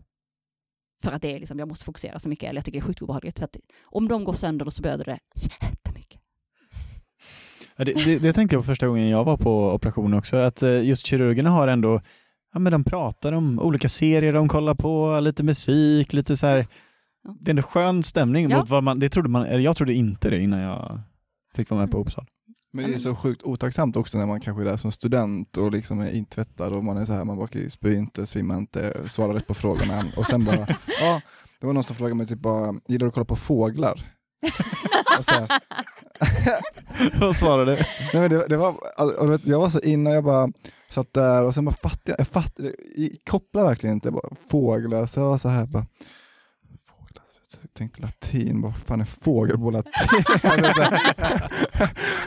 [1.02, 2.86] För att det är liksom, jag måste fokusera så mycket, eller jag tycker det är
[2.86, 3.38] sjukt obehagligt.
[3.38, 6.20] För att om de går sönder då så blöder det jättemycket.
[7.76, 10.84] Det, det, det tänkte jag på första gången jag var på operation också, att eh,
[10.84, 12.00] just kirurgerna har ändå
[12.52, 16.66] ja, men de pratar om olika serier de kollar på, lite musik, lite så här.
[17.40, 18.58] Det är en skön stämning Ja.
[18.58, 21.00] mot vad man, det trodde man, eller jag trodde inte det innan jag
[21.54, 22.06] fick vara med på Mm.
[22.06, 22.26] Uppsala.
[22.72, 25.72] Men det är så sjukt otacksamt också när man kanske är där som student och
[25.72, 29.34] liksom är intvättad och man är så här, man bara spyr inte, svimmar inte, svarar
[29.34, 30.56] rätt på frågorna och sen bara,
[31.00, 31.20] ja,
[31.60, 34.02] det var någon som frågade mig typ bara, gillar du att kolla på fåglar?
[35.18, 35.48] och så här,
[37.20, 37.82] Vad svarade du?
[38.12, 40.48] nej men det, det var, alltså, och du vet, jag var så innan jag bara
[40.90, 45.06] satt där och sen bara fattade jag, jag fattade, jag kopplade verkligen inte, bara, fåglar,
[45.06, 45.86] så jag var så här bara,
[46.88, 49.92] fåglar, så jag tänkte latin, vad fan är fågel på latin?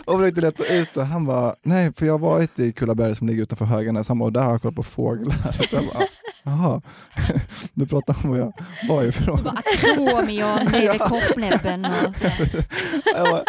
[0.06, 3.28] och försökte leta ut det, han bara, nej för jag har varit i Kullaberg som
[3.28, 5.36] ligger utanför Höganäs, han bara, och där har jag kollat på fåglar.
[5.70, 6.06] Så jag bara,
[6.44, 6.82] jaha,
[7.74, 8.54] du pratar om var jag
[8.90, 9.38] var ifrån.
[9.38, 13.42] Du bara akromion, vid koppnäbben och så.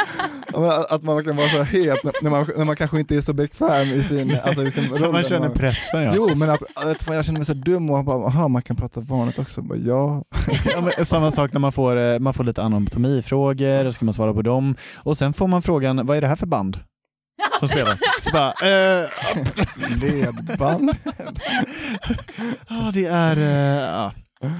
[0.94, 3.32] Att man kan vara så här het när- man, när man kanske inte är så
[3.32, 5.12] bekväm i sin, alltså i sin roll.
[5.12, 6.12] Man känner pressen ja.
[6.16, 9.00] Jo, men att, att jag känner mig så dum och bara, aha, man kan prata
[9.00, 9.62] vanligt också.
[9.62, 10.24] Bara, ja.
[10.74, 14.14] ja men, samma sak när man får, eh, man får lite anatomifrågor, och ska man
[14.14, 14.74] svara på dem.
[14.96, 16.78] Och sen får man frågan, vad är det här för band?
[17.58, 17.98] Som spelar.
[18.20, 19.08] Så bara, eh,
[20.00, 20.90] Ledband.
[22.68, 24.12] ja det är, eh, ja.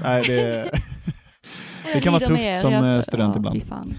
[0.03, 0.71] Nej, det,
[1.93, 3.95] det kan vara tufft som eh, student ibland.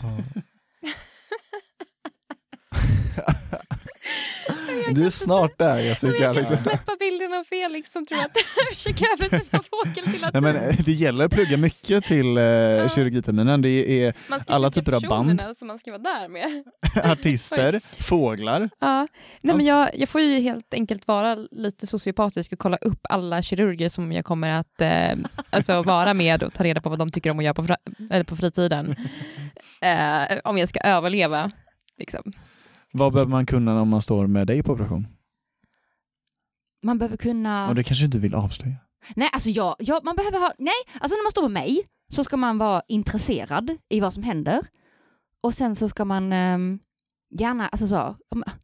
[4.94, 6.12] Du är snart där Jessica.
[6.12, 6.56] Jag kan inte Liksom.
[6.70, 10.56] släppa bilden av Felix som tror att jag försöker översätta fågel till att Nej, men
[10.56, 12.42] eh, det gäller att plugga mycket till eh,
[12.94, 13.62] kirurgiterminen.
[13.62, 14.14] Det är
[14.46, 15.42] alla typer av band.
[15.56, 16.64] som man ska vara där med.
[17.12, 18.70] artister, fåglar.
[18.78, 19.08] Ja.
[19.40, 23.42] Nej, men jag, jag får ju helt enkelt vara lite sociopatisk och kolla upp alla
[23.42, 25.12] kirurger som jag kommer att eh,
[25.50, 27.76] alltså vara med och ta reda på vad de tycker om att göra på,
[28.10, 28.96] eller på fritiden.
[29.80, 31.50] Eh, om jag ska överleva.
[31.98, 32.32] Liksom.
[32.92, 35.06] Vad behöver man kunna om man står med dig på operation?
[36.82, 37.68] Man behöver kunna...
[37.68, 38.76] Och det kanske du inte vill avslöja.
[39.16, 42.24] Nej, alltså jag, jag, man behöver ha, nej, alltså när man står med mig så
[42.24, 44.66] ska man vara intresserad i vad som händer.
[45.42, 46.78] Och sen så ska man ehm,
[47.38, 48.16] gärna, alltså så,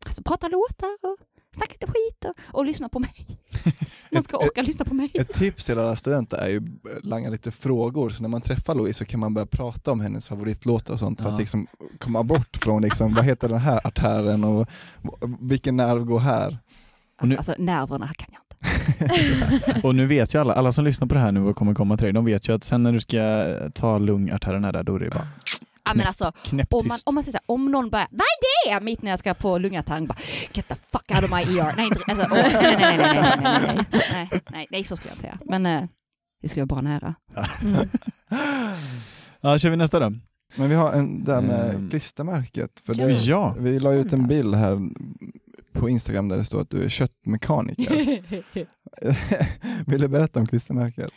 [0.07, 1.17] alltså prata låtar och
[1.55, 3.27] snacka lite skit och, och lyssna på mig.
[4.13, 5.11] Man ska Ett- orka lyssna på mig.
[5.15, 6.63] Ett tips till alla studenter är ju
[7.03, 10.29] langa lite frågor, så när man träffar Louise så kan man börja prata om hennes
[10.29, 11.33] favoritlåtar och sånt för Ja.
[11.35, 11.67] att liksom
[11.99, 14.67] komma bort från liksom, vad heter den här artären och
[15.41, 16.59] vilken nerv går här?
[17.21, 18.50] Och nu- Alltså nerverna kan jag inte.
[19.83, 21.97] Och nu vet ju alla, alla som lyssnar på det här nu och kommer komma
[21.97, 24.95] till dig, de vet ju att sen när du ska eh, ta lungartärerna där, då
[24.95, 25.27] är det bara
[25.85, 26.33] Ja, men alltså,
[26.71, 28.21] om man, om man säger så här, om någon börjar, vad
[28.75, 28.85] är det?
[28.85, 30.19] Mitt när jag ska på lungatang, bara
[30.53, 31.73] get the fuck out of my ear.
[31.77, 35.15] Nej, inte, alltså, nej, nej, nej, nej, nej, nej, nej, nej, nej, så skulle jag
[35.17, 35.39] inte säga.
[35.45, 35.89] Men eh,
[36.43, 37.15] det skulle vara bra nära.
[37.63, 37.89] Mm.
[39.41, 40.13] Ja, kör vi nästa då?
[40.55, 41.91] Men vi har en där med Ehm.
[41.91, 42.83] klistermärket.
[42.87, 43.07] För Ja.
[43.07, 43.55] det, Ja.
[43.59, 44.79] Vi la ut en bild här
[45.73, 48.23] på Instagram där det står att du är köttmekaniker.
[49.91, 51.13] Vill du berätta om klistermärket?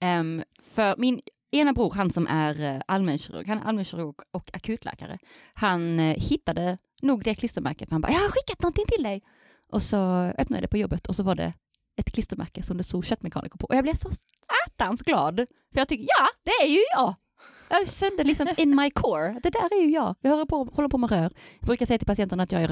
[0.00, 1.20] Ehm, för min
[1.52, 5.18] ena bror, han som är eh, allmänkirurg, han är allmänkirurg och akutläkare,
[5.54, 7.90] han eh, hittade nog det klistermärket.
[7.90, 9.22] Han bara, jag har skickat någonting till dig.
[9.72, 11.52] Och så öppnade jag det på jobbet och så var det
[11.96, 13.66] ett klistermärke som det stod köttmekaniker på.
[13.66, 14.10] Och jag blev så
[14.68, 15.36] satans glad.
[15.72, 17.14] För jag tycker, ja, det är ju jag.
[17.72, 20.14] Jag kände liksom in my core, det där är ju jag.
[20.20, 21.32] Jag håller på, håller på med rör.
[21.60, 22.68] Jag brukar säga till patienterna att jag är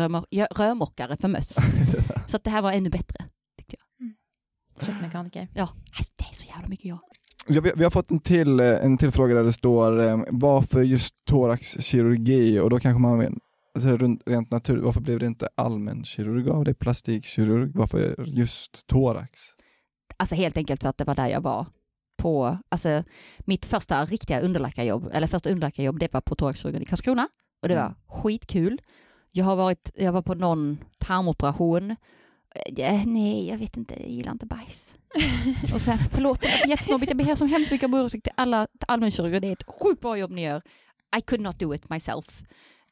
[0.55, 1.56] rörmokare för möss.
[2.27, 3.24] Så att det här var ännu bättre.
[3.59, 4.86] Tyckte jag.
[4.86, 5.48] Köttmekaniker.
[5.55, 5.68] Ja,
[5.98, 6.98] alltså, det är så jävla mycket jag.
[7.47, 10.22] Ja, vi, vi har fått en till, eh, en till fråga där det står eh,
[10.28, 13.40] varför just thoraxkirurgi och då kanske man
[13.74, 13.97] alltså
[14.27, 19.40] rent, naturligt, varför blev det inte allmänkirurg av det, plastikkirurg, varför just thorax?
[20.16, 21.66] Alltså helt enkelt för att det var där jag var
[22.22, 23.02] på, alltså
[23.38, 27.28] mitt första riktiga underläkarjobb, eller första underläkarjobb, det var på thoraxkirurgen i Karlskrona
[27.62, 27.94] och det var Mm.
[28.09, 28.80] skitkul.
[29.32, 31.90] Jag har varit, jag var på någon tarmoperation.
[32.76, 34.94] Eh, nej, jag vet inte, jag gillar inte bajs.
[35.74, 38.66] och sen, förlåt, det var jättesnobbigt, jag ber så hemskt mycket om ursäkt till alla
[38.88, 40.62] allmänkirurger, det är ett sjukt bra jobb ni gör.
[41.18, 42.42] I could not do it myself.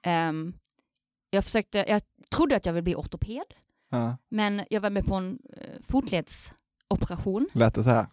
[0.02, 0.52] Ehm,
[1.30, 3.44] jag försökte, jag trodde att jag ville bli ortoped,
[3.90, 4.16] Ja.
[4.28, 7.48] men jag var med på en uh, fotledsoperation.
[7.52, 8.06] Lät det så här?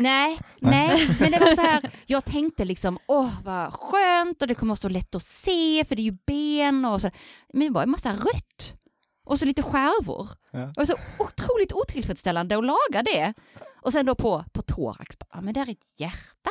[0.00, 4.54] Nej, nej, men det var så här, jag tänkte liksom, åh vad skönt och det
[4.54, 7.10] kommer att stå lätt att se för det är ju ben och så.
[7.52, 8.74] Men det var en massa rött
[9.24, 10.28] och så lite skärvor.
[10.50, 10.72] Ja.
[10.76, 13.34] Var så otroligt otillfredsställande att laga det.
[13.82, 16.50] Och sen då på, på thorax, ja men där är ett hjärta,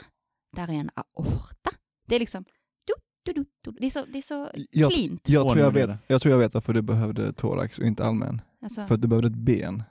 [0.56, 1.72] där är en aorta.
[2.08, 2.46] Det är liksom,
[2.86, 2.94] du,
[3.24, 3.72] du, du, du.
[3.80, 5.30] Det är så, det är så Jag, cleant.
[5.30, 8.06] jag, tror jag, och vet, jag tror jag vet varför du behövde thorax och inte
[8.06, 8.42] allmän.
[8.64, 9.84] Alltså, För att du behövde ett ben.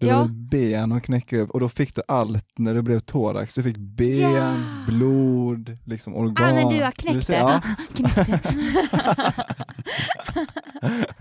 [0.00, 0.24] Du Ja.
[0.24, 3.54] ett ben att knäcka upp och då fick du allt när du blev thorax.
[3.54, 4.56] Du fick ben, Ja.
[4.88, 6.48] blod, liksom organ.
[6.48, 7.36] Ja men du har knäckt det.
[7.36, 7.60] Ja.
[7.94, 8.40] knäckt det.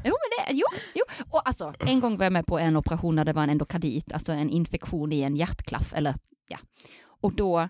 [0.04, 0.66] jo men det, jo,
[0.96, 1.04] jo.
[1.30, 4.12] Och alltså, en gång var jag med på en operation där det var en endokardit,
[4.14, 6.16] alltså en infektion i en hjärtklaff, eller
[6.48, 6.58] ja.
[7.22, 7.70] Och då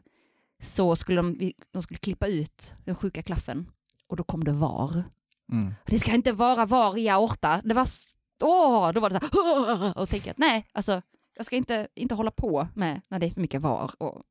[0.61, 3.69] så skulle de, de skulle klippa ut den sjuka klaffen
[4.07, 5.03] och då kom det var.
[5.51, 5.73] Mm.
[5.85, 7.61] Det ska inte vara var i aorta.
[7.65, 7.87] Det var,
[8.41, 9.25] åh, då var det så
[9.75, 11.01] här, och tänkte att nej, alltså
[11.37, 14.21] jag ska inte, inte hålla på med när det är för mycket var och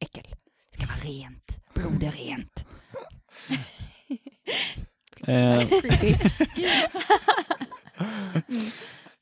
[0.00, 0.26] äckel.
[0.72, 2.66] Det ska vara rent, blod är rent.
[5.26, 5.62] Eh.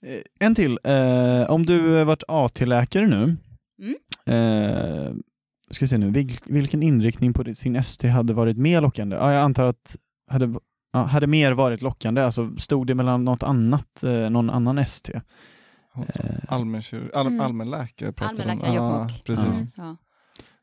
[0.06, 0.78] Eh, En till.
[0.84, 3.36] Eh, om du varit AT-läkare nu,
[3.78, 3.96] Mm.
[4.26, 5.12] eh,
[5.70, 9.16] ska vi se nu, vil, vilken inriktning på sin ST hade varit mer lockande?
[9.16, 9.96] Ja, jag antar att
[10.30, 10.54] hade,
[10.94, 15.12] ja, hade mer varit lockande, alltså stod det mellan något annat, eh, någon annan ST?
[15.96, 16.02] Eh,
[16.48, 17.40] Allmänkirurg, all, Mm.
[17.40, 18.48] allmänläkare pratar de om.
[18.50, 19.24] Allmänläkare, Ja, Jokkmokk.
[19.24, 19.60] precis.
[19.60, 19.68] Mm.
[19.76, 19.96] Ja.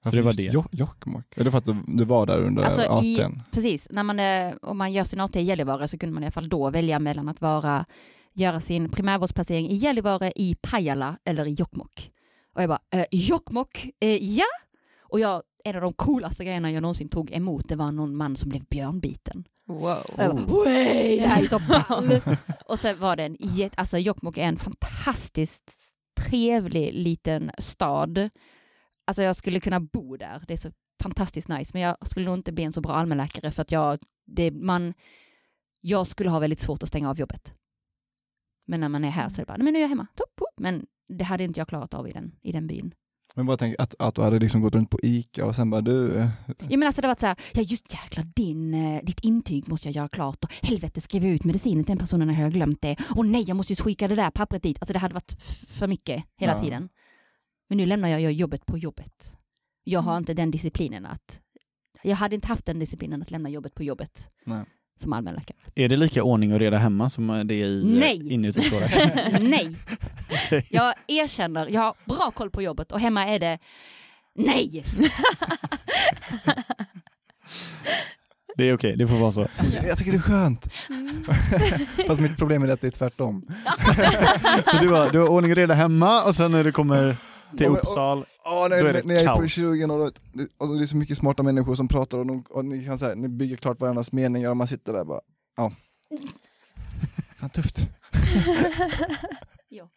[0.03, 0.43] Så det var det.
[0.53, 1.37] Jo, Jokkmokk.
[1.37, 3.39] Är det för att du, var där under Alltså, ATn?
[3.51, 6.25] Precis, när man, eh, om man gör sin AT i Gällivare så kunde man i
[6.25, 7.85] alla fall då välja mellan att vara,
[8.33, 12.11] göra sin primärvårdsplacering i Gällivare, i Pajala eller i Jokkmokk.
[12.55, 14.45] Och jag bara, eh, Jokkmokk, eh, ja!
[15.01, 18.35] Och jag, en av de coolaste grejerna jag någonsin tog emot, det var någon man
[18.35, 19.43] som blev björnbiten.
[19.73, 19.97] Wow.
[19.97, 22.21] Och jag bara, "Wey, det här är så ball!
[22.65, 25.71] och sen var det en, jätte- alltså Jokkmokk är en fantastiskt
[26.19, 28.29] trevlig liten stad.
[29.07, 30.71] Alltså jag skulle kunna bo där, det är så
[31.03, 33.99] fantastiskt nice, men jag skulle nog inte bli en så bra allmänläkare för att jag,
[34.25, 34.93] det, man,
[35.81, 37.53] jag skulle ha väldigt svårt att stänga av jobbet.
[38.67, 40.07] Men när man är här så är det bara, nej men nu är jag hemma,
[40.15, 40.41] topp.
[40.57, 40.85] men
[41.17, 42.93] det hade inte jag klarat av i den, i den byn.
[43.35, 45.81] Men bara tänk att, att du hade liksom gått runt på ICA och sen bara
[45.81, 46.29] du, eh,
[46.69, 49.87] Ja men alltså det var så här, ja just jäklar din, eh, ditt intyg måste
[49.87, 52.81] jag göra klart och helvete skriva ut medicinen till den personen när jag har glömt
[52.81, 52.95] det.
[53.15, 54.77] Och nej jag måste ju skicka det där pappret dit.
[54.81, 56.59] Alltså det hade varit för mycket hela Ja.
[56.63, 56.89] tiden.
[57.69, 59.37] Men nu lämnar jag jobbet på jobbet.
[59.83, 60.21] Jag har Mm.
[60.21, 61.39] inte den disciplinen att,
[62.03, 64.63] jag hade inte haft den disciplinen att lämna jobbet på jobbet nej.
[65.01, 65.57] Som allmänläkare.
[65.75, 68.33] Är det lika ordning och reda hemma som det är i, Nej.
[68.33, 68.97] inuti thorax?
[69.41, 69.75] nej,
[70.31, 70.67] Okej.
[70.69, 73.59] jag erkänner, jag har bra koll på jobbet och hemma är det
[74.35, 74.85] nej.
[78.57, 79.47] Det är okej, det får vara så.
[79.87, 80.67] Jag tycker det är skönt.
[80.89, 81.23] Mm.
[82.07, 83.45] Fast mitt problem är att det är tvärtom.
[84.71, 87.15] Så du har, du har ordning och reda hemma och sen när du kommer
[87.57, 89.51] till men- Uppsal, Då är när, det när jag är på kaos.
[89.51, 92.65] kirurgen och, det- och det är så mycket smarta människor som pratar och, de, och
[92.65, 95.21] ni kan säga, ni bygger klart varandras meningar och man sitter där och bara,
[95.57, 95.71] ja.
[97.39, 97.77] Fan tufft.
[99.69, 99.89] Ja.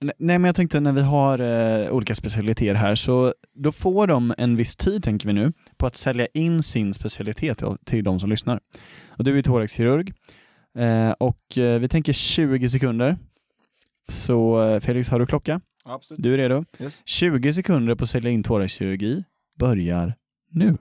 [0.00, 4.34] Nej men jag tänkte när vi har eh, olika specialiteter här så då får de
[4.38, 8.20] en viss tid tänker vi nu på att sälja in sin specialitet till, till de
[8.20, 8.60] som lyssnar.
[9.08, 10.12] Och du är thoraxkirurg
[10.78, 13.16] eh, och eh, vi tänker 20 sekunder.
[14.08, 15.60] Så eh, Felix, har du klocka?
[15.84, 16.22] Absolut.
[16.22, 16.64] Du är redo?
[16.80, 17.02] Yes.
[17.04, 19.24] 20 sekunder på att sälja in thoraxkirurgi
[19.58, 20.14] börjar
[20.50, 20.78] nu.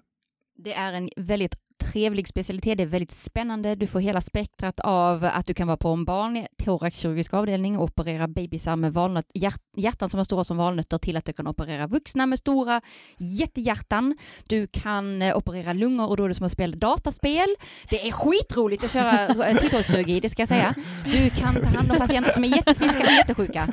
[0.56, 3.76] Det är en väldigt trevlig specialitet, det är väldigt spännande.
[3.76, 7.84] Du får hela spektrat av att du kan vara på en barn thoraxkirurgisk avdelning och
[7.84, 11.48] operera bebisar med valnöt, hjärt, hjärtan som är stora som valnötter till att du kan
[11.48, 12.82] operera vuxna med stora
[13.18, 14.18] jättehjärtan.
[14.48, 17.56] Du kan eh, operera lungor och då är det som att spela dataspel.
[17.90, 20.76] Det är skitroligt att köra eh, titthålskirurgi, det ska jag säga.
[21.06, 23.68] Du kan ta hand om patienter som är jättefriska och jättesjuka.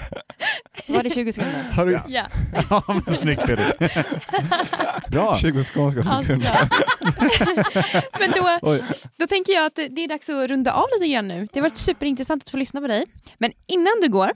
[0.89, 1.63] Var det 20 sekunder?
[1.73, 2.01] Har du...
[2.09, 2.27] Ja,
[2.71, 3.73] Ja, men snyggt Felix.
[5.09, 5.37] Bra.
[5.37, 6.69] 20 skånska sekunder.
[8.21, 8.85] Men då, Oj.
[9.17, 11.49] då tänker jag att det är dags att runda av lite grann nu.
[11.53, 13.07] Det har varit superintressant att få lyssna på dig.
[13.39, 14.33] Men innan du går,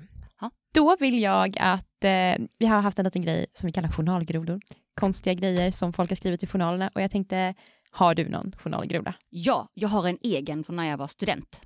[0.74, 4.60] då vill jag att eh, vi har haft en liten grej som vi kallar journalgrodor.
[4.94, 7.54] Konstiga grejer som folk har skrivit i journalerna och jag tänkte,
[7.90, 9.14] har du någon journalgroda?
[9.30, 11.60] Ja, jag har en egen från när jag var student.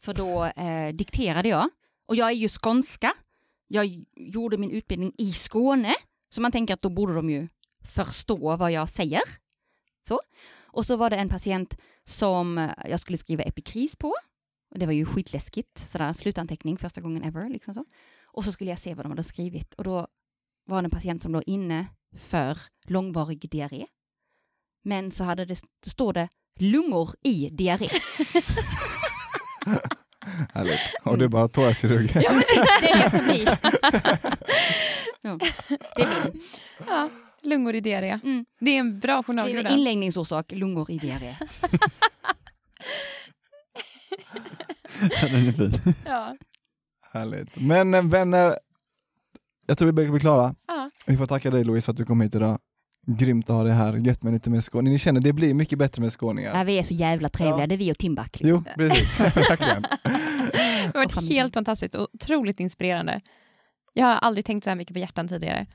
[0.00, 1.68] För då eh, dikterade jag.
[2.06, 3.12] Och jag är ju skånska.
[3.68, 5.94] Jag gjorde min utbildning i Skåne.
[6.34, 7.48] Så man tänker att då borde de ju
[7.94, 9.22] förstå vad jag säger.
[10.08, 10.20] Så.
[10.74, 14.14] Och så var det en patient som eh, jag skulle skriva epikris på.
[14.70, 15.78] Och det var ju skitläskigt.
[15.90, 17.48] Sådär slutanteckning första gången ever.
[17.48, 17.84] Liksom så.
[18.26, 19.74] Och så skulle jag se vad de hade skrivit.
[19.74, 20.08] Och då
[20.66, 21.86] var det en patient som låg inne
[22.16, 23.86] för långvarig diarré.
[24.84, 26.28] Men så hade det, då står det
[26.60, 27.88] lungor i diarré.
[30.54, 30.80] Härligt.
[31.02, 32.10] Och du är bara thoraxkirurg.
[32.14, 33.44] Ja, det är det jag ska bli.
[35.20, 35.38] Ja,
[35.96, 36.42] det är min.
[36.86, 37.10] Ja,
[37.46, 38.18] lungor i diarré.
[38.24, 38.44] Mm.
[38.60, 39.68] Det är en bra Det är journalgroda.
[39.68, 41.34] en inläggningsorsak, lungor i diarré.
[45.00, 45.72] Den är fin.
[46.06, 46.36] Ja.
[47.12, 47.56] Härligt.
[47.56, 48.58] Men eh, vänner,
[49.66, 50.54] jag tror vi börjar bli klara.
[50.68, 50.90] Ja.
[51.06, 52.58] Vi får tacka dig Louise för att du kom hit idag.
[53.06, 54.92] Grymt att ha dig här, gött med lite mer skåning.
[54.92, 56.58] Ni känner, det blir mycket bättre med skåningar.
[56.58, 57.66] Ja, vi är så jävla trevliga, Ja.
[57.66, 58.40] det är vi och Timbuk.
[58.40, 58.48] Liksom.
[58.48, 59.20] Jo, precis.
[59.36, 59.82] Verkligen.
[59.82, 63.20] Det har varit helt fantastiskt och otroligt inspirerande.
[63.92, 65.66] Jag har aldrig tänkt så här mycket på hjärtan tidigare.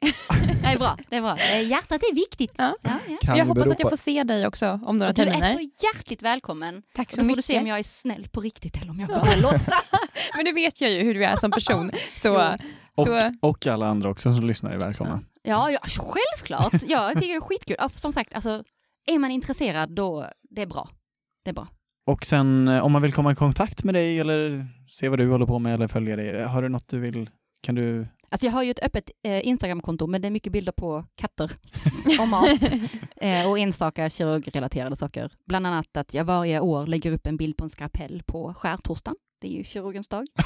[0.62, 1.38] Det är bra, det är bra.
[1.38, 2.52] Eh, Hjärtat är viktigt.
[2.56, 2.76] Ja.
[2.82, 2.90] Ja,
[3.22, 3.36] ja.
[3.36, 5.54] Jag hoppas att jag får se dig också om några Du är terminer.
[5.54, 6.82] så hjärtligt välkommen.
[6.94, 7.36] Tack så då får mycket.
[7.36, 9.90] du se om jag är snäll på riktigt eller om jag bara låtsas.
[10.36, 11.90] Men nu vet jag ju hur du är som person.
[12.22, 12.56] Så.
[12.96, 15.20] Och, då, och alla andra också som lyssnar är välkomna.
[15.42, 16.72] Ja, ja, självklart.
[16.86, 17.76] Ja, jag tycker det är skitkul.
[17.94, 18.64] Som sagt, alltså,
[19.06, 20.88] är man intresserad då, det är bra.
[21.44, 21.68] Det är bra.
[22.06, 25.30] Och sen eh, om man vill komma i kontakt med dig eller se vad du
[25.30, 27.30] håller på med eller följa dig, har du något du vill,
[27.62, 28.06] kan du?
[28.34, 31.50] Alltså jag har ju ett öppet eh, Instagramkonto, men det är mycket bilder på katter
[32.20, 32.72] och mat
[33.16, 35.32] eh, och enstaka kirurgrelaterade saker.
[35.46, 39.16] Bland annat att jag varje år lägger upp en bild på en skalpell på skärtorsdagen.
[39.40, 40.26] Det är ju kirurgens dag.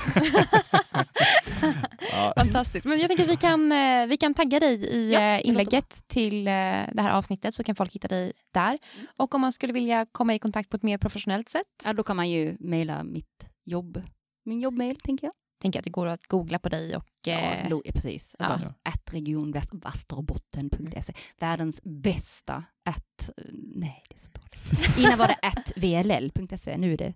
[2.36, 2.86] Fantastiskt.
[2.86, 6.08] Men jag tänker att vi kan, eh, vi kan tagga dig i Ja, eh, inlägget
[6.08, 6.52] till eh,
[6.92, 8.78] det här avsnittet så kan folk hitta dig där.
[9.16, 12.02] Och om man skulle vilja komma i kontakt på ett mer professionellt sätt, Ja, då
[12.02, 14.02] kan man ju mejla mitt jobb,
[14.44, 15.34] min jobbmail tänker jag.
[15.58, 18.36] Tänker att det går att googla på dig och eh, Ja, lo- ja, precis.
[18.38, 18.74] Alltså, Ja.
[18.92, 21.12] Att regionvästerbotten.se.
[21.40, 23.30] Världens bästa att...
[23.74, 24.98] Nej, det är så dåligt.
[24.98, 26.76] Innan var det att vll.se.
[26.76, 27.14] Nu är det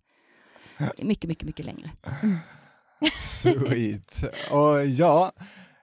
[1.03, 1.91] mycket, mycket, mycket längre.
[3.19, 4.23] Sweet.
[4.51, 5.33] Och ja,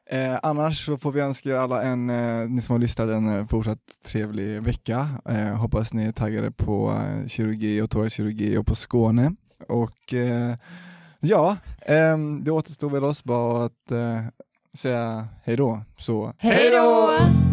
[0.10, 3.27] eh, annars så får vi önska er alla en, eh, ni som har lyssnat, en
[3.40, 5.10] eh, fortsatt trevlig vecka.
[5.30, 9.36] Eh, hoppas ni är taggade på eh, kirurgi och thoraxkirurgi och på Skåne.
[9.68, 10.56] Och eh,
[11.20, 14.22] ja, ehm, det återstår väl oss bara att eh,
[14.74, 15.82] säga hej då.
[15.98, 17.48] Så Hej då!